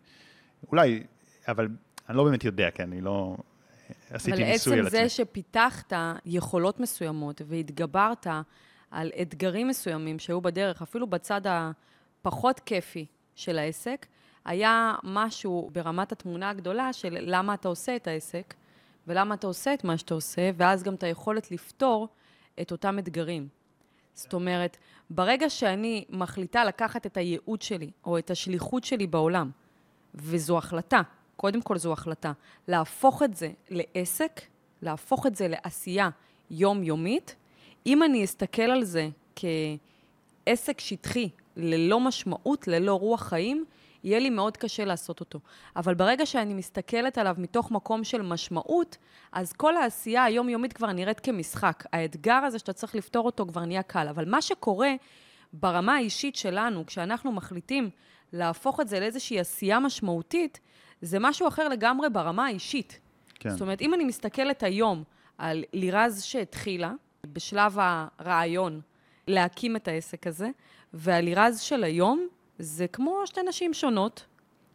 אולי, 0.70 1.02
אבל 1.48 1.68
אני 2.08 2.16
לא 2.16 2.24
באמת 2.24 2.44
יודע, 2.44 2.70
כי 2.70 2.82
אני 2.82 3.00
לא... 3.00 3.36
עשיתי 4.10 4.44
ניסוי 4.44 4.72
על 4.72 4.86
עצמי. 4.86 4.98
אבל 4.98 5.04
עצם 5.04 5.08
זה 5.08 5.08
שפיתחת 5.08 5.92
יכולות 6.26 6.80
מסוימות 6.80 7.42
והתגברת 7.46 8.26
על 8.90 9.10
אתגרים 9.22 9.68
מסוימים 9.68 10.18
שהיו 10.18 10.40
בדרך, 10.40 10.82
אפילו 10.82 11.06
בצד 11.06 11.40
הפחות 11.44 12.60
כיפי 12.60 13.06
של 13.34 13.58
העסק, 13.58 14.06
היה 14.44 14.94
משהו 15.02 15.70
ברמת 15.72 16.12
התמונה 16.12 16.50
הגדולה 16.50 16.92
של 16.92 17.16
למה 17.20 17.54
אתה 17.54 17.68
עושה 17.68 17.96
את 17.96 18.06
העסק, 18.06 18.54
ולמה 19.06 19.34
אתה 19.34 19.46
עושה 19.46 19.74
את 19.74 19.84
מה 19.84 19.98
שאתה 19.98 20.14
עושה, 20.14 20.50
ואז 20.56 20.82
גם 20.82 20.94
את 20.94 21.02
היכולת 21.02 21.50
לפתור 21.50 22.08
את 22.60 22.72
אותם 22.72 22.98
אתגרים. 22.98 23.48
זאת 24.14 24.34
אומרת, 24.34 24.76
ברגע 25.10 25.50
שאני 25.50 26.04
מחליטה 26.10 26.64
לקחת 26.64 27.06
את 27.06 27.16
הייעוד 27.16 27.62
שלי, 27.62 27.90
או 28.04 28.18
את 28.18 28.30
השליחות 28.30 28.84
שלי 28.84 29.06
בעולם, 29.06 29.50
וזו 30.14 30.58
החלטה, 30.58 31.00
קודם 31.36 31.62
כל 31.62 31.78
זו 31.78 31.92
החלטה. 31.92 32.32
להפוך 32.68 33.22
את 33.22 33.36
זה 33.36 33.50
לעסק, 33.70 34.40
להפוך 34.82 35.26
את 35.26 35.36
זה 35.36 35.48
לעשייה 35.48 36.08
יומיומית, 36.50 37.36
אם 37.86 38.02
אני 38.02 38.24
אסתכל 38.24 38.62
על 38.62 38.84
זה 38.84 39.08
כעסק 39.36 40.80
שטחי, 40.80 41.28
ללא 41.56 42.00
משמעות, 42.00 42.68
ללא 42.68 42.94
רוח 42.94 43.22
חיים, 43.22 43.64
יהיה 44.04 44.18
לי 44.18 44.30
מאוד 44.30 44.56
קשה 44.56 44.84
לעשות 44.84 45.20
אותו. 45.20 45.40
אבל 45.76 45.94
ברגע 45.94 46.26
שאני 46.26 46.54
מסתכלת 46.54 47.18
עליו 47.18 47.34
מתוך 47.38 47.70
מקום 47.70 48.04
של 48.04 48.22
משמעות, 48.22 48.96
אז 49.32 49.52
כל 49.52 49.76
העשייה 49.76 50.24
היומיומית 50.24 50.72
כבר 50.72 50.92
נראית 50.92 51.20
כמשחק. 51.20 51.84
האתגר 51.92 52.34
הזה 52.34 52.58
שאתה 52.58 52.72
צריך 52.72 52.94
לפתור 52.94 53.26
אותו 53.26 53.46
כבר 53.46 53.64
נהיה 53.64 53.82
קל. 53.82 54.08
אבל 54.08 54.24
מה 54.28 54.42
שקורה 54.42 54.92
ברמה 55.52 55.94
האישית 55.94 56.36
שלנו, 56.36 56.86
כשאנחנו 56.86 57.32
מחליטים 57.32 57.90
להפוך 58.32 58.80
את 58.80 58.88
זה 58.88 59.00
לאיזושהי 59.00 59.40
עשייה 59.40 59.80
משמעותית, 59.80 60.60
זה 61.02 61.18
משהו 61.20 61.48
אחר 61.48 61.68
לגמרי 61.68 62.10
ברמה 62.10 62.46
האישית. 62.46 63.00
כן. 63.34 63.50
זאת 63.50 63.60
אומרת, 63.60 63.80
אם 63.80 63.94
אני 63.94 64.04
מסתכלת 64.04 64.62
היום 64.62 65.04
על 65.38 65.64
לירז 65.72 66.22
שהתחילה, 66.22 66.92
בשלב 67.26 67.76
הרעיון, 67.78 68.80
להקים 69.28 69.76
את 69.76 69.88
העסק 69.88 70.26
הזה, 70.26 70.48
והלירז 70.94 71.60
של 71.60 71.84
היום 71.84 72.28
זה 72.58 72.86
כמו 72.86 73.26
שתי 73.26 73.40
נשים 73.48 73.74
שונות, 73.74 74.26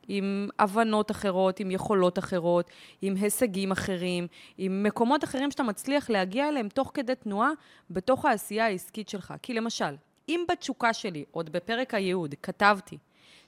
עם 0.07 0.49
הבנות 0.59 1.11
אחרות, 1.11 1.59
עם 1.59 1.71
יכולות 1.71 2.19
אחרות, 2.19 2.69
עם 3.01 3.15
הישגים 3.15 3.71
אחרים, 3.71 4.27
עם 4.57 4.83
מקומות 4.83 5.23
אחרים 5.23 5.51
שאתה 5.51 5.63
מצליח 5.63 6.09
להגיע 6.09 6.49
אליהם 6.49 6.69
תוך 6.69 6.91
כדי 6.93 7.15
תנועה 7.15 7.49
בתוך 7.89 8.25
העשייה 8.25 8.65
העסקית 8.65 9.09
שלך. 9.09 9.33
כי 9.41 9.53
למשל, 9.53 9.95
אם 10.29 10.45
בתשוקה 10.51 10.93
שלי, 10.93 11.25
עוד 11.31 11.49
בפרק 11.49 11.93
הייעוד, 11.93 12.35
כתבתי 12.43 12.97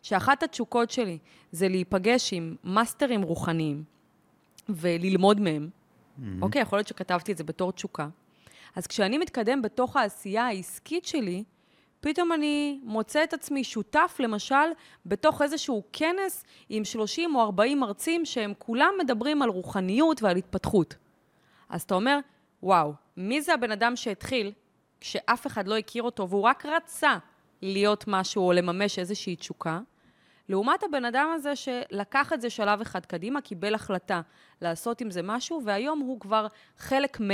שאחת 0.02 0.44
התשוקות 0.44 0.92
שלי 0.92 1.18
זה 1.52 1.68
להיפגש 1.68 2.34
עם 2.34 2.56
מאסטרים 2.64 3.22
רוחניים 3.22 3.84
וללמוד 4.70 5.40
מהם, 5.40 5.70
mm-hmm. 5.70 6.24
אוקיי, 6.42 6.62
יכול 6.62 6.78
להיות 6.78 6.88
שכתבתי 6.88 7.32
את 7.32 7.38
זה 7.38 7.44
בתור 7.44 7.72
תשוקה. 7.72 8.08
אז 8.76 8.88
כשאני 8.88 9.18
מתקדם 9.18 9.62
בתוך 9.62 9.96
העשייה 9.96 10.48
העסקית 10.48 11.06
שלי, 11.06 11.44
פתאום 12.02 12.32
אני 12.32 12.80
מוצא 12.84 13.24
את 13.24 13.34
עצמי 13.34 13.64
שותף, 13.64 14.18
למשל, 14.20 14.56
בתוך 15.06 15.41
איזשהו 15.41 15.84
כנס 15.93 16.43
עם 16.70 16.86
30 16.86 17.36
או 17.36 17.41
40 17.41 17.80
מרצים 17.80 18.26
שהם 18.26 18.54
כולם 18.58 18.93
מדברים 18.99 19.41
על 19.41 19.49
רוחניות 19.49 20.24
ועל 20.24 20.38
התפתחות. 20.38 20.95
אז 21.70 21.82
אתה 21.82 21.95
אומר, 21.95 22.20
וואו, 22.64 22.93
מי 23.18 23.41
זה 23.41 23.54
הבן 23.54 23.72
אדם 23.72 23.95
שהתחיל 23.95 24.52
כשאף 25.02 25.47
אחד 25.47 25.68
לא 25.68 25.78
הכיר 25.78 26.04
אותו 26.04 26.30
והוא 26.30 26.41
רק 26.41 26.66
רצה 26.66 27.18
להיות 27.62 28.04
משהו 28.08 28.47
או 28.47 28.54
לממש 28.54 28.99
איזושהי 28.99 29.36
תשוקה? 29.36 29.80
לעומת 30.49 30.84
הבן 30.84 31.06
אדם 31.06 31.32
הזה 31.36 31.56
שלקח 31.56 32.34
את 32.34 32.41
זה 32.41 32.49
שלב 32.49 32.82
אחד 32.82 33.06
קדימה, 33.06 33.41
קיבל 33.41 33.76
החלטה 33.76 34.22
לעשות 34.62 35.02
עם 35.02 35.12
זה 35.12 35.22
משהו, 35.22 35.62
והיום 35.66 35.99
הוא 35.99 36.20
כבר 36.20 36.47
חלק 36.78 37.22
מ, 37.22 37.30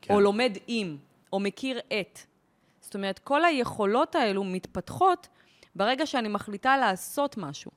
כן. 0.00 0.14
או 0.14 0.20
לומד 0.20 0.52
עם, 0.66 0.96
או 1.32 1.40
מכיר 1.40 1.78
את. 1.78 2.18
זאת 2.94 2.96
אומרת, 2.96 3.18
כל 3.18 3.44
היכולות 3.44 4.14
האלו 4.14 4.44
מתפתחות 4.44 5.28
ברגע 5.74 6.06
שאני 6.06 6.28
מחליטה 6.28 6.76
לעשות 6.76 7.36
משהו. 7.36 7.70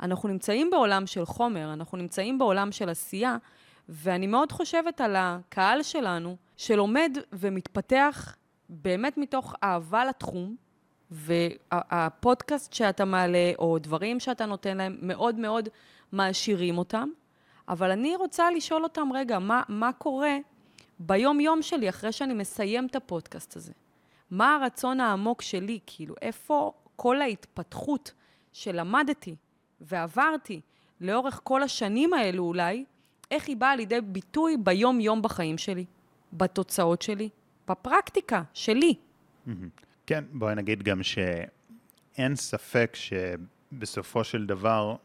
אנחנו 0.00 0.28
נמצאים 0.28 0.70
בעולם 0.70 1.06
של 1.06 1.24
חומר, 1.24 1.72
אנחנו 1.72 1.98
נמצאים 1.98 2.38
בעולם 2.38 2.72
של 2.72 2.88
עשייה, 2.88 3.36
ואני 3.88 4.26
מאוד 4.26 4.52
חושבת 4.52 5.00
על 5.00 5.16
הקהל 5.18 5.82
שלנו, 5.82 6.36
שלומד 6.56 7.18
ומתפתח 7.32 8.36
באמת 8.68 9.18
מתוך 9.18 9.54
אהבה 9.62 10.04
לתחום, 10.04 10.56
והפודקאסט 11.10 12.72
שאתה 12.72 13.04
מעלה, 13.04 13.52
או 13.58 13.78
דברים 13.78 14.20
שאתה 14.20 14.46
נותן 14.46 14.76
להם, 14.76 14.98
מאוד 15.02 15.34
מאוד 15.34 15.68
מעשירים 16.12 16.78
אותם. 16.78 17.08
אבל 17.68 17.90
אני 17.90 18.16
רוצה 18.16 18.50
לשאול 18.50 18.84
אותם, 18.84 19.08
רגע, 19.14 19.38
מה, 19.38 19.62
מה 19.68 19.92
קורה 19.92 20.36
ביום-יום 20.98 21.62
שלי 21.62 21.88
אחרי 21.88 22.12
שאני 22.12 22.34
מסיים 22.34 22.86
את 22.86 22.96
הפודקאסט 22.96 23.56
הזה? 23.56 23.72
מה 24.30 24.54
הרצון 24.54 25.00
העמוק 25.00 25.42
שלי? 25.42 25.78
כאילו, 25.86 26.14
איפה 26.22 26.72
כל 26.96 27.22
ההתפתחות 27.22 28.12
שלמדתי 28.52 29.36
ועברתי 29.80 30.60
לאורך 31.00 31.40
כל 31.44 31.62
השנים 31.62 32.12
האלו 32.12 32.44
אולי, 32.44 32.84
איך 33.30 33.48
היא 33.48 33.56
באה 33.56 33.76
לידי 33.76 34.00
ביטוי 34.00 34.56
ביום-יום 34.56 35.22
בחיים 35.22 35.58
שלי, 35.58 35.84
בתוצאות 36.32 37.02
שלי, 37.02 37.28
בפרקטיקה 37.68 38.42
שלי. 38.54 38.94
כן, 40.06 40.24
בואי 40.32 40.54
נגיד 40.54 40.82
גם 40.82 41.02
שאין 41.02 42.36
ספק 42.36 42.96
שבסופו 42.96 44.24
של 44.24 44.46
דבר 44.46 44.96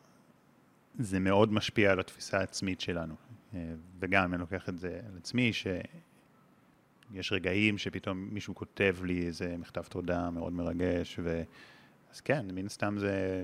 זה 1.00 1.20
מאוד 1.20 1.54
משפיע 1.54 1.92
על 1.92 2.00
התפיסה 2.00 2.40
העצמית 2.40 2.82
שלנו. 2.82 3.16
אה, 3.54 3.60
וגם, 4.00 4.34
אני 4.34 4.42
לוקח 4.42 4.70
את 4.70 4.78
זה 4.78 5.00
על 5.08 5.18
עצמי, 5.18 5.54
שיש 7.14 7.32
רגעים 7.32 7.78
שפתאום 7.78 8.28
מישהו 8.32 8.56
כותב 8.56 8.96
לי 9.04 9.28
איזה 9.28 9.56
מכתב 9.58 9.82
תודה 9.82 10.30
מאוד 10.30 10.54
מרגש, 10.54 11.20
ו... 11.24 11.44
אז 12.14 12.22
כן, 12.22 12.46
מן 12.54 12.66
הסתם 12.66 12.96
זה... 12.98 13.44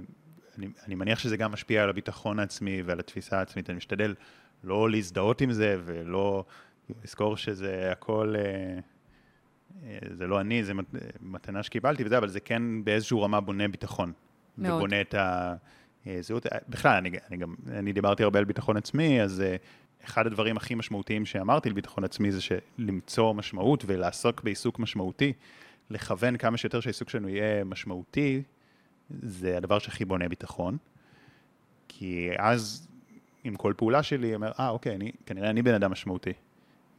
אני, 0.57 0.67
אני 0.87 0.95
מניח 0.95 1.19
שזה 1.19 1.37
גם 1.37 1.51
משפיע 1.51 1.83
על 1.83 1.89
הביטחון 1.89 2.39
העצמי 2.39 2.81
ועל 2.81 2.99
התפיסה 2.99 3.37
העצמית. 3.39 3.69
אני 3.69 3.77
משתדל 3.77 4.15
לא 4.63 4.89
להזדהות 4.89 5.41
עם 5.41 5.51
זה 5.51 5.77
ולא 5.85 6.45
לזכור 7.03 7.37
שזה 7.37 7.91
הכל... 7.91 8.35
אה, 8.37 8.79
אה, 9.83 9.99
זה 10.17 10.27
לא 10.27 10.41
אני, 10.41 10.63
זה 10.63 10.73
מתנה 11.21 11.63
שקיבלתי 11.63 12.03
וזה, 12.05 12.17
אבל 12.17 12.29
זה 12.29 12.39
כן 12.39 12.83
באיזשהו 12.83 13.21
רמה 13.21 13.41
בונה 13.41 13.67
ביטחון. 13.67 14.13
מאוד. 14.57 14.75
ובונה 14.75 15.01
את 15.01 15.15
הזהות. 16.05 16.45
אה, 16.45 16.57
בכלל, 16.69 16.97
אני, 16.97 17.11
אני 17.29 17.37
גם, 17.37 17.55
אני 17.71 17.93
דיברתי 17.93 18.23
הרבה 18.23 18.39
על 18.39 18.45
ביטחון 18.45 18.77
עצמי, 18.77 19.21
אז 19.21 19.43
אחד 20.05 20.27
הדברים 20.27 20.57
הכי 20.57 20.75
משמעותיים 20.75 21.25
שאמרתי 21.25 21.69
על 21.69 21.75
ביטחון 21.75 22.03
עצמי 22.03 22.31
זה 22.31 22.39
למצוא 22.77 23.33
משמעות 23.33 23.83
ולעסוק 23.87 24.41
בעיסוק 24.43 24.79
משמעותי, 24.79 25.33
לכוון 25.89 26.37
כמה 26.37 26.57
שיותר 26.57 26.79
שהעיסוק 26.79 27.09
שלנו 27.09 27.29
יהיה 27.29 27.63
משמעותי, 27.63 28.43
זה 29.09 29.57
הדבר 29.57 29.79
שהכי 29.79 30.05
בונה 30.05 30.29
ביטחון. 30.29 30.77
כי 31.87 32.29
אז, 32.37 32.87
עם 33.43 33.55
כל 33.55 33.73
פעולה 33.77 34.03
שלי, 34.03 34.27
אני 34.27 34.35
אומר, 34.35 34.51
אה, 34.59 34.69
אוקיי, 34.69 34.95
אני, 34.95 35.11
כנראה 35.25 35.49
אני 35.49 35.61
בן 35.61 35.73
אדם 35.73 35.91
משמעותי. 35.91 36.33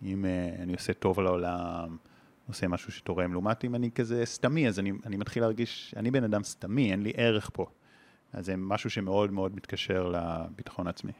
אם 0.02 0.24
uh, 0.24 0.62
אני 0.62 0.72
עושה 0.72 0.92
טוב 0.92 1.20
לעולם, 1.20 1.96
עושה 2.48 2.68
משהו 2.68 2.92
שתורם. 2.92 3.32
לעומת 3.32 3.64
אם 3.64 3.74
אני 3.74 3.90
כזה 3.90 4.24
סתמי, 4.24 4.68
אז 4.68 4.78
אני, 4.78 4.92
אני 5.06 5.16
מתחיל 5.16 5.42
להרגיש, 5.42 5.94
אני 5.96 6.10
בן 6.10 6.24
אדם 6.24 6.44
סתמי, 6.44 6.90
אין 6.90 7.02
לי 7.02 7.12
ערך 7.16 7.50
פה. 7.52 7.66
אז 8.32 8.46
זה 8.46 8.56
משהו 8.56 8.90
שמאוד 8.90 9.32
מאוד 9.32 9.56
מתקשר 9.56 10.12
לביטחון 10.14 10.86
העצמי. 10.86 11.12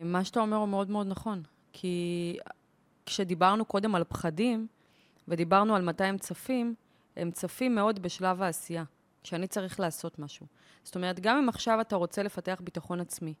מה 0.00 0.24
שאתה 0.24 0.40
אומר 0.40 0.56
הוא 0.56 0.68
מאוד 0.68 0.90
מאוד 0.90 1.06
נכון. 1.06 1.42
כי 1.72 2.36
כשדיברנו 3.06 3.64
קודם 3.64 3.94
על 3.94 4.04
פחדים, 4.04 4.66
ודיברנו 5.28 5.76
על 5.76 5.82
מתי 5.82 6.04
הם 6.04 6.18
צפים, 6.18 6.74
הם 7.16 7.30
צפים 7.30 7.74
מאוד 7.74 8.02
בשלב 8.02 8.42
העשייה, 8.42 8.84
כשאני 9.22 9.46
צריך 9.46 9.80
לעשות 9.80 10.18
משהו. 10.18 10.46
זאת 10.84 10.94
אומרת, 10.94 11.20
גם 11.20 11.36
אם 11.36 11.48
עכשיו 11.48 11.80
אתה 11.80 11.96
רוצה 11.96 12.22
לפתח 12.22 12.60
ביטחון 12.64 13.00
עצמי, 13.00 13.34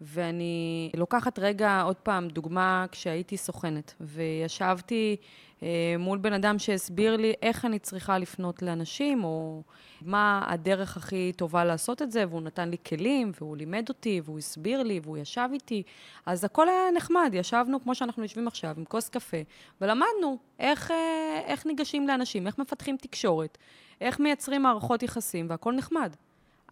ואני 0.00 0.90
לוקחת 0.96 1.38
רגע, 1.38 1.82
עוד 1.82 1.96
פעם, 1.96 2.28
דוגמה 2.28 2.86
כשהייתי 2.92 3.36
סוכנת, 3.36 3.94
וישבתי 4.00 5.16
אה, 5.62 5.94
מול 5.98 6.18
בן 6.18 6.32
אדם 6.32 6.58
שהסביר 6.58 7.16
לי 7.16 7.32
איך 7.42 7.64
אני 7.64 7.78
צריכה 7.78 8.18
לפנות 8.18 8.62
לאנשים, 8.62 9.24
או 9.24 9.62
מה 10.02 10.46
הדרך 10.48 10.96
הכי 10.96 11.32
טובה 11.36 11.64
לעשות 11.64 12.02
את 12.02 12.12
זה, 12.12 12.24
והוא 12.28 12.42
נתן 12.42 12.68
לי 12.68 12.76
כלים, 12.86 13.32
והוא 13.40 13.56
לימד 13.56 13.88
אותי, 13.88 14.20
והוא 14.24 14.38
הסביר 14.38 14.82
לי, 14.82 15.00
והוא 15.02 15.18
ישב 15.18 15.48
איתי. 15.52 15.82
אז 16.26 16.44
הכל 16.44 16.68
היה 16.68 16.90
נחמד, 16.94 17.30
ישבנו 17.32 17.82
כמו 17.82 17.94
שאנחנו 17.94 18.22
יושבים 18.22 18.48
עכשיו, 18.48 18.74
עם 18.78 18.84
כוס 18.84 19.08
קפה, 19.08 19.36
ולמדנו 19.80 20.38
איך, 20.58 20.90
אה, 20.90 21.40
איך 21.46 21.66
ניגשים 21.66 22.08
לאנשים, 22.08 22.46
איך 22.46 22.58
מפתחים 22.58 22.96
תקשורת, 22.96 23.58
איך 24.00 24.20
מייצרים 24.20 24.62
מערכות 24.62 25.02
יחסים, 25.02 25.46
והכל 25.50 25.72
נחמד. 25.72 26.14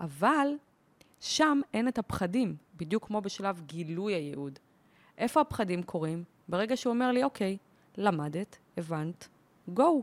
אבל 0.00 0.48
שם 1.20 1.60
אין 1.74 1.88
את 1.88 1.98
הפחדים, 1.98 2.56
בדיוק 2.76 3.06
כמו 3.06 3.20
בשלב 3.20 3.60
גילוי 3.66 4.12
הייעוד. 4.12 4.58
איפה 5.18 5.40
הפחדים 5.40 5.82
קורים? 5.82 6.24
ברגע 6.48 6.76
שהוא 6.76 6.92
אומר 6.92 7.12
לי, 7.12 7.24
אוקיי, 7.24 7.56
למדת, 7.96 8.58
הבנת, 8.76 9.28
גו, 9.68 10.02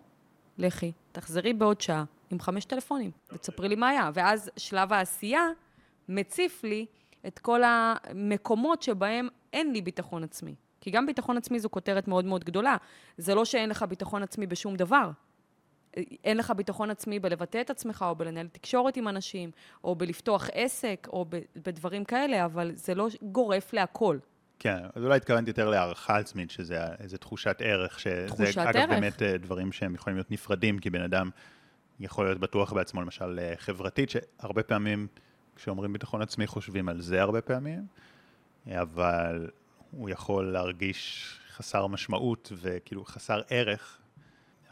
לכי, 0.57 0.91
תחזרי 1.11 1.53
בעוד 1.53 1.81
שעה 1.81 2.03
עם 2.31 2.39
חמש 2.39 2.65
טלפונים, 2.65 3.11
ותספרי 3.31 3.69
לי 3.69 3.75
מה 3.75 3.89
היה. 3.89 4.09
ואז 4.13 4.51
שלב 4.57 4.93
העשייה 4.93 5.47
מציף 6.09 6.63
לי 6.63 6.85
את 7.27 7.39
כל 7.39 7.61
המקומות 7.63 8.81
שבהם 8.81 9.27
אין 9.53 9.73
לי 9.73 9.81
ביטחון 9.81 10.23
עצמי. 10.23 10.55
כי 10.81 10.91
גם 10.91 11.05
ביטחון 11.05 11.37
עצמי 11.37 11.59
זו 11.59 11.69
כותרת 11.69 12.07
מאוד 12.07 12.25
מאוד 12.25 12.43
גדולה. 12.43 12.77
זה 13.17 13.35
לא 13.35 13.45
שאין 13.45 13.69
לך 13.69 13.83
ביטחון 13.83 14.23
עצמי 14.23 14.47
בשום 14.47 14.75
דבר. 14.75 15.09
אין 16.23 16.37
לך 16.37 16.53
ביטחון 16.57 16.89
עצמי 16.89 17.19
בלבטא 17.19 17.61
את 17.61 17.69
עצמך, 17.69 18.05
או 18.09 18.15
בלנהל 18.15 18.47
תקשורת 18.47 18.97
עם 18.97 19.07
אנשים, 19.07 19.51
או 19.83 19.95
בלפתוח 19.95 20.49
עסק, 20.53 21.07
או 21.13 21.25
בדברים 21.55 22.05
כאלה, 22.05 22.45
אבל 22.45 22.71
זה 22.75 22.95
לא 22.95 23.07
גורף 23.21 23.73
להכל. 23.73 24.17
כן, 24.59 24.77
אז 24.95 25.03
אולי 25.03 25.15
התכוונתי 25.15 25.49
יותר 25.49 25.69
להערכה 25.69 26.17
עצמית, 26.17 26.51
שזה 26.51 26.79
איזו 26.99 27.17
תחושת 27.17 27.57
ערך, 27.59 27.99
שזה 27.99 28.25
תחושת 28.27 28.57
אגב 28.57 28.75
ערך. 28.75 28.89
באמת 28.89 29.21
אה, 29.21 29.37
דברים 29.37 29.71
שהם 29.71 29.95
יכולים 29.95 30.17
להיות 30.17 30.31
נפרדים, 30.31 30.79
כי 30.79 30.89
בן 30.89 31.01
אדם 31.01 31.29
יכול 31.99 32.25
להיות 32.25 32.39
בטוח 32.39 32.73
בעצמו, 32.73 33.01
למשל 33.01 33.39
אה, 33.39 33.53
חברתית, 33.57 34.09
שהרבה 34.09 34.63
פעמים 34.63 35.07
כשאומרים 35.55 35.93
ביטחון 35.93 36.21
עצמי 36.21 36.47
חושבים 36.47 36.89
על 36.89 37.01
זה 37.01 37.21
הרבה 37.21 37.41
פעמים, 37.41 37.85
אבל 38.67 39.49
הוא 39.91 40.09
יכול 40.09 40.51
להרגיש 40.51 41.33
חסר 41.51 41.87
משמעות 41.87 42.51
וכאילו 42.55 43.05
חסר 43.05 43.41
ערך, 43.49 43.99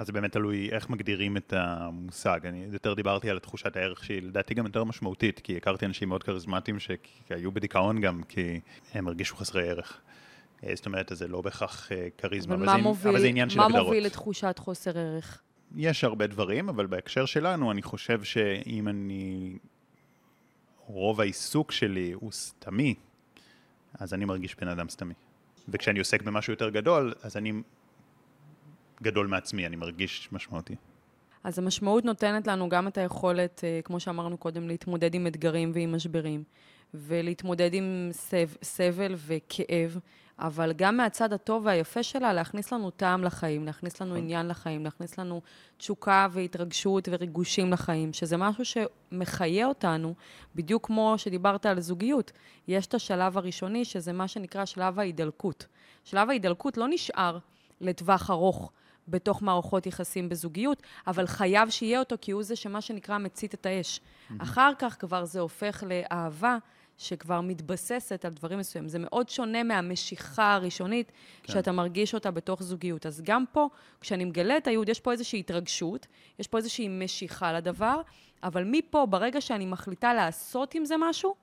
אז 0.01 0.07
זה 0.07 0.13
באמת 0.13 0.31
תלוי 0.31 0.69
איך 0.71 0.89
מגדירים 0.89 1.37
את 1.37 1.53
המושג. 1.57 2.39
אני 2.45 2.65
יותר 2.71 2.93
דיברתי 2.93 3.29
על 3.29 3.39
תחושת 3.39 3.75
הערך 3.75 4.03
שהיא 4.03 4.21
לדעתי 4.21 4.53
גם 4.53 4.65
יותר 4.65 4.83
משמעותית, 4.83 5.39
כי 5.39 5.57
הכרתי 5.57 5.85
אנשים 5.85 6.09
מאוד 6.09 6.23
כריזמטיים 6.23 6.77
שהיו 6.79 7.51
בדיכאון 7.51 8.01
גם, 8.01 8.23
כי 8.23 8.59
הם 8.93 9.07
הרגישו 9.07 9.35
חסרי 9.35 9.69
ערך. 9.69 10.01
אה, 10.63 10.71
זאת 10.75 10.85
אומרת, 10.85 11.11
זה 11.15 11.27
לא 11.27 11.41
בהכרח 11.41 11.91
אה, 11.91 12.07
כריזמה, 12.17 12.55
אבל, 12.55 12.69
אבל, 12.69 12.93
זה, 12.93 13.09
אבל 13.09 13.19
זה 13.19 13.27
עניין 13.27 13.49
של 13.49 13.59
הגדרות. 13.59 13.77
מה 13.77 13.83
מוביל 13.83 14.05
לתחושת 14.05 14.55
חוסר 14.59 14.97
ערך? 14.97 15.41
יש 15.75 16.03
הרבה 16.03 16.27
דברים, 16.27 16.69
אבל 16.69 16.85
בהקשר 16.85 17.25
שלנו, 17.25 17.71
אני 17.71 17.81
חושב 17.81 18.23
שאם 18.23 18.87
אני... 18.87 19.57
רוב 20.87 21.21
העיסוק 21.21 21.71
שלי 21.71 22.11
הוא 22.11 22.31
סתמי, 22.31 22.95
אז 23.99 24.13
אני 24.13 24.25
מרגיש 24.25 24.55
בן 24.55 24.67
אדם 24.67 24.89
סתמי. 24.89 25.13
וכשאני 25.69 25.99
עוסק 25.99 26.21
במשהו 26.21 26.53
יותר 26.53 26.69
גדול, 26.69 27.13
אז 27.21 27.37
אני 27.37 27.53
גדול 29.01 29.27
מעצמי, 29.27 29.65
אני 29.65 29.75
מרגיש 29.75 30.29
משמעותי. 30.31 30.75
אז 31.43 31.59
המשמעות 31.59 32.05
נותנת 32.05 32.47
לנו 32.47 32.69
גם 32.69 32.87
את 32.87 32.97
היכולת, 32.97 33.61
אה, 33.63 33.79
כמו 33.83 33.99
שאמרנו 33.99 34.37
קודם, 34.37 34.67
להתמודד 34.67 35.15
עם 35.15 35.27
אתגרים 35.27 35.71
ועם 35.73 35.95
משברים, 35.95 36.43
ולהתמודד 36.93 37.73
עם 37.73 38.09
סב, 38.11 38.49
סבל 38.63 39.13
וכאב, 39.17 39.97
אבל 40.39 40.73
גם 40.73 40.97
מהצד 40.97 41.33
הטוב 41.33 41.65
והיפה 41.65 42.03
שלה, 42.03 42.33
להכניס 42.33 42.73
לנו 42.73 42.89
טעם 42.89 43.23
לחיים, 43.23 43.65
להכניס 43.65 44.01
לנו 44.01 44.15
עניין 44.15 44.47
לחיים, 44.47 44.83
להכניס 44.83 45.17
לנו 45.17 45.41
תשוקה 45.77 46.27
והתרגשות 46.31 47.07
וריגושים 47.11 47.71
לחיים, 47.71 48.13
שזה 48.13 48.37
משהו 48.37 48.63
שמחיה 48.65 49.67
אותנו, 49.67 50.13
בדיוק 50.55 50.85
כמו 50.85 51.13
שדיברת 51.17 51.65
על 51.65 51.79
זוגיות. 51.79 52.31
יש 52.67 52.87
את 52.87 52.93
השלב 52.93 53.37
הראשוני, 53.37 53.85
שזה 53.85 54.13
מה 54.13 54.27
שנקרא 54.27 54.65
שלב 54.65 54.99
ההידלקות. 54.99 55.65
שלב 56.03 56.29
ההידלקות 56.29 56.77
לא 56.77 56.87
נשאר 56.89 57.37
לטווח 57.81 58.29
ארוך. 58.29 58.71
בתוך 59.07 59.41
מערכות 59.41 59.85
יחסים 59.85 60.29
בזוגיות, 60.29 60.83
אבל 61.07 61.27
חייב 61.27 61.69
שיהיה 61.69 61.99
אותו, 61.99 62.15
כי 62.21 62.31
הוא 62.31 62.43
זה 62.43 62.55
שמה 62.55 62.81
שנקרא 62.81 63.17
מצית 63.17 63.53
את 63.53 63.65
האש. 63.65 63.99
Mm-hmm. 63.99 64.33
אחר 64.43 64.71
כך 64.79 64.95
כבר 64.99 65.25
זה 65.25 65.39
הופך 65.39 65.83
לאהבה 65.87 66.57
שכבר 66.97 67.41
מתבססת 67.41 68.25
על 68.25 68.31
דברים 68.31 68.59
מסוימים. 68.59 68.89
זה 68.89 68.99
מאוד 68.99 69.29
שונה 69.29 69.63
מהמשיכה 69.63 70.53
הראשונית, 70.53 71.11
כן. 71.43 71.53
שאתה 71.53 71.71
מרגיש 71.71 72.13
אותה 72.13 72.31
בתוך 72.31 72.63
זוגיות. 72.63 73.05
אז 73.05 73.21
גם 73.25 73.43
פה, 73.51 73.67
כשאני 74.01 74.25
מגלה 74.25 74.57
את 74.57 74.67
הייעוד, 74.67 74.89
יש 74.89 74.99
פה 74.99 75.11
איזושהי 75.11 75.39
התרגשות, 75.39 76.07
יש 76.39 76.47
פה 76.47 76.57
איזושהי 76.57 76.87
משיכה 76.87 77.53
לדבר, 77.53 78.01
אבל 78.43 78.63
מפה, 78.65 79.05
ברגע 79.05 79.41
שאני 79.41 79.65
מחליטה 79.65 80.13
לעשות 80.13 80.75
עם 80.75 80.85
זה 80.85 80.95
משהו, 80.99 81.35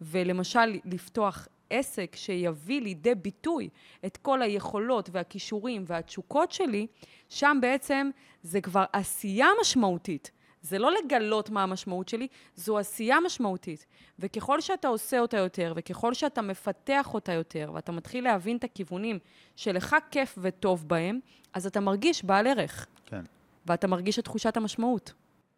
ולמשל 0.00 0.78
לפתוח 0.84 1.48
עסק 1.70 2.16
שיביא 2.16 2.80
לידי 2.80 3.14
ביטוי 3.14 3.68
את 4.06 4.16
כל 4.16 4.42
היכולות 4.42 5.10
והכישורים 5.12 5.84
והתשוקות 5.86 6.52
שלי, 6.52 6.86
שם 7.28 7.58
בעצם 7.60 8.10
זה 8.42 8.60
כבר 8.60 8.84
עשייה 8.92 9.48
משמעותית. 9.60 10.30
זה 10.62 10.78
לא 10.78 10.90
לגלות 10.92 11.50
מה 11.50 11.62
המשמעות 11.62 12.08
שלי, 12.08 12.26
זו 12.54 12.78
עשייה 12.78 13.16
משמעותית. 13.26 13.86
וככל 14.18 14.60
שאתה 14.60 14.88
עושה 14.88 15.20
אותה 15.20 15.36
יותר, 15.36 15.72
וככל 15.76 16.14
שאתה 16.14 16.42
מפתח 16.42 17.14
אותה 17.14 17.32
יותר, 17.32 17.70
ואתה 17.74 17.92
מתחיל 17.92 18.24
להבין 18.24 18.56
את 18.56 18.64
הכיוונים 18.64 19.18
שלך 19.56 19.96
כיף 20.10 20.38
וטוב 20.42 20.88
בהם, 20.88 21.20
אז 21.52 21.66
אתה 21.66 21.80
מרגיש 21.80 22.24
בעל 22.24 22.46
ערך. 22.46 22.86
כן. 23.06 23.24
ואתה 23.66 23.86
מרגיש 23.86 24.18
את 24.18 24.24
תחושת 24.24 24.56
המשמעות. 24.56 25.12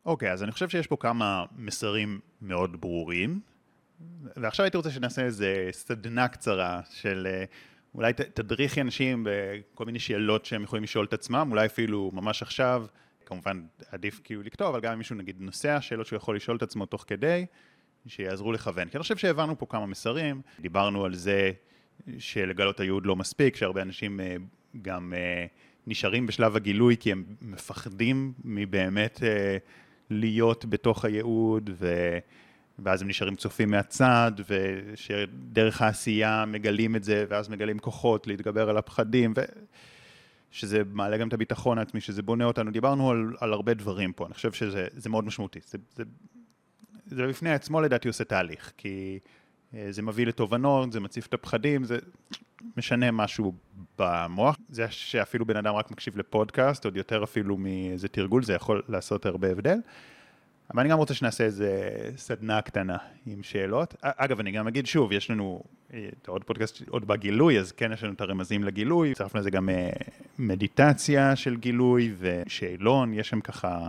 אוקיי, 0.07 0.31
okay, 0.31 0.33
אז 0.33 0.43
אני 0.43 0.53
חושב 0.53 0.69
שיש 0.69 0.87
פה 0.87 0.97
כמה 0.97 1.45
מסרים 1.57 2.21
מאוד 2.43 2.81
ברורים, 2.81 3.41
ועכשיו 4.37 4.65
הייתי 4.65 4.77
רוצה 4.77 4.91
שנעשה 4.91 5.23
איזה 5.23 5.69
סדנה 5.73 6.29
קצרה 6.29 6.81
של 6.91 7.29
אה, 7.31 7.45
אולי 7.95 8.13
תדריכי 8.13 8.81
אנשים 8.81 9.27
בכל 9.27 9.85
מיני 9.85 9.99
שאלות 9.99 10.45
שהם 10.45 10.63
יכולים 10.63 10.83
לשאול 10.83 11.05
את 11.05 11.13
עצמם, 11.13 11.49
אולי 11.51 11.67
אפילו 11.67 12.11
ממש 12.15 12.43
עכשיו, 12.43 12.87
כמובן 13.27 13.63
עדיף 13.93 14.21
כאילו 14.25 14.43
לכתוב, 14.43 14.69
אבל 14.69 14.81
גם 14.81 14.93
אם 14.93 14.99
מישהו 14.99 15.17
נגיד 15.17 15.37
נוסע, 15.41 15.81
שאלות 15.81 16.07
שהוא 16.07 16.17
יכול 16.17 16.37
לשאול 16.37 16.57
את 16.57 16.63
עצמו 16.63 16.87
תוך 16.87 17.05
כדי, 17.07 17.47
שיעזרו 18.07 18.53
לכוון. 18.53 18.89
כי 18.89 18.97
אני 18.97 19.03
חושב 19.03 19.17
שהבנו 19.17 19.59
פה 19.59 19.67
כמה 19.67 19.87
מסרים, 19.87 20.43
דיברנו 20.61 21.05
על 21.05 21.15
זה 21.15 21.53
שלגלות 22.19 22.81
הייעוד 22.81 23.07
לא 23.07 23.17
מספיק, 23.17 23.57
שהרבה 23.57 23.83
אנשים 23.83 24.21
אה, 24.21 24.37
גם 24.83 25.15
אה, 25.17 25.47
נשארים 25.87 26.27
בשלב 26.27 26.57
הגילוי 26.57 26.97
כי 26.97 27.13
הם 27.13 27.25
מפחדים 27.41 28.33
מבאמת 28.45 29.21
להיות 30.11 30.65
בתוך 30.65 31.05
הייעוד, 31.05 31.71
ו... 31.79 32.19
ואז 32.79 33.03
הם 33.03 33.09
נשארים 33.09 33.37
צופים 33.37 33.71
מהצד, 33.71 34.33
ושדרך 34.49 35.83
העשייה 35.83 36.45
מגלים 36.47 36.97
את 36.97 37.05
זה, 37.05 37.25
ואז 37.29 37.49
מגלים 37.49 37.79
כוחות 37.79 38.27
להתגבר 38.27 38.71
על 38.71 38.77
הפחדים, 38.77 39.35
ושזה 40.53 40.83
מעלה 40.93 41.17
גם 41.17 41.29
את 41.29 41.33
הביטחון 41.33 41.79
העצמי, 41.79 42.01
שזה 42.01 42.23
בונה 42.23 42.45
אותנו. 42.45 42.71
דיברנו 42.71 43.11
על, 43.11 43.37
על 43.41 43.53
הרבה 43.53 43.75
דברים 43.75 44.13
פה, 44.13 44.27
אני 44.27 44.35
חושב 44.35 44.53
שזה 44.53 45.11
מאוד 45.11 45.25
משמעותי. 45.25 45.61
זה, 45.67 45.79
זה, 45.97 46.05
זה 47.07 47.27
בפני 47.27 47.53
עצמו 47.53 47.81
לדעתי 47.81 48.09
עושה 48.09 48.25
תהליך, 48.25 48.73
כי 48.77 49.19
אה, 49.75 49.87
זה 49.91 50.03
מביא 50.03 50.27
לתובנות, 50.27 50.93
זה 50.93 51.01
מציף 51.01 51.27
את 51.27 51.35
הפחדים, 51.35 51.85
זה 51.85 51.99
משנה 52.77 53.11
משהו 53.11 53.55
במוח. 53.99 54.57
זה 54.69 54.87
שאפילו 54.91 55.47
בן 55.47 55.57
אדם 55.57 55.75
רק 55.75 55.91
מקשיב 55.91 56.19
לפודקאסט, 56.19 56.85
עוד 56.85 56.97
יותר 56.97 57.25
אפילו 57.25 57.57
מאיזה 57.57 58.09
תרגול, 58.09 58.45
זה 58.45 58.53
יכול 58.53 58.83
לעשות 58.89 59.27
הרבה 59.27 59.51
הבדל. 59.51 59.79
אבל 60.73 60.81
אני 60.81 60.89
גם 60.89 60.99
רוצה 60.99 61.15
שנעשה 61.15 61.45
איזה 61.45 61.81
סדנה 62.17 62.63
קטנה 62.63 62.97
עם 63.27 63.43
שאלות. 63.43 63.95
אגב, 64.01 64.41
אני 64.41 64.53
גם 64.53 64.69
אגיד 64.69 64.87
שוב, 64.87 65.13
יש 65.13 65.31
לנו 65.31 65.63
אה, 65.93 66.09
את 66.23 66.29
עוד 66.29 66.45
פודקאסט 66.45 66.89
עוד 66.89 67.07
בגילוי, 67.07 67.59
אז 67.59 67.73
כן 67.73 67.93
יש 67.93 68.05
לנו 68.05 68.13
את 68.13 68.21
הרמזים 68.21 68.65
לגילוי, 68.65 69.15
צרפנו 69.15 69.41
לזה 69.41 69.51
גם 69.51 69.69
אה, 69.69 69.91
מדיטציה 70.39 71.37
של 71.37 71.57
גילוי 71.57 72.15
ושאלון, 72.19 73.15
יש 73.15 73.29
שם 73.29 73.41
ככה 73.41 73.89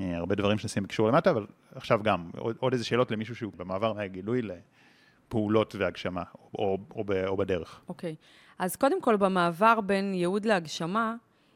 אה, 0.00 0.16
הרבה 0.16 0.34
דברים 0.34 0.58
שנשים 0.58 0.82
בקישור 0.82 1.08
למטה, 1.08 1.30
אבל 1.30 1.46
עכשיו 1.74 2.00
גם 2.02 2.30
עוד, 2.38 2.56
עוד 2.60 2.72
איזה 2.72 2.84
שאלות 2.84 3.10
למישהו 3.10 3.34
שהוא 3.34 3.52
במעבר 3.56 3.92
מהגילוי 3.92 4.42
לפעולות 4.42 5.74
והגשמה, 5.74 6.22
או, 6.34 6.48
או, 6.58 6.78
או, 6.96 7.04
או 7.26 7.36
בדרך. 7.36 7.80
אוקיי, 7.88 8.14
okay. 8.18 8.24
אז 8.58 8.76
קודם 8.76 9.02
כל 9.02 9.16
במעבר 9.16 9.80
בין 9.80 10.14
ייעוד 10.14 10.44
להגשמה, 10.44 11.14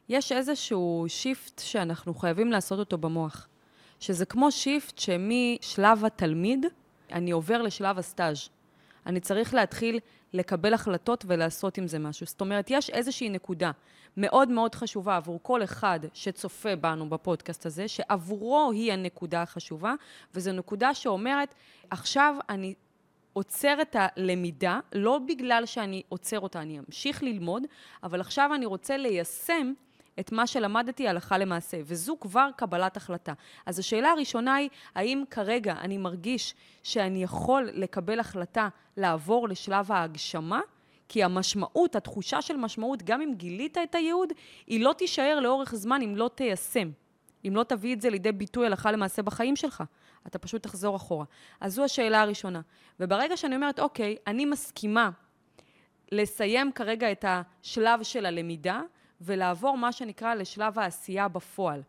יש 0.09 0.33
איזשהו 0.33 1.05
shift 1.09 1.59
שאנחנו 1.59 2.15
חייבים 2.15 2.53
לעשות 2.53 2.79
אותו 2.79 2.99
במוח. 2.99 3.49
שזה 4.03 4.25
כמו 4.25 4.53
shift 4.53 4.99
שמשלב 4.99 6.05
התלמיד, 6.05 6.67
אני 7.13 7.31
עובר 7.31 7.63
לשלב 7.63 7.99
הסטאז'. 7.99 8.49
אני 9.07 9.21
צריך 9.21 9.55
להתחיל 9.55 9.99
לקבל 10.33 10.75
החלטות 10.75 11.25
ולעשות 11.29 11.79
עם 11.79 11.87
זה 11.87 11.99
משהו. 11.99 12.27
זאת 12.27 12.41
אומרת, 12.41 12.67
יש 12.71 12.91
איזושהי 12.91 13.29
נקודה 13.29 13.71
מאוד 14.17 14.49
מאוד 14.49 14.75
חשובה 14.75 15.17
עבור 15.17 15.41
כל 15.43 15.65
אחד 15.65 16.01
שצופה 16.15 16.77
בנו 16.77 17.09
בפודקאסט 17.09 17.67
הזה, 17.67 17.89
שעבורו 17.89 18.71
היא 18.73 18.93
הנקודה 18.93 19.43
החשובה, 19.43 19.95
וזו 20.35 20.53
נקודה 20.53 20.95
שאומרת, 20.95 21.55
עכשיו 21.91 22.35
אני 22.49 22.75
עוצר 23.33 23.83
את 23.83 23.97
הלמידה, 23.99 24.81
לא 24.93 25.19
בגלל 25.29 25.67
שאני 25.67 26.03
עוצר 26.09 26.41
אותה, 26.41 26.61
אני 26.63 26.79
אמשיך 26.79 27.23
ללמוד, 27.23 27.63
אבל 28.03 28.21
עכשיו 28.21 28.51
אני 28.55 28.67
רוצה 28.67 28.97
ליישם 28.97 29.73
את 30.21 30.33
מה 30.33 30.47
שלמדתי 30.47 31.09
הלכה 31.09 31.39
למעשה, 31.39 31.77
וזו 31.85 32.17
כבר 32.21 32.49
קבלת 32.57 32.97
החלטה. 32.97 33.33
אז 33.67 33.79
השאלה 33.79 34.11
הראשונה 34.11 34.55
היא, 34.55 34.69
האם 34.95 35.25
כרגע 35.31 35.75
אני 35.81 35.99
מרגיש 35.99 36.55
שאני 36.83 37.23
יכול 37.23 37.69
לקבל 37.73 38.21
החלטה 38.21 38.69
לעבור 38.97 39.49
לשלב 39.49 39.93
ההגשמה? 39.93 40.61
כי 41.09 41.25
המשמעות, 41.25 41.97
התחושה 41.97 42.43
של 42.43 42.57
משמעות, 42.57 43.03
גם 43.03 43.21
אם 43.21 43.35
גילית 43.35 43.79
את 43.79 43.95
הייעוד, 43.95 44.33
היא 44.67 44.85
לא 44.85 44.93
תישאר 44.99 45.41
לאורך 45.41 45.75
זמן 45.75 46.03
אם 46.03 46.17
לא 46.17 46.31
תיישם. 46.35 46.91
אם 47.49 47.57
לא 47.57 47.63
תביא 47.63 47.95
את 47.95 48.01
זה 48.01 48.11
לידי 48.11 48.33
ביטוי 48.33 48.67
הלכה 48.67 48.93
למעשה 48.93 49.23
בחיים 49.23 49.57
שלך. 49.57 49.83
אתה 50.27 50.39
פשוט 50.39 50.63
תחזור 50.63 50.97
אחורה. 50.97 51.25
אז 51.61 51.75
זו 51.75 51.85
השאלה 51.85 52.21
הראשונה. 52.21 52.61
וברגע 53.01 53.37
שאני 53.37 53.57
אומרת, 53.57 53.81
אוקיי, 53.81 54.17
אני 54.27 54.45
מסכימה 54.45 55.11
לסיים 56.13 56.73
כרגע 56.73 57.13
את 57.13 57.25
השלב 57.29 58.03
של 58.03 58.27
הלמידה, 58.27 58.81
ולעבור 59.25 59.79
מה 59.79 59.93
שנקרא 59.93 60.35
לשלב 60.35 60.79
העשייה 60.79 61.29
בפועל. 61.29 61.83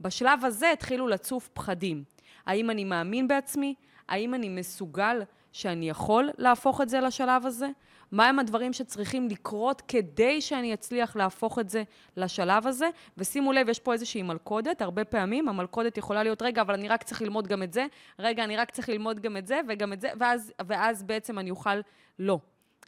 בשלב 0.00 0.44
הזה 0.44 0.70
התחילו 0.70 1.08
לצוף 1.08 1.48
פחדים. 1.52 2.04
האם 2.46 2.70
אני 2.70 2.84
מאמין 2.84 3.28
בעצמי? 3.28 3.74
האם 4.08 4.34
אני 4.34 4.48
מסוגל 4.48 5.22
שאני 5.52 5.88
יכול 5.88 6.30
להפוך 6.38 6.80
את 6.80 6.88
זה 6.88 7.00
לשלב 7.00 7.46
הזה? 7.46 7.68
מהם 8.12 8.38
הדברים 8.38 8.72
שצריכים 8.72 9.28
לקרות 9.28 9.82
כדי 9.88 10.40
שאני 10.40 10.74
אצליח 10.74 11.16
להפוך 11.16 11.58
את 11.58 11.68
זה 11.68 11.82
לשלב 12.16 12.66
הזה? 12.66 12.88
ושימו 13.18 13.52
לב, 13.52 13.68
יש 13.68 13.78
פה 13.78 13.92
איזושהי 13.92 14.22
מלכודת, 14.22 14.82
הרבה 14.82 15.04
פעמים 15.04 15.48
המלכודת 15.48 15.98
יכולה 15.98 16.22
להיות, 16.22 16.42
רגע, 16.42 16.62
אבל 16.62 16.74
אני 16.74 16.88
רק 16.88 17.02
צריך 17.02 17.22
ללמוד 17.22 17.46
גם 17.48 17.62
את 17.62 17.72
זה, 17.72 17.86
רגע, 18.18 18.44
אני 18.44 18.56
רק 18.56 18.70
צריך 18.70 18.88
ללמוד 18.88 19.20
גם 19.20 19.36
את 19.36 19.46
זה 19.46 19.60
וגם 19.68 19.92
את 19.92 20.00
זה, 20.00 20.08
ואז, 20.18 20.52
ואז 20.66 21.02
בעצם 21.02 21.38
אני 21.38 21.50
אוכל... 21.50 21.80
לא. 22.18 22.38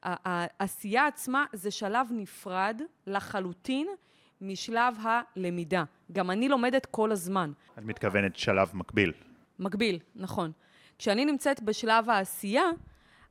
העשייה 0.03 1.07
עצמה 1.07 1.44
זה 1.53 1.70
שלב 1.70 2.07
נפרד 2.11 2.80
לחלוטין 3.07 3.88
משלב 4.40 4.97
הלמידה. 5.03 5.84
גם 6.12 6.30
אני 6.30 6.49
לומדת 6.49 6.86
כל 6.86 7.12
הזמן. 7.12 7.53
את 7.78 7.84
מתכוונת 7.84 8.36
שלב 8.36 8.70
מקביל. 8.74 9.12
מקביל, 9.59 9.99
נכון. 10.14 10.53
כשאני 10.99 11.24
נמצאת 11.24 11.62
בשלב 11.62 12.11
העשייה, 12.11 12.64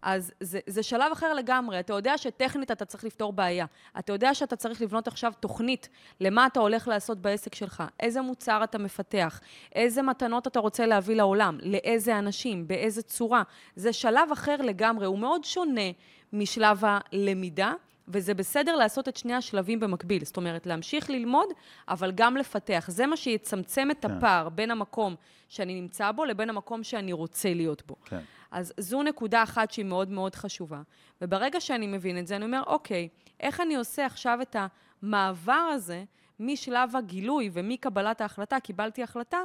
אז 0.02 0.32
זה, 0.40 0.60
זה 0.68 0.84
שלב 0.84 1.12
אחר 1.12 1.34
לגמרי. 1.34 1.80
אתה 1.80 1.94
יודע 1.94 2.18
שטכנית 2.18 2.72
אתה 2.72 2.86
צריך 2.86 3.04
לפתור 3.04 3.34
בעיה. 3.34 3.66
אתה 4.00 4.14
יודע 4.14 4.34
שאתה 4.34 4.56
צריך 4.56 4.82
לבנות 4.82 5.08
עכשיו 5.08 5.34
תוכנית 5.40 5.90
למה 6.22 6.48
אתה 6.48 6.60
הולך 6.60 6.88
לעשות 6.88 7.22
בעסק 7.22 7.56
שלך, 7.56 7.84
איזה 8.00 8.22
מוצר 8.22 8.64
אתה 8.64 8.78
מפתח, 8.78 9.42
איזה 9.76 10.02
מתנות 10.02 10.48
אתה 10.48 10.60
רוצה 10.60 10.86
להביא 10.86 11.16
לעולם, 11.16 11.58
לאיזה 11.62 12.20
אנשים, 12.20 12.68
באיזה 12.68 13.02
צורה. 13.02 13.44
זה 13.76 13.94
שלב 13.94 14.32
אחר 14.34 14.56
לגמרי, 14.56 15.06
הוא 15.06 15.20
מאוד 15.20 15.44
שונה 15.44 15.92
משלב 16.34 16.82
הלמידה. 16.84 17.74
וזה 18.08 18.34
בסדר 18.34 18.76
לעשות 18.76 19.08
את 19.08 19.18
שני 19.18 19.34
השלבים 19.34 19.80
במקביל. 19.80 20.26
זאת 20.26 20.38
אומרת, 20.38 20.66
להמשיך 20.66 21.10
ללמוד, 21.10 21.48
אבל 21.88 22.12
גם 22.16 22.38
לפתח. 22.38 22.86
זה 22.88 23.06
מה 23.06 23.18
שיצמצם 23.18 23.92
את 23.92 24.06
כן. 24.06 24.12
הפער 24.12 24.50
בין 24.50 24.72
המקום 24.72 25.16
שאני 25.50 25.82
נמצא 25.82 26.12
בו 26.12 26.26
לבין 26.26 26.50
המקום 26.50 26.84
שאני 26.84 27.14
רוצה 27.14 27.54
להיות 27.54 27.84
בו. 27.88 27.96
כן. 28.06 28.20
אז 28.56 28.74
זו 28.78 29.04
נקודה 29.04 29.44
אחת 29.44 29.72
שהיא 29.72 29.86
מאוד 29.86 30.10
מאוד 30.10 30.36
חשובה. 30.36 30.82
וברגע 31.22 31.62
שאני 31.62 31.88
מבין 31.88 32.18
את 32.18 32.28
זה, 32.28 32.36
אני 32.36 32.46
אומר, 32.46 32.64
אוקיי, 32.68 33.10
איך 33.40 33.62
אני 33.62 33.76
עושה 33.76 34.06
עכשיו 34.06 34.40
את 34.42 34.56
המעבר 35.02 35.52
הזה 35.74 36.04
משלב 36.40 36.96
הגילוי 36.96 37.50
ומקבלת 37.54 38.22
ההחלטה, 38.22 38.60
קיבלתי 38.60 39.04
החלטה, 39.04 39.40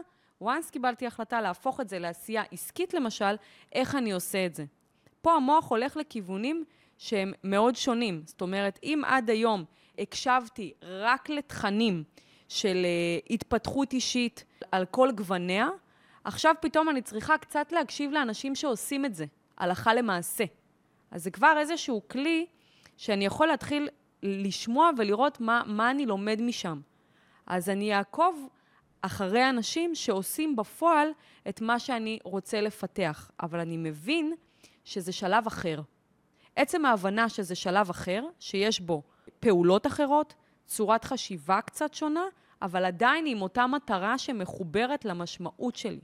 once 0.45 0.71
קיבלתי 0.73 1.07
החלטה 1.07 1.41
להפוך 1.41 1.81
את 1.81 1.89
זה 1.89 1.99
לעשייה 1.99 2.43
עסקית 2.53 2.95
למשל, 2.95 3.35
איך 3.73 3.95
אני 3.95 4.13
עושה 4.13 4.47
את 4.47 4.55
זה? 4.55 4.65
פה 5.23 5.35
המוח 5.35 5.71
הולך 5.71 5.97
לכיוונים 5.97 6.65
שהם 6.99 7.33
מאוד 7.45 7.77
שונים. 7.77 8.23
זאת 8.27 8.41
אומרת, 8.41 8.79
אם 8.83 9.03
עד 9.07 9.31
היום 9.31 9.65
הקשבתי 9.99 10.73
רק 10.83 11.31
לתכנים 11.31 12.05
של 12.49 12.87
uh, 12.87 13.33
התפתחות 13.33 13.93
אישית 13.93 14.45
על 14.73 14.87
כל 14.87 15.13
גווניה, 15.13 15.69
עכשיו 16.25 16.55
פתאום 16.61 16.89
אני 16.89 17.03
צריכה 17.03 17.39
קצת 17.39 17.73
להקשיב 17.73 18.11
לאנשים 18.11 18.55
שעושים 18.55 19.05
את 19.05 19.15
זה, 19.15 19.25
הלכה 19.59 19.95
למעשה. 19.95 20.45
אז 21.11 21.25
זה 21.25 21.31
כבר 21.31 21.55
איזשהו 21.59 22.03
כלי 22.09 22.47
שאני 22.97 23.27
יכול 23.27 23.47
להתחיל 23.47 23.89
לשמוע 24.23 24.91
ולראות 24.99 25.41
מה, 25.41 25.63
מה 25.67 25.91
אני 25.91 26.07
לומד 26.07 26.43
משם. 26.43 26.81
אז 27.47 27.69
אני 27.69 27.95
אעקוב 27.95 28.49
אחרי 29.03 29.49
אנשים 29.49 29.95
שעושים 29.95 30.57
בפועל 30.57 31.09
את 31.49 31.61
מה 31.61 31.79
שאני 31.79 32.19
רוצה 32.25 32.61
לפתח, 32.61 33.31
אבל 33.43 33.61
אני 33.61 33.77
מבין 33.77 34.35
שזה 34.85 35.13
שלב 35.13 35.47
אחר. 35.47 35.81
עצם 36.57 36.85
ההבנה 36.85 37.29
שזה 37.29 37.55
שלב 37.55 37.91
אחר, 37.91 38.25
שיש 38.39 38.81
בו 38.81 39.03
פעולות 39.41 39.87
אחרות, 39.87 40.35
צורת 40.67 41.05
חשיבה 41.05 41.61
קצת 41.61 41.95
שונה, 41.95 42.25
אבל 42.63 42.85
עדיין 42.85 43.27
עם 43.27 43.43
אותה 43.43 43.67
מטרה 43.67 44.19
שמחוברת 44.19 45.05
למשמעות 45.05 45.77
שלי. 45.77 46.01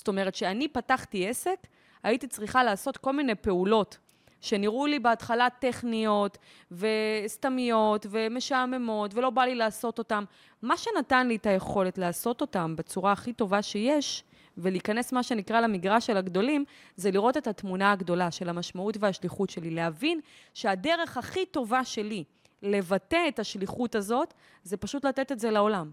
זאת 0.00 0.08
אומרת, 0.08 0.32
כשאני 0.32 0.68
פתחתי 0.68 1.28
עסק, 1.28 1.66
הייתי 2.02 2.26
צריכה 2.26 2.64
לעשות 2.64 2.96
כל 2.96 3.12
מיני 3.12 3.34
פעולות 3.34 3.98
שנראו 4.40 4.86
לי 4.86 4.98
בהתחלה 4.98 5.48
טכניות 5.50 6.38
וסתמיות 6.70 8.06
ומשעממות, 8.10 9.14
ולא 9.14 9.30
בא 9.30 9.42
לי 9.42 9.54
לעשות 9.54 9.98
אותן. 9.98 10.24
מה 10.62 10.76
שנתן 10.76 11.28
לי 11.28 11.36
את 11.36 11.46
היכולת 11.46 11.98
לעשות 11.98 12.40
אותן 12.40 12.76
בצורה 12.76 13.12
הכי 13.12 13.32
טובה 13.32 13.62
שיש, 13.62 14.24
ולהיכנס, 14.58 15.12
מה 15.12 15.22
שנקרא, 15.22 15.60
למגרש 15.60 16.06
של 16.06 16.16
הגדולים, 16.16 16.64
זה 16.96 17.10
לראות 17.10 17.36
את 17.36 17.46
התמונה 17.46 17.92
הגדולה 17.92 18.30
של 18.30 18.48
המשמעות 18.48 18.96
והשליחות 19.00 19.50
שלי. 19.50 19.70
להבין 19.70 20.20
שהדרך 20.54 21.16
הכי 21.16 21.46
טובה 21.46 21.84
שלי 21.84 22.24
לבטא 22.62 23.28
את 23.28 23.38
השליחות 23.38 23.94
הזאת, 23.94 24.34
זה 24.62 24.76
פשוט 24.76 25.04
לתת 25.04 25.32
את 25.32 25.40
זה 25.40 25.50
לעולם. 25.50 25.90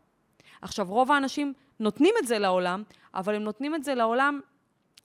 עכשיו, 0.61 0.87
רוב 0.89 1.11
האנשים 1.11 1.53
נותנים 1.79 2.13
את 2.21 2.27
זה 2.27 2.39
לעולם, 2.39 2.83
אבל 3.13 3.35
הם 3.35 3.43
נותנים 3.43 3.75
את 3.75 3.83
זה 3.83 3.95
לעולם 3.95 4.39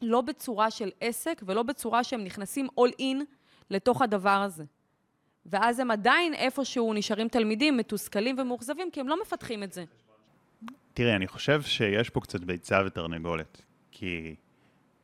לא 0.02 0.20
בצורה 0.20 0.70
של 0.70 0.90
עסק 1.00 1.42
ולא 1.46 1.62
בצורה 1.62 2.04
שהם 2.04 2.24
נכנסים 2.24 2.68
all 2.80 3.00
in 3.00 3.24
לתוך 3.70 4.02
הדבר 4.02 4.30
הזה. 4.30 4.64
ואז 5.46 5.78
הם 5.78 5.90
עדיין 5.90 6.34
איפשהו 6.34 6.92
נשארים 6.94 7.28
תלמידים 7.28 7.76
מתוסכלים 7.76 8.38
ומאוכזבים, 8.38 8.90
כי 8.90 9.00
הם 9.00 9.08
לא 9.08 9.22
מפתחים 9.22 9.62
את 9.62 9.72
זה. 9.72 9.84
תראי, 10.94 11.16
אני 11.16 11.26
חושב 11.26 11.62
שיש 11.62 12.10
פה 12.10 12.20
קצת 12.20 12.40
ביצה 12.40 12.82
ותרנגולת, 12.86 13.62
כי 13.90 14.34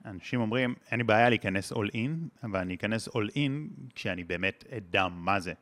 אנשים 0.05 0.41
אומרים, 0.41 0.75
אין 0.91 0.99
לי 1.01 1.05
בעיה 1.05 1.29
להיכנס 1.29 1.73
all 1.73 1.91
in, 1.95 2.43
אבל 2.43 2.59
אני 2.61 2.75
אכנס 2.75 3.09
all 3.09 3.31
in 3.35 3.83
כשאני 3.95 4.25
באמת 4.25 4.65
אדע 4.77 5.09
מה 5.09 5.41
זה. 5.41 5.53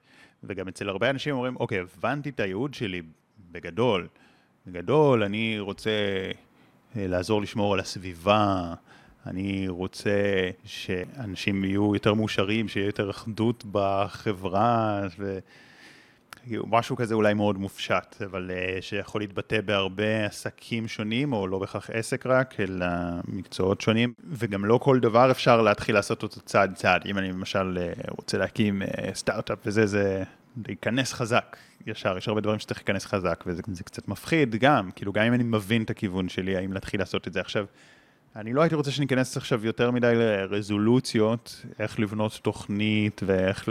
וגם 0.44 0.68
אצל 0.68 0.88
הרבה 0.88 1.10
אנשים 1.10 1.34
אומרים, 1.34 1.56
אוקיי, 1.56 1.78
הבנתי 1.78 2.28
את 2.28 2.40
הייעוד 2.40 2.74
שלי 2.74 3.02
בגדול. 3.50 4.08
בגדול, 4.66 5.22
אני 5.22 5.58
רוצה 5.58 5.90
אה, 6.96 7.06
לעזור 7.06 7.42
לשמור 7.42 7.74
על 7.74 7.80
הסביבה, 7.80 8.74
אני 9.26 9.68
רוצה 9.68 10.50
שאנשים 10.64 11.64
יהיו 11.64 11.94
יותר 11.94 12.14
מאושרים, 12.14 12.68
שיהיה 12.68 12.86
יותר 12.86 13.10
אחדות 13.10 13.64
בחברה, 13.72 15.02
ו... 15.18 15.38
משהו 16.66 16.96
כזה 16.96 17.14
אולי 17.14 17.34
מאוד 17.34 17.58
מופשט, 17.58 18.16
אבל 18.24 18.50
uh, 18.50 18.82
שיכול 18.82 19.20
להתבטא 19.20 19.60
בהרבה 19.60 20.26
עסקים 20.26 20.88
שונים, 20.88 21.32
או 21.32 21.46
לא 21.46 21.58
בהכרח 21.58 21.90
עסק 21.90 22.26
רק, 22.26 22.60
אלא 22.60 22.86
מקצועות 23.28 23.80
שונים, 23.80 24.12
וגם 24.30 24.64
לא 24.64 24.78
כל 24.82 25.00
דבר 25.00 25.30
אפשר 25.30 25.62
להתחיל 25.62 25.94
לעשות 25.94 26.22
אותו 26.22 26.40
צעד 26.40 26.74
צעד. 26.74 27.06
אם 27.06 27.18
אני 27.18 27.28
למשל 27.28 27.78
uh, 27.78 28.10
רוצה 28.16 28.38
להקים 28.38 28.82
סטארט-אפ 29.14 29.58
וזה, 29.66 29.86
זה 29.86 30.22
להיכנס 30.66 31.12
חזק 31.12 31.56
ישר, 31.86 32.18
יש 32.18 32.28
הרבה 32.28 32.40
דברים 32.40 32.58
שצריך 32.58 32.78
להיכנס 32.78 33.06
חזק, 33.06 33.44
וזה 33.46 33.62
קצת 33.84 34.08
מפחיד 34.08 34.54
גם, 34.54 34.90
כאילו 34.90 35.12
גם 35.12 35.24
אם 35.24 35.34
אני 35.34 35.44
מבין 35.44 35.82
את 35.82 35.90
הכיוון 35.90 36.28
שלי, 36.28 36.56
האם 36.56 36.72
להתחיל 36.72 37.00
לעשות 37.00 37.28
את 37.28 37.32
זה 37.32 37.40
עכשיו. 37.40 37.64
אני 38.36 38.52
לא 38.52 38.62
הייתי 38.62 38.74
רוצה 38.74 38.90
שניכנס 38.90 39.36
עכשיו 39.36 39.66
יותר 39.66 39.90
מדי 39.90 40.12
לרזולוציות, 40.14 41.64
איך 41.78 42.00
לבנות 42.00 42.40
תוכנית 42.42 43.20
ואיך 43.26 43.68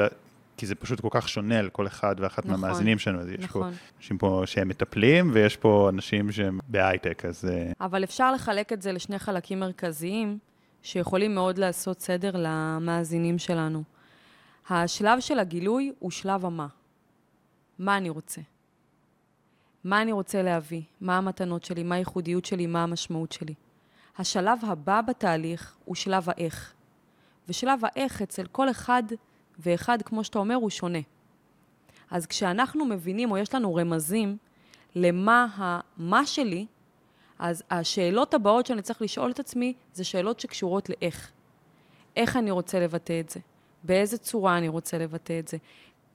כי 0.58 0.66
זה 0.66 0.76
פשוט 0.76 1.00
כל 1.00 1.08
כך 1.12 1.30
שונה 1.30 1.62
לכל 1.62 1.88
אחד 1.88 2.16
ואחת 2.18 2.46
נכון, 2.46 2.62
מהמאזינים 2.62 3.00
שלנו. 3.00 3.20
אז 3.20 3.28
נכון. 3.28 3.40
יש 3.40 3.48
פה 3.48 3.60
נכון. 3.60 3.74
אנשים 3.98 4.18
פה 4.18 4.44
שהם 4.46 4.68
מטפלים, 4.68 5.32
ויש 5.34 5.58
פה 5.58 5.90
אנשים 5.94 6.32
שהם 6.32 6.60
בהייטק, 6.68 7.26
אז... 7.26 7.46
אה, 7.46 7.72
אבל 7.82 8.04
אפשר 8.04 8.32
לחלק 8.32 8.74
את 8.74 8.82
זה 8.82 8.92
לשני 8.92 9.20
חלקים 9.20 9.60
מרכזיים, 9.60 10.38
שיכולים 10.82 11.36
מאוד 11.36 11.58
לעשות 11.58 12.02
סדר 12.02 12.32
למאזינים 12.36 13.40
שלנו. 13.40 13.84
השלב 14.70 15.20
של 15.20 15.40
הגילוי 15.40 15.92
הוא 16.00 16.12
שלב 16.12 16.46
המה. 16.46 16.68
מה 17.80 17.98
אני 17.98 18.10
רוצה? 18.10 18.42
מה 19.84 20.02
אני 20.02 20.12
רוצה 20.12 20.42
להביא? 20.42 20.82
מה 21.02 21.18
המתנות 21.18 21.64
שלי? 21.64 21.84
מה 21.84 21.96
הייחודיות 21.96 22.46
שלי? 22.46 22.68
מה 22.68 22.84
המשמעות 22.84 23.32
שלי? 23.32 23.54
השלב 24.18 24.60
הבא 24.64 25.02
בתהליך 25.02 25.76
הוא 25.86 25.96
שלב 25.96 26.30
האיך. 26.30 26.74
ושלב 27.50 27.80
האיך 27.86 28.22
אצל 28.22 28.46
כל 28.46 28.70
אחד 28.70 29.04
ואחד, 29.60 30.02
כמו 30.02 30.24
שאתה 30.24 30.40
אומר, 30.40 30.56
הוא 30.56 30.70
שונה. 30.70 31.00
אז 32.12 32.26
כשאנחנו 32.26 32.86
מבינים, 32.86 33.32
או 33.32 33.38
יש 33.38 33.56
לנו 33.56 33.76
רמזים 33.76 34.38
למה 34.96 35.48
המה 35.56 36.26
שלי, 36.26 36.66
אז 37.40 37.64
השאלות 37.70 38.34
הבאות 38.34 38.66
שאני 38.66 38.82
צריך 38.82 39.02
לשאול 39.02 39.32
את 39.32 39.40
עצמי, 39.40 39.74
זה 39.94 40.04
שאלות 40.04 40.40
שקשורות 40.40 40.90
לאיך. 40.90 41.32
איך 42.16 42.38
אני 42.38 42.52
רוצה 42.52 42.80
לבטא 42.80 43.20
את 43.20 43.30
זה? 43.30 43.40
באיזה 43.86 44.18
צורה 44.18 44.58
אני 44.58 44.68
רוצה 44.68 44.98
לבטא 44.98 45.40
את 45.40 45.48
זה? 45.48 45.58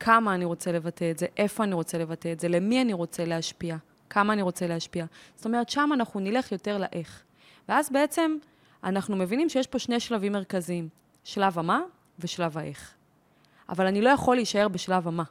כמה 0.00 0.34
אני 0.34 0.44
רוצה 0.44 0.72
לבטא 0.72 1.10
את 1.10 1.18
זה? 1.18 1.26
איפה 1.36 1.64
אני 1.64 1.74
רוצה 1.74 1.98
לבטא 1.98 2.32
את 2.32 2.40
זה? 2.40 2.48
למי 2.48 2.82
אני 2.82 2.92
רוצה 2.92 3.24
להשפיע? 3.24 3.76
כמה 4.10 4.32
אני 4.32 4.42
רוצה 4.42 4.66
להשפיע? 4.66 5.04
זאת 5.36 5.46
אומרת, 5.46 5.68
שם 5.68 5.90
אנחנו 5.94 6.20
נלך 6.20 6.52
יותר 6.52 6.78
לאיך. 6.78 7.22
ואז 7.68 7.90
בעצם 7.92 8.36
אנחנו 8.84 9.16
מבינים 9.16 9.48
שיש 9.48 9.66
פה 9.66 9.78
שני 9.78 10.00
שלבים 10.00 10.32
מרכזיים, 10.32 10.88
שלב 11.24 11.58
המה 11.58 11.80
ושלב 12.18 12.58
האיך. 12.58 12.94
אבל 13.68 13.86
אני 13.86 14.02
לא 14.02 14.10
יכול 14.10 14.36
להישאר 14.36 14.68
בשלב 14.68 15.08
המה. 15.08 15.24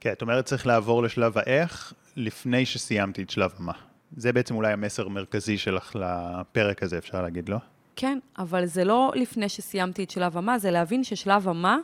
כן, 0.00 0.12
את 0.12 0.22
אומרת 0.22 0.44
צריך 0.44 0.66
לעבור 0.66 1.02
לשלב 1.02 1.38
האיך 1.38 1.94
לפני 2.16 2.66
שסיימתי 2.66 3.22
את 3.22 3.30
שלב 3.30 3.52
המה. 3.58 3.72
זה 4.16 4.32
בעצם 4.32 4.54
אולי 4.54 4.72
המסר 4.72 5.06
המרכזי 5.06 5.58
שלך 5.58 5.96
לפרק 5.96 6.82
הזה, 6.82 6.98
אפשר 6.98 7.22
להגיד, 7.22 7.48
לא? 7.48 7.56
כן, 7.96 8.18
אבל 8.38 8.66
זה 8.66 8.84
לא 8.84 9.12
לפני 9.14 9.48
שסיימתי 9.48 10.04
את 10.04 10.10
שלב 10.10 10.36
המה, 10.36 10.58
זה 10.58 10.70
להבין 10.70 11.04
ששלב 11.04 11.48
המה 11.48 11.78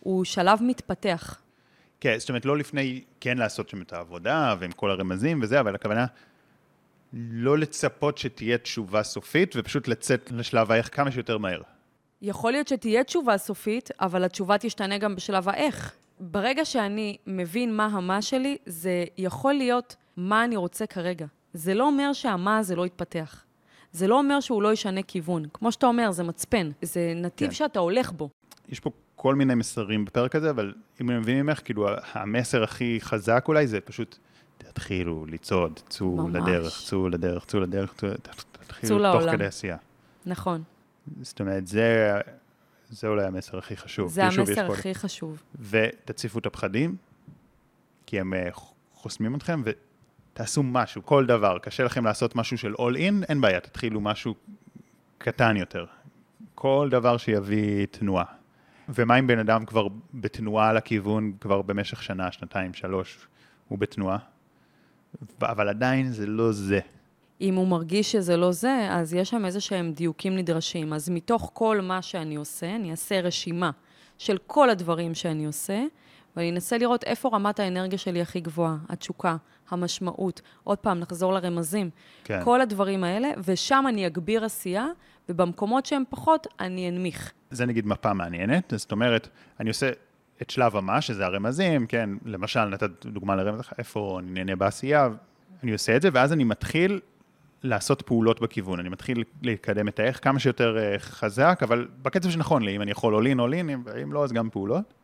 הוא 0.00 0.24
שלב 0.24 0.58
מתפתח. 0.62 1.40
כן, 2.00 2.18
זאת 2.18 2.28
אומרת, 2.28 2.44
לא 2.44 2.58
לפני 2.58 3.04
כן 3.20 3.38
לעשות 3.38 3.68
שם 3.68 3.82
את 3.82 3.92
העבודה 3.92 4.54
ועם 4.58 4.72
כל 4.72 4.90
הרמזים 4.90 5.40
וזה, 5.42 5.60
אבל 5.60 5.74
הכוונה 5.74 6.06
לא 7.12 7.58
לצפות 7.58 8.18
שתהיה 8.18 8.58
תשובה 8.58 9.02
סופית 9.02 9.54
ופשוט 9.56 9.88
לצאת 9.88 10.30
לשלב 10.30 10.72
האיך 10.72 10.96
כמה 10.96 11.10
שיותר 11.10 11.38
מהר. 11.38 11.62
יכול 12.22 12.52
להיות 12.52 12.68
שתהיה 12.68 13.04
תשובה 13.04 13.38
סופית, 13.38 13.90
אבל 14.00 14.24
התשובה 14.24 14.58
תשתנה 14.58 14.98
גם 14.98 15.16
בשלב 15.16 15.48
האיך. 15.48 15.92
ברגע 16.20 16.64
שאני 16.64 17.16
מבין 17.26 17.76
מה 17.76 17.86
המה 17.86 18.22
שלי, 18.22 18.56
זה 18.66 19.04
יכול 19.18 19.54
להיות 19.54 19.96
מה 20.16 20.44
אני 20.44 20.56
רוצה 20.56 20.86
כרגע. 20.86 21.26
זה 21.54 21.74
לא 21.74 21.86
אומר 21.86 22.12
שהמה 22.12 22.58
הזה 22.58 22.76
לא 22.76 22.86
יתפתח. 22.86 23.44
זה 23.94 24.06
לא 24.06 24.18
אומר 24.18 24.40
שהוא 24.40 24.62
לא 24.62 24.72
ישנה 24.72 25.02
כיוון. 25.02 25.44
כמו 25.52 25.72
שאתה 25.72 25.86
אומר, 25.86 26.10
זה 26.10 26.22
מצפן. 26.22 26.70
זה 26.82 27.12
נתיב 27.16 27.48
כן. 27.48 27.54
שאתה 27.54 27.78
הולך 27.78 28.12
בו. 28.12 28.28
יש 28.68 28.80
פה 28.80 28.90
כל 29.16 29.34
מיני 29.34 29.54
מסרים 29.54 30.04
בפרק 30.04 30.36
הזה, 30.36 30.50
אבל 30.50 30.74
אם 31.00 31.10
אני 31.10 31.18
מבין 31.18 31.42
ממך, 31.42 31.60
כאילו, 31.64 31.88
המסר 32.12 32.62
הכי 32.62 32.98
חזק 33.00 33.44
אולי 33.48 33.66
זה 33.66 33.80
פשוט, 33.80 34.18
תתחילו 34.58 35.26
לצעוד, 35.26 35.80
צאו 35.88 36.28
לדרך, 36.28 36.82
צאו 36.84 37.08
לדרך, 37.08 37.44
צאו 37.44 37.60
לדרך, 37.60 37.94
תתחילו 38.66 39.12
תוך 39.12 39.30
כדי 39.30 39.46
עשייה. 39.46 39.76
נכון. 40.26 40.62
זאת 41.22 41.40
אומרת, 41.40 41.66
זה, 41.66 42.18
זה 42.90 43.08
אולי 43.08 43.26
המסר 43.26 43.58
הכי 43.58 43.76
חשוב. 43.76 44.10
זה 44.10 44.24
המסר 44.24 44.72
הכי 44.72 44.94
חשוב. 44.94 45.42
ותציפו 45.60 46.38
את 46.38 46.46
הפחדים, 46.46 46.96
כי 48.06 48.20
הם 48.20 48.34
אה, 48.34 48.48
חוסמים 48.94 49.34
אתכם, 49.34 49.62
ותעשו 50.34 50.62
משהו, 50.62 51.06
כל 51.06 51.26
דבר. 51.26 51.58
קשה 51.58 51.84
לכם 51.84 52.04
לעשות 52.04 52.36
משהו 52.36 52.58
של 52.58 52.72
all 52.72 52.96
in, 52.96 53.24
אין 53.28 53.40
בעיה, 53.40 53.60
תתחילו 53.60 54.00
משהו 54.00 54.34
קטן 55.18 55.56
יותר. 55.56 55.84
כל 56.54 56.88
דבר 56.90 57.16
שיביא 57.16 57.86
תנועה. 57.86 58.24
ומה 58.88 59.18
אם 59.18 59.26
בן 59.26 59.38
אדם 59.38 59.64
כבר 59.64 59.86
בתנועה 60.14 60.72
לכיוון 60.72 61.32
כבר 61.40 61.62
במשך 61.62 62.02
שנה, 62.02 62.32
שנתיים, 62.32 62.74
שלוש, 62.74 63.26
הוא 63.68 63.78
בתנועה, 63.78 64.18
אבל 65.42 65.68
עדיין 65.68 66.12
זה 66.12 66.26
לא 66.26 66.52
זה. 66.52 66.80
אם 67.40 67.54
הוא 67.54 67.68
מרגיש 67.68 68.12
שזה 68.12 68.36
לא 68.36 68.52
זה, 68.52 68.88
אז 68.90 69.14
יש 69.14 69.30
שם 69.30 69.44
איזה 69.44 69.60
שהם 69.60 69.92
דיוקים 69.92 70.36
נדרשים. 70.36 70.92
אז 70.92 71.08
מתוך 71.10 71.50
כל 71.52 71.80
מה 71.80 72.02
שאני 72.02 72.36
עושה, 72.36 72.76
אני 72.76 72.90
אעשה 72.90 73.20
רשימה 73.20 73.70
של 74.18 74.38
כל 74.46 74.70
הדברים 74.70 75.14
שאני 75.14 75.44
עושה, 75.44 75.84
ואני 76.36 76.50
אנסה 76.50 76.78
לראות 76.78 77.04
איפה 77.04 77.28
רמת 77.32 77.60
האנרגיה 77.60 77.98
שלי 77.98 78.20
הכי 78.20 78.40
גבוהה, 78.40 78.76
התשוקה, 78.88 79.36
המשמעות. 79.70 80.40
עוד 80.64 80.78
פעם, 80.78 80.98
נחזור 80.98 81.32
לרמזים. 81.32 81.90
כן. 82.24 82.40
כל 82.44 82.60
הדברים 82.60 83.04
האלה, 83.04 83.28
ושם 83.44 83.84
אני 83.88 84.06
אגביר 84.06 84.44
עשייה, 84.44 84.86
ובמקומות 85.28 85.86
שהם 85.86 86.02
פחות, 86.10 86.46
אני 86.60 86.88
אנמיך. 86.88 87.32
זה 87.50 87.66
נגיד 87.66 87.86
מפה 87.86 88.12
מעניינת, 88.12 88.72
זאת 88.76 88.92
אומרת, 88.92 89.28
אני 89.60 89.68
עושה 89.68 89.90
את 90.42 90.50
שלב 90.50 90.76
המה, 90.76 91.00
שזה 91.00 91.26
הרמזים, 91.26 91.86
כן, 91.86 92.10
למשל, 92.24 92.64
נתת 92.64 93.06
דוגמה 93.06 93.36
לרמז, 93.36 93.60
איפה 93.78 94.20
אני 94.20 94.30
נהנה 94.30 94.56
בעשייה, 94.56 95.08
אני 95.62 95.72
עושה 95.72 95.96
את 95.96 96.02
זה, 96.02 96.08
ואז 96.12 96.32
אני 96.32 96.44
מתחיל 96.44 97.00
לעשות 97.62 98.02
פעולות 98.02 98.40
בכיוון, 98.40 98.80
אני 98.80 98.88
מתחיל 98.88 99.24
לקדם 99.42 99.88
את 99.88 99.98
האיך 99.98 100.24
כמה 100.24 100.38
שיותר 100.38 100.78
אה, 100.78 100.98
חזק, 100.98 101.60
אבל 101.62 101.88
בקצב 102.02 102.30
שנכון 102.30 102.62
לי, 102.62 102.76
אם 102.76 102.82
אני 102.82 102.90
יכול 102.90 103.14
אולין, 103.14 103.40
אולין, 103.40 103.70
אם, 103.70 103.82
אם 104.02 104.12
לא, 104.12 104.24
אז 104.24 104.32
גם 104.32 104.50
פעולות. 104.50 104.94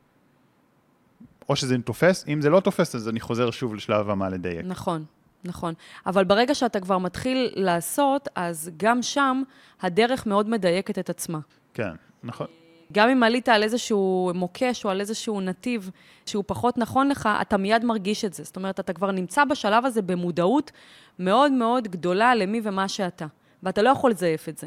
או 1.51 1.57
שזה 1.57 1.77
תופס, 1.85 2.25
אם 2.29 2.41
זה 2.41 2.51
לא 2.51 2.61
תופס, 2.61 2.95
אז 2.95 3.09
אני 3.09 3.21
חוזר 3.21 3.51
שוב 3.51 3.75
לשלב 3.75 4.11
המה 4.11 4.29
לדייק. 4.29 4.65
נכון, 4.65 5.05
נכון. 5.45 5.75
אבל 6.07 6.25
ברגע 6.25 6.55
שאתה 6.55 6.81
כבר 6.81 6.99
מתחיל 6.99 7.53
לעשות, 7.55 8.29
אז 8.35 8.71
גם 8.77 9.03
שם 9.03 9.43
הדרך 9.81 10.27
מאוד 10.27 10.49
מדייקת 10.49 10.99
את 10.99 11.11
עצמה. 11.11 11.39
כן, 11.75 11.91
נכון. 12.23 12.47
גם 12.93 13.09
אם 13.09 13.23
עלית 13.23 13.49
על 13.49 13.63
איזשהו 13.63 14.33
מוקש 14.35 14.85
או 14.85 14.91
על 14.91 15.01
איזשהו 15.01 15.41
נתיב 15.41 15.91
שהוא 16.27 16.45
פחות 16.47 16.79
נכון 16.79 17.09
לך, 17.09 17.29
אתה 17.41 17.57
מיד 17.57 17.85
מרגיש 17.85 18.25
את 18.25 18.35
זה. 18.35 18.45
זאת 18.45 18.57
אומרת, 18.57 18.81
אתה 18.81 18.93
כבר 18.93 19.11
נמצא 19.11 19.45
בשלב 19.45 19.87
הזה 19.87 20.03
במודעות 20.03 20.71
מאוד 21.19 21.53
מאוד 21.53 21.89
גדולה 21.89 22.35
למי 22.35 22.61
ומה 22.65 22.89
שאתה. 22.89 23.27
ואתה 23.63 23.83
לא 23.83 23.91
יכול 23.91 24.11
לזייף 24.11 24.49
את 24.49 24.59
זה. 24.59 24.67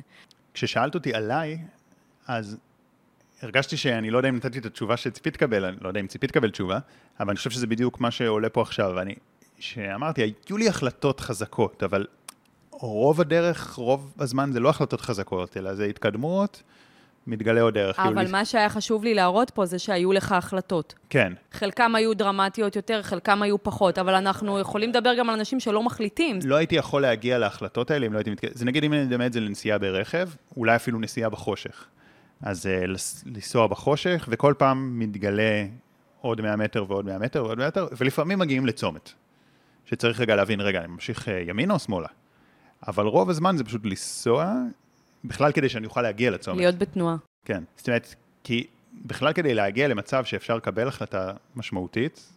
כששאלת 0.54 0.96
אותי 0.96 1.14
עליי, 1.14 1.58
אז 2.28 2.58
הרגשתי 3.44 3.78
שאני 3.78 4.12
לא 4.12 4.18
יודע 4.18 4.30
אם 4.30 4.36
נתתי 4.36 4.60
את 4.60 4.66
התשובה 4.66 4.98
שציפית 4.98 5.36
לקבל, 5.36 5.66
אני 5.66 5.76
לא 5.82 5.88
יודע 5.88 6.00
אם 6.00 6.08
ציפית 6.08 6.30
לקבל 6.30 6.50
תשובה, 6.52 6.80
אבל 7.20 7.30
אני 7.30 7.38
חושב 7.38 7.50
שזה 7.50 7.68
בדיוק 7.68 8.00
מה 8.00 8.12
שעולה 8.12 8.50
פה 8.50 8.62
עכשיו. 8.62 9.00
אני, 9.00 9.16
שאמרתי, 9.60 10.34
היו 10.50 10.58
לי 10.58 10.68
החלטות 10.70 11.20
חזקות, 11.20 11.84
אבל 11.84 12.06
רוב 12.72 13.22
הדרך, 13.22 13.74
רוב 13.74 14.14
הזמן 14.20 14.52
זה 14.52 14.60
לא 14.60 14.70
החלטות 14.70 15.02
חזקות, 15.02 15.58
אלא 15.58 15.74
זה 15.76 15.86
התקדמות, 15.86 16.64
מתגלה 17.28 17.62
עוד 17.62 17.74
דרך. 17.74 17.96
כאילו 17.96 18.10
אבל 18.14 18.24
לי- 18.26 18.32
מה 18.32 18.46
שהיה 18.46 18.70
חשוב 18.70 19.04
לי 19.04 19.14
להראות 19.14 19.50
פה 19.50 19.66
זה 19.66 19.80
שהיו 19.80 20.12
לך 20.14 20.32
החלטות. 20.32 20.94
כן, 21.10 21.34
חלקם 21.52 21.96
היו 21.96 22.14
דרמטיות 22.14 22.76
יותר, 22.76 23.02
חלקם 23.02 23.42
היו 23.42 23.64
פחות, 23.64 23.98
אבל 23.98 24.14
אנחנו 24.16 24.60
יכולים 24.60 24.90
לדבר 24.90 25.14
גם 25.18 25.30
על 25.30 25.36
אנשים 25.40 25.60
שלא 25.60 25.84
מחליטים. 25.84 26.40
לא 26.46 26.56
הייתי 26.56 26.76
יכול 26.76 27.02
להגיע 27.02 27.38
להחלטות 27.38 27.92
האלה 27.92 28.06
אם 28.06 28.14
לא 28.14 28.18
הייתי 28.18 28.32
מתקדם. 28.32 28.52
זה 28.54 28.66
נגיד 28.66 28.84
אם 28.84 28.94
אני 28.94 29.06
מדמה 29.06 29.26
את 29.26 29.34
זה 29.34 29.40
לנסיעה 29.40 29.78
ברכב, 29.78 30.30
אולי 30.58 30.76
אפילו 30.76 31.00
נסיעה 31.00 31.30
בחושך. 31.30 31.86
אז 32.44 32.66
uh, 32.66 32.70
לנסוע 33.26 33.68
בחושך, 33.68 34.28
וכל 34.32 34.54
פעם 34.58 35.00
מתגלה 35.00 35.66
עוד 36.22 36.42
100 36.42 36.56
מטר 36.56 36.86
ועוד 36.88 37.06
100 37.06 37.20
מטר 37.20 37.44
ועוד 37.44 37.58
100 37.58 37.68
מטר, 37.68 37.88
ולפעמים 37.98 38.40
מגיעים 38.40 38.66
לצומת, 38.66 39.12
שצריך 39.86 40.20
רגע 40.20 40.36
להבין, 40.36 40.62
רגע, 40.62 40.80
אני 40.80 40.88
ממשיך 40.88 41.28
uh, 41.28 41.32
ימינה 41.32 41.74
או 41.74 41.80
שמאלה? 41.80 42.08
אבל 42.88 43.06
רוב 43.06 43.30
הזמן 43.30 43.58
זה 43.58 43.64
פשוט 43.64 43.86
לנסוע, 43.86 44.54
בכלל 45.24 45.52
כדי 45.52 45.70
שאני 45.70 45.86
אוכל 45.86 46.02
להגיע 46.02 46.32
לצומת. 46.32 46.58
להיות 46.58 46.78
בתנועה. 46.78 47.16
כן, 47.46 47.64
זאת 47.76 47.88
אומרת, 47.88 48.16
כי 48.44 48.68
בכלל 48.94 49.34
כדי 49.34 49.54
להגיע 49.54 49.88
למצב 49.88 50.26
שאפשר 50.26 50.56
לקבל 50.56 50.88
החלטה 50.88 51.34
משמעותית, 51.56 52.34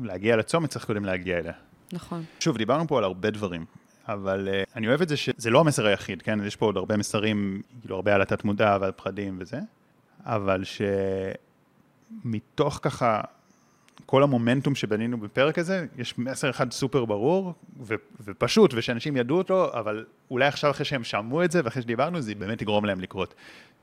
להגיע 0.00 0.36
לצומת 0.36 0.70
צריך 0.70 0.84
קודם 0.84 1.04
להגיע 1.04 1.38
אליה. 1.38 1.52
נכון. 1.92 2.24
שוב, 2.40 2.56
דיברנו 2.56 2.86
פה 2.88 2.98
על 2.98 3.04
הרבה 3.04 3.30
דברים, 3.30 3.64
אבל 4.08 4.48
uh, 4.48 4.70
אני 4.76 4.88
אוהב 4.88 5.02
את 5.02 5.08
זה 5.08 5.16
שזה 5.16 5.50
לא 5.50 5.60
המסר 5.60 5.86
היחיד, 5.86 6.22
כן? 6.22 6.38
יש 6.46 6.56
פה 6.56 6.66
עוד 6.66 6.76
הרבה 6.76 6.96
מסרים, 6.96 7.62
כאילו 7.80 7.96
הרבה 7.96 8.14
על 8.14 8.22
התת-מודע 8.22 8.78
ועל 8.80 8.92
פחדים 8.96 9.36
וזה, 9.40 9.58
אבל 10.24 10.62
שמתוך 12.24 12.80
ככה 12.82 13.20
כל 14.06 14.22
המומנטום 14.22 14.74
שבנינו 14.74 15.18
בפרק 15.18 15.58
הזה, 15.58 15.86
יש 15.98 16.18
מסר 16.18 16.50
אחד 16.50 16.72
סופר 16.72 17.04
ברור 17.04 17.54
ו- 17.80 17.94
ופשוט, 18.24 18.74
ושאנשים 18.74 19.16
ידעו 19.16 19.38
אותו, 19.38 19.78
אבל 19.78 20.04
אולי 20.30 20.46
עכשיו 20.46 20.70
אחרי 20.70 20.84
שהם 20.84 21.04
שמעו 21.04 21.44
את 21.44 21.50
זה 21.50 21.60
ואחרי 21.64 21.82
שדיברנו, 21.82 22.20
זה 22.20 22.34
באמת 22.34 22.62
יגרום 22.62 22.84
להם 22.84 23.00
לקרות. 23.00 23.34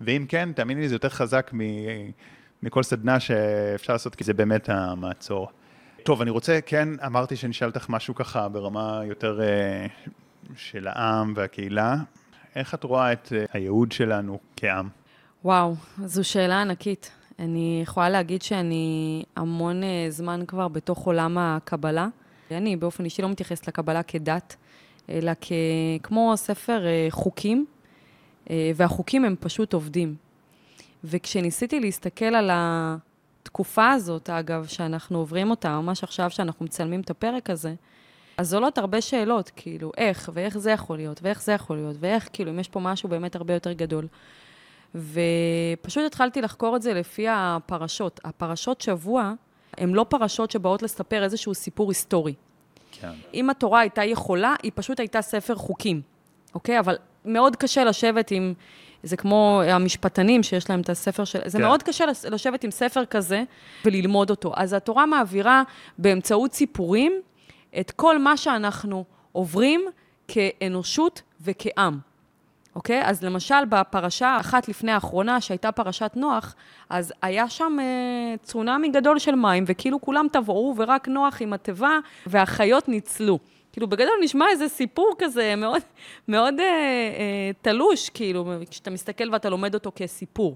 ואם 0.02 0.26
כן, 0.30 0.50
תאמיני 0.56 0.82
לי, 0.82 0.90
זה 0.90 0.96
יותר 0.96 1.10
חזק 1.10 1.52
מ- 1.54 2.12
מכל 2.64 2.84
סדנה 2.84 3.20
שאפשר 3.20 3.94
לעשות, 3.94 4.16
כי 4.16 4.24
זה 4.24 4.34
באמת 4.34 4.70
המעצור. 4.70 5.52
טוב, 6.04 6.22
אני 6.22 6.30
רוצה, 6.30 6.60
כן, 6.66 6.90
אמרתי 7.06 7.36
שאני 7.36 7.52
אשאל 7.52 7.68
אותך 7.68 7.90
משהו 7.90 8.16
ככה 8.16 8.50
ברמה 8.50 9.02
יותר 9.06 9.42
אה, 9.42 9.86
של 10.56 10.88
העם 10.88 11.34
והקהילה. 11.36 11.96
איך 12.56 12.74
את 12.74 12.84
רואה 12.84 13.14
את 13.14 13.34
אה, 13.36 13.46
הייעוד 13.54 13.92
שלנו 13.92 14.40
כעם? 14.58 14.90
וואו, 15.46 15.76
זו 16.06 16.24
שאלה 16.24 16.62
ענקית. 16.62 17.12
אני 17.40 17.80
יכולה 17.84 18.10
להגיד 18.10 18.42
שאני 18.42 19.24
המון 19.36 19.84
אה, 19.84 20.06
זמן 20.10 20.44
כבר 20.48 20.68
בתוך 20.68 21.06
עולם 21.06 21.38
הקבלה. 21.38 22.08
אני 22.52 22.76
באופן 22.76 23.06
אישי 23.06 23.22
לא 23.22 23.30
מתייחסת 23.30 23.68
לקבלה 23.68 24.04
כדת, 24.04 24.56
אלא 25.10 25.32
כ... 25.42 25.52
כמו 26.04 26.34
ספר 26.36 26.84
חוקים, 27.10 27.66
והחוקים 28.76 29.26
הם 29.26 29.36
פשוט 29.40 29.74
עובדים. 29.74 30.16
וכשניסיתי 31.04 31.80
להסתכל 31.80 32.26
על 32.26 32.50
התקופה 33.42 33.92
הזאת, 33.92 34.30
אגב, 34.30 34.66
שאנחנו 34.66 35.18
עוברים 35.18 35.50
אותה, 35.50 35.70
ממש 35.82 36.04
עכשיו 36.04 36.30
שאנחנו 36.30 36.66
מצלמים 36.66 37.02
את 37.02 37.10
הפרק 37.10 37.50
הזה, 37.50 37.74
אז 38.38 38.54
עולות 38.54 38.78
הרבה 38.78 39.02
שאלות, 39.02 39.52
כאילו, 39.56 39.92
איך, 39.98 40.30
ואיך 40.34 40.58
זה 40.58 40.72
יכול 40.72 40.98
להיות, 40.98 41.20
ואיך 41.24 41.42
זה 41.42 41.52
יכול 41.52 41.76
להיות, 41.76 41.96
ואיך, 42.00 42.30
כאילו, 42.34 42.52
אם 42.52 42.60
יש 42.60 42.70
פה 42.70 42.80
משהו 42.80 43.10
באמת 43.10 43.36
הרבה 43.36 43.54
יותר 43.54 43.72
גדול. 43.72 44.08
ופשוט 44.96 46.04
התחלתי 46.06 46.42
לחקור 46.42 46.76
את 46.76 46.82
זה 46.82 46.94
לפי 46.94 47.26
הפרשות. 47.30 48.20
הפרשות 48.24 48.82
שבוע 48.82 49.34
הן 49.78 49.94
לא 49.94 50.06
פרשות 50.10 50.52
שבאות 50.52 50.82
לספר 50.82 51.24
איזשהו 51.24 51.54
סיפור 51.54 51.90
היסטורי. 51.92 52.34
כן. 52.92 53.12
אם 53.34 53.50
התורה 53.50 53.80
הייתה 53.80 54.04
יכולה, 54.04 54.56
היא 54.64 54.72
פשוט 54.76 55.00
הייתה 55.00 55.22
ספר 55.22 55.56
חוקים, 55.56 56.02
אוקיי? 56.54 56.80
אבל 56.80 56.98
מאוד 57.26 57.56
קשה 57.56 57.84
לשבת 57.84 58.32
עם, 58.32 58.54
זה 59.04 59.18
כמו 59.18 59.62
המשפטנים 59.66 60.44
שיש 60.44 60.70
להם 60.70 60.82
את 60.82 60.90
הספר 60.90 61.24
של... 61.24 61.40
זה 61.46 61.58
כן. 61.58 61.64
מאוד 61.64 61.84
קשה 61.84 62.06
לש- 62.06 62.26
לשבת 62.26 62.64
עם 62.64 62.72
ספר 62.72 63.06
כזה 63.06 63.44
וללמוד 63.86 64.30
אותו. 64.30 64.52
אז 64.56 64.74
התורה 64.74 65.06
מעבירה 65.06 65.64
באמצעות 65.98 66.54
סיפורים 66.54 67.14
את 67.80 67.92
כל 67.92 68.20
מה 68.20 68.38
שאנחנו 68.38 69.06
עוברים 69.32 69.82
כאנושות 70.28 71.22
וכעם. 71.42 72.00
אוקיי? 72.76 73.02
אז 73.06 73.24
למשל, 73.24 73.66
בפרשה 73.70 74.38
אחת 74.40 74.68
לפני 74.68 74.92
האחרונה, 74.92 75.42
שהייתה 75.42 75.72
פרשת 75.72 76.12
נוח, 76.16 76.56
אז 76.90 77.14
היה 77.22 77.50
שם 77.50 77.78
אה, 77.80 77.86
צונאמי 78.44 78.90
גדול 78.90 79.20
של 79.20 79.36
מים, 79.36 79.64
וכאילו 79.68 80.02
כולם 80.02 80.28
טבעו, 80.32 80.74
ורק 80.78 81.08
נוח 81.08 81.42
עם 81.42 81.54
התיבה, 81.54 81.98
והחיות 82.28 82.90
ניצלו. 82.90 83.40
כאילו, 83.74 83.88
בגדול 83.88 84.14
נשמע 84.24 84.46
איזה 84.50 84.68
סיפור 84.68 85.16
כזה 85.20 85.56
מאוד, 85.56 85.82
מאוד 86.28 86.60
אה, 86.60 86.66
אה, 86.66 87.52
תלוש, 87.62 88.10
כאילו, 88.10 88.46
כשאתה 88.70 88.90
מסתכל 88.90 89.30
ואתה 89.32 89.50
לומד 89.50 89.74
אותו 89.74 89.92
כסיפור. 89.96 90.56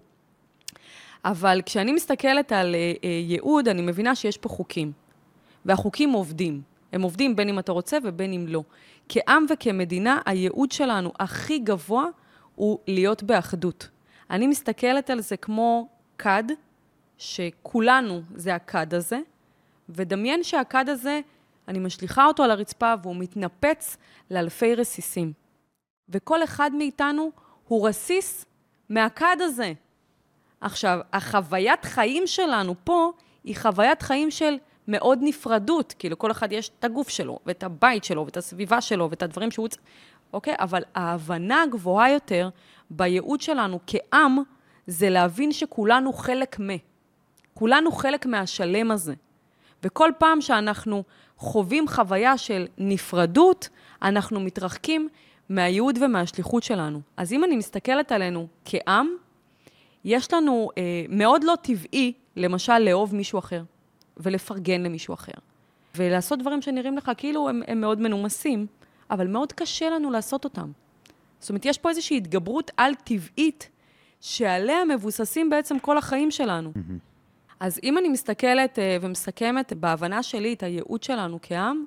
אבל 1.25 1.61
כשאני 1.65 1.91
מסתכלת 1.91 2.51
על 2.51 2.75
אה, 2.75 2.93
אה, 3.03 3.09
ייעוד, 3.09 3.67
אני 3.67 3.81
מבינה 3.81 4.15
שיש 4.15 4.37
פה 4.37 4.49
חוקים. 4.49 4.91
והחוקים 5.65 6.11
עובדים. 6.11 6.61
הם 6.91 7.01
עובדים 7.01 7.35
בין 7.35 7.49
אם 7.49 7.59
אתה 7.59 7.71
רוצה 7.71 7.97
ובין 8.03 8.33
אם 8.33 8.45
לא. 8.47 8.63
כעם 9.09 9.45
וכמדינה, 9.49 10.21
הייעוד 10.25 10.71
שלנו 10.71 11.11
הכי 11.19 11.59
גבוה 11.59 12.05
הוא 12.55 12.79
להיות 12.87 13.23
באחדות. 13.23 13.89
אני 14.29 14.47
מסתכלת 14.47 15.09
על 15.09 15.19
זה 15.19 15.37
כמו 15.37 15.87
כד, 16.17 16.43
שכולנו 17.17 18.21
זה 18.35 18.55
הכד 18.55 18.93
הזה, 18.93 19.19
ודמיין 19.89 20.43
שהכד 20.43 20.89
הזה, 20.89 21.21
אני 21.67 21.79
משליכה 21.79 22.25
אותו 22.25 22.43
על 22.43 22.51
הרצפה 22.51 22.93
והוא 23.01 23.15
מתנפץ 23.15 23.97
לאלפי 24.31 24.75
רסיסים. 24.75 25.33
וכל 26.09 26.43
אחד 26.43 26.71
מאיתנו 26.77 27.31
הוא 27.67 27.87
רסיס 27.87 28.45
מהכד 28.89 29.37
הזה. 29.39 29.73
עכשיו, 30.61 30.99
החוויית 31.13 31.85
חיים 31.85 32.27
שלנו 32.27 32.75
פה 32.83 33.11
היא 33.43 33.55
חוויית 33.57 34.01
חיים 34.01 34.31
של 34.31 34.57
מאוד 34.87 35.19
נפרדות. 35.21 35.95
כאילו, 35.99 36.17
כל 36.17 36.31
אחד 36.31 36.51
יש 36.51 36.71
את 36.79 36.83
הגוף 36.83 37.09
שלו, 37.09 37.39
ואת 37.45 37.63
הבית 37.63 38.03
שלו, 38.03 38.25
ואת 38.25 38.37
הסביבה 38.37 38.81
שלו, 38.81 39.09
ואת 39.09 39.23
הדברים 39.23 39.51
שהוא... 39.51 39.67
צ- 39.67 39.77
אוקיי? 40.33 40.55
אבל 40.59 40.83
ההבנה 40.95 41.61
הגבוהה 41.61 42.11
יותר 42.11 42.49
בייעוד 42.89 43.41
שלנו 43.41 43.79
כעם, 43.87 44.37
זה 44.87 45.09
להבין 45.09 45.51
שכולנו 45.51 46.13
חלק 46.13 46.59
מ. 46.59 46.67
כולנו 47.53 47.91
חלק 47.91 48.25
מהשלם 48.25 48.91
הזה. 48.91 49.13
וכל 49.85 50.11
פעם 50.17 50.41
שאנחנו 50.41 51.03
חווים 51.37 51.87
חוויה 51.87 52.37
של 52.37 52.67
נפרדות, 52.77 53.69
אנחנו 54.01 54.39
מתרחקים 54.39 55.09
מהייעוד 55.49 55.97
ומהשליחות 56.01 56.63
שלנו. 56.63 57.01
אז 57.17 57.33
אם 57.33 57.43
אני 57.43 57.55
מסתכלת 57.55 58.11
עלינו 58.11 58.47
כעם, 58.65 59.07
יש 60.05 60.33
לנו 60.33 60.69
אה, 60.77 61.05
מאוד 61.09 61.43
לא 61.43 61.53
טבעי, 61.61 62.13
למשל, 62.35 62.79
לאהוב 62.79 63.15
מישהו 63.15 63.39
אחר, 63.39 63.63
ולפרגן 64.17 64.83
למישהו 64.83 65.13
אחר, 65.13 65.31
ולעשות 65.95 66.39
דברים 66.39 66.61
שנראים 66.61 66.97
לך 66.97 67.11
כאילו 67.17 67.49
הם, 67.49 67.61
הם 67.67 67.81
מאוד 67.81 68.01
מנומסים, 68.01 68.67
אבל 69.11 69.27
מאוד 69.27 69.53
קשה 69.53 69.89
לנו 69.89 70.11
לעשות 70.11 70.43
אותם. 70.43 70.71
זאת 71.39 71.49
אומרת, 71.49 71.65
יש 71.65 71.77
פה 71.77 71.89
איזושהי 71.89 72.17
התגברות 72.17 72.71
על-טבעית, 72.77 73.69
שעליה 74.21 74.85
מבוססים 74.85 75.49
בעצם 75.49 75.79
כל 75.79 75.97
החיים 75.97 76.31
שלנו. 76.31 76.71
Mm-hmm. 76.75 77.14
אז 77.59 77.79
אם 77.83 77.97
אני 77.97 78.09
מסתכלת 78.09 78.79
אה, 78.79 78.97
ומסכמת 79.01 79.73
בהבנה 79.73 80.23
שלי 80.23 80.53
את 80.53 80.63
הייעוד 80.63 81.03
שלנו 81.03 81.39
כעם, 81.41 81.85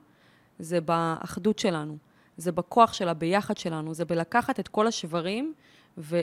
זה 0.58 0.80
באחדות 0.80 1.58
שלנו, 1.58 1.96
זה 2.36 2.52
בכוח 2.52 2.92
של 2.92 3.08
הביחד 3.08 3.56
שלנו, 3.56 3.94
זה 3.94 4.04
בלקחת 4.04 4.60
את 4.60 4.68
כל 4.68 4.86
השברים 4.86 5.54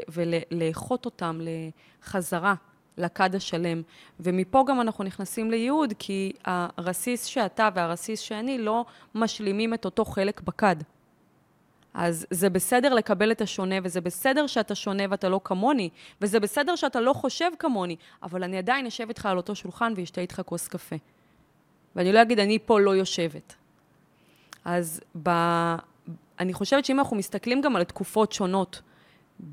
ולאחות 0.09 1.05
אותם 1.05 1.39
לחזרה 1.41 2.53
לכד 2.97 3.35
השלם. 3.35 3.81
ומפה 4.19 4.63
גם 4.67 4.81
אנחנו 4.81 5.03
נכנסים 5.03 5.51
לייעוד, 5.51 5.93
כי 5.99 6.33
הרסיס 6.45 7.25
שאתה 7.25 7.69
והרסיס 7.75 8.19
שאני 8.19 8.57
לא 8.57 8.85
משלימים 9.15 9.73
את 9.73 9.85
אותו 9.85 10.05
חלק 10.05 10.41
בכד. 10.41 10.75
אז 11.95 12.25
זה 12.29 12.49
בסדר 12.49 12.93
לקבל 12.93 13.31
את 13.31 13.41
השונה, 13.41 13.75
וזה 13.83 14.01
בסדר 14.01 14.47
שאתה 14.47 14.75
שונה 14.75 15.03
ואתה 15.09 15.29
לא 15.29 15.41
כמוני, 15.43 15.89
וזה 16.21 16.39
בסדר 16.39 16.75
שאתה 16.75 17.01
לא 17.01 17.13
חושב 17.13 17.51
כמוני, 17.59 17.95
אבל 18.23 18.43
אני 18.43 18.57
עדיין 18.57 18.85
אשב 18.85 19.05
איתך 19.07 19.25
על 19.25 19.37
אותו 19.37 19.55
שולחן 19.55 19.93
ואשתה 19.95 20.21
איתך 20.21 20.41
כוס 20.45 20.67
קפה. 20.67 20.95
ואני 21.95 22.13
לא 22.13 22.21
אגיד, 22.21 22.39
אני 22.39 22.59
פה 22.65 22.79
לא 22.79 22.95
יושבת. 22.95 23.55
אז 24.65 25.01
ב... 25.23 25.29
אני 26.39 26.53
חושבת 26.53 26.85
שאם 26.85 26.99
אנחנו 26.99 27.15
מסתכלים 27.15 27.61
גם 27.61 27.75
על 27.75 27.83
תקופות 27.83 28.31
שונות 28.31 28.81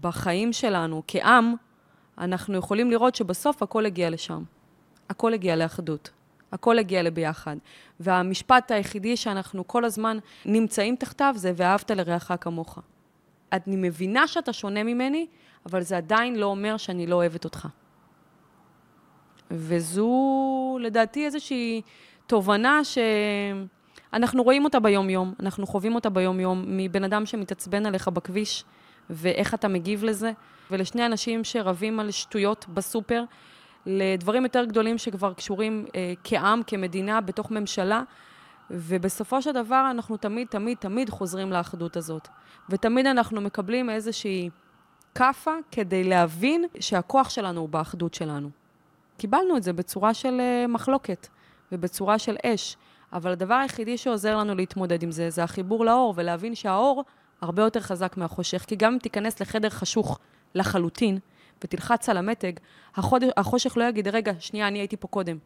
בחיים 0.01 0.53
שלנו 0.53 1.03
כעם, 1.07 1.55
אנחנו 2.19 2.59
יכולים 2.59 2.91
לראות 2.91 3.15
שבסוף 3.15 3.63
הכל 3.63 3.87
הגיע 3.87 4.11
לשם. 4.11 4.43
הכל 5.09 5.35
הגיע 5.35 5.57
לאחדות. 5.57 6.11
הכל 6.53 6.79
הגיע 6.79 7.03
לביחד. 7.03 7.57
והמשפט 8.01 8.71
היחידי 8.71 9.17
שאנחנו 9.17 9.69
כל 9.69 9.85
הזמן 9.85 10.19
נמצאים 10.45 10.97
תחתיו 10.97 11.35
זה 11.37 11.53
ואהבת 11.57 11.91
לרעך 11.91 12.33
כמוך. 12.41 12.79
אני 13.53 13.77
מבינה 13.77 14.27
שאתה 14.29 14.53
שונה 14.53 14.83
ממני, 14.83 15.27
אבל 15.67 15.83
זה 15.83 15.97
עדיין 15.97 16.37
לא 16.37 16.47
אומר 16.47 16.77
שאני 16.77 17.07
לא 17.07 17.17
אוהבת 17.17 17.45
אותך. 17.45 17.69
וזו 19.51 20.79
לדעתי 20.81 21.25
איזושהי 21.25 21.83
תובנה 22.27 22.81
שאנחנו 24.13 24.43
רואים 24.43 24.65
אותה 24.65 24.81
ביום-יום, 24.81 25.35
אנחנו 25.41 25.67
חווים 25.67 25.95
אותה 25.95 26.11
ביום-יום 26.11 26.65
מבן 26.67 27.05
אדם 27.05 27.27
שמתעצבן 27.27 27.87
עליך 27.87 28.09
בכביש, 28.09 28.65
ואיך 29.11 29.55
אתה 29.55 29.69
מגיב 29.69 30.05
לזה, 30.05 30.33
ולשני 30.71 31.07
אנשים 31.07 31.45
שרבים 31.45 32.01
על 32.01 32.11
שטויות 32.11 32.67
בסופר, 32.69 33.25
לדברים 33.87 34.43
יותר 34.43 34.65
גדולים 34.65 34.99
שכבר 34.99 35.33
קשורים 35.33 35.87
אה, 35.95 36.13
כעם, 36.25 36.63
כמדינה, 36.67 37.21
בתוך 37.21 37.51
ממשלה, 37.51 38.03
ובסופו 38.71 39.43
של 39.43 39.53
דבר 39.53 39.89
אנחנו 39.91 40.17
תמיד, 40.17 40.49
תמיד, 40.49 40.79
תמיד 40.79 41.11
חוזרים 41.11 41.53
לאחדות 41.53 41.97
הזאת. 41.97 42.29
ותמיד 42.69 43.07
אנחנו 43.07 43.41
מקבלים 43.41 43.91
איזושהי 43.91 44.51
כאפה 45.15 45.53
כדי 45.71 46.05
להבין 46.05 46.65
שהכוח 46.81 47.31
שלנו 47.31 47.61
הוא 47.61 47.69
באחדות 47.69 48.15
שלנו. 48.15 48.51
קיבלנו 49.17 49.57
את 49.57 49.63
זה 49.63 49.73
בצורה 49.73 50.15
של 50.15 50.41
אה, 50.41 50.67
מחלוקת 50.67 51.29
ובצורה 51.73 52.19
של 52.19 52.37
אש, 52.47 52.77
אבל 53.13 53.31
הדבר 53.31 53.55
היחידי 53.55 53.99
שעוזר 53.99 54.37
לנו 54.37 54.55
להתמודד 54.55 55.03
עם 55.03 55.11
זה, 55.11 55.31
זה 55.31 55.45
החיבור 55.45 55.85
לאור, 55.85 56.15
ולהבין 56.17 56.55
שהאור 56.55 57.05
הרבה 57.41 57.63
יותר 57.63 57.81
חזק 57.81 58.17
מהחושך, 58.17 58.65
כי 58.67 58.77
גם 58.77 58.93
אם 58.93 58.99
תיכנס 58.99 59.41
לחדר 59.41 59.71
חשוך 59.71 60.19
לחלוטין, 60.55 61.19
ותלחץ 61.65 62.09
על 62.09 62.17
המתג, 62.17 62.53
החודש, 62.97 63.29
החושך 63.37 63.77
לא 63.77 63.85
יגיד, 63.85 64.09
רגע, 64.09 64.33
שנייה, 64.39 64.69
אני 64.69 64.79
הייתי 64.79 64.97
פה 64.97 65.09
קודם, 65.09 65.39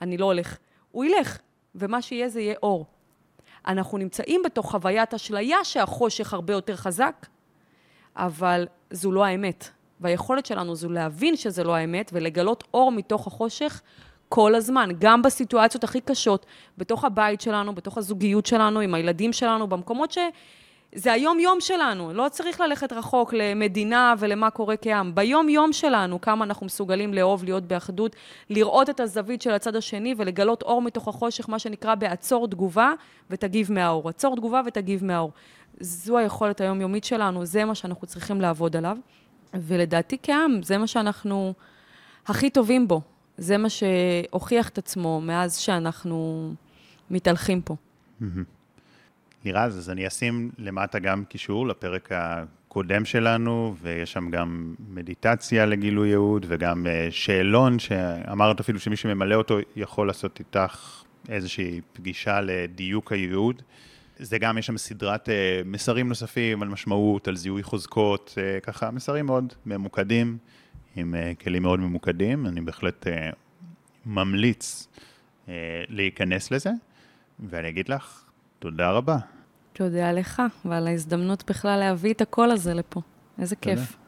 אני 0.00 0.16
לא 0.16 0.24
הולך. 0.24 0.58
הוא 0.92 1.04
ילך, 1.04 1.38
ומה 1.74 2.02
שיהיה 2.02 2.28
זה 2.28 2.40
יהיה 2.40 2.54
אור. 2.62 2.86
אנחנו 3.66 3.98
נמצאים 3.98 4.42
בתוך 4.44 4.70
חוויית 4.70 5.14
אשליה 5.14 5.64
שהחושך 5.64 6.34
הרבה 6.34 6.52
יותר 6.52 6.76
חזק, 6.76 7.26
אבל 8.16 8.66
זו 8.90 9.12
לא 9.12 9.24
האמת. 9.24 9.68
והיכולת 10.00 10.46
שלנו 10.46 10.74
זו 10.74 10.88
להבין 10.88 11.36
שזה 11.36 11.64
לא 11.64 11.74
האמת 11.74 12.10
ולגלות 12.14 12.64
אור 12.74 12.92
מתוך 12.92 13.26
החושך 13.26 13.80
כל 14.28 14.54
הזמן, 14.54 14.90
גם 14.98 15.22
בסיטואציות 15.22 15.84
הכי 15.84 16.00
קשות, 16.00 16.46
בתוך 16.78 17.04
הבית 17.04 17.40
שלנו, 17.40 17.74
בתוך 17.74 17.98
הזוגיות 17.98 18.46
שלנו, 18.46 18.80
עם 18.80 18.94
הילדים 18.94 19.32
שלנו, 19.32 19.66
במקומות 19.66 20.12
ש... 20.12 20.18
זה 20.94 21.12
היום-יום 21.12 21.60
שלנו, 21.60 22.12
לא 22.12 22.26
צריך 22.30 22.60
ללכת 22.60 22.92
רחוק 22.92 23.32
למדינה 23.32 24.14
ולמה 24.18 24.50
קורה 24.50 24.76
כעם. 24.76 25.14
ביום-יום 25.14 25.72
שלנו, 25.72 26.20
כמה 26.20 26.44
אנחנו 26.44 26.66
מסוגלים 26.66 27.14
לאהוב, 27.14 27.44
להיות 27.44 27.64
באחדות, 27.64 28.16
לראות 28.50 28.90
את 28.90 29.00
הזווית 29.00 29.42
של 29.42 29.50
הצד 29.50 29.76
השני 29.76 30.14
ולגלות 30.16 30.62
אור 30.62 30.82
מתוך 30.82 31.08
החושך, 31.08 31.48
מה 31.48 31.58
שנקרא 31.58 31.94
בעצור 31.94 32.48
תגובה 32.48 32.92
ותגיב 33.30 33.72
מהאור. 33.72 34.08
עצור 34.08 34.36
תגובה 34.36 34.60
ותגיב 34.66 35.04
מהאור. 35.04 35.32
זו 35.80 36.18
היכולת 36.18 36.60
היומיומית 36.60 37.04
שלנו, 37.04 37.44
זה 37.44 37.64
מה 37.64 37.74
שאנחנו 37.74 38.06
צריכים 38.06 38.40
לעבוד 38.40 38.76
עליו. 38.76 38.96
ולדעתי 39.54 40.16
כעם, 40.22 40.62
זה 40.62 40.78
מה 40.78 40.86
שאנחנו 40.86 41.54
הכי 42.26 42.50
טובים 42.50 42.88
בו. 42.88 43.00
זה 43.36 43.58
מה 43.58 43.68
שהוכיח 43.68 44.68
את 44.68 44.78
עצמו 44.78 45.20
מאז 45.20 45.56
שאנחנו 45.56 46.52
מתהלכים 47.10 47.62
פה. 47.62 47.76
Mm-hmm. 48.22 48.24
לירז, 49.44 49.78
אז 49.78 49.90
אני 49.90 50.06
אשים 50.06 50.50
למטה 50.58 50.98
גם 50.98 51.24
קישור 51.24 51.66
לפרק 51.66 52.08
הקודם 52.12 53.04
שלנו, 53.04 53.74
ויש 53.82 54.12
שם 54.12 54.30
גם 54.30 54.74
מדיטציה 54.88 55.66
לגילוי 55.66 56.08
ייעוד, 56.08 56.46
וגם 56.48 56.86
אה, 56.86 57.08
שאלון 57.10 57.78
שאמרת 57.78 58.60
אפילו 58.60 58.80
שמי 58.80 58.96
שממלא 58.96 59.34
אותו 59.34 59.58
יכול 59.76 60.06
לעשות 60.06 60.38
איתך 60.38 61.02
איזושהי 61.28 61.80
פגישה 61.92 62.40
לדיוק 62.40 63.12
הייעוד. 63.12 63.62
זה 64.18 64.38
גם, 64.38 64.58
יש 64.58 64.66
שם 64.66 64.78
סדרת 64.78 65.28
אה, 65.28 65.60
מסרים 65.64 66.08
נוספים 66.08 66.62
על 66.62 66.68
משמעות, 66.68 67.28
על 67.28 67.36
זיהוי 67.36 67.62
חוזקות, 67.62 68.34
אה, 68.38 68.60
ככה 68.60 68.90
מסרים 68.90 69.26
מאוד 69.26 69.52
ממוקדים, 69.66 70.38
עם 70.96 71.14
כלים 71.44 71.62
מאוד 71.62 71.80
ממוקדים. 71.80 72.46
אני 72.46 72.60
בהחלט 72.60 73.06
ממליץ 74.06 74.88
להיכנס 75.88 76.50
לזה, 76.50 76.70
ואני 77.40 77.68
אגיד 77.68 77.88
לך, 77.88 78.22
תודה 78.62 78.90
רבה. 78.90 79.16
תודה 79.72 80.12
לך, 80.12 80.42
ועל 80.64 80.86
ההזדמנות 80.86 81.50
בכלל 81.50 81.78
להביא 81.78 82.12
את 82.12 82.20
הקול 82.20 82.50
הזה 82.50 82.74
לפה. 82.74 83.00
איזה 83.38 83.56
תודה. 83.56 83.76
כיף. 83.76 83.96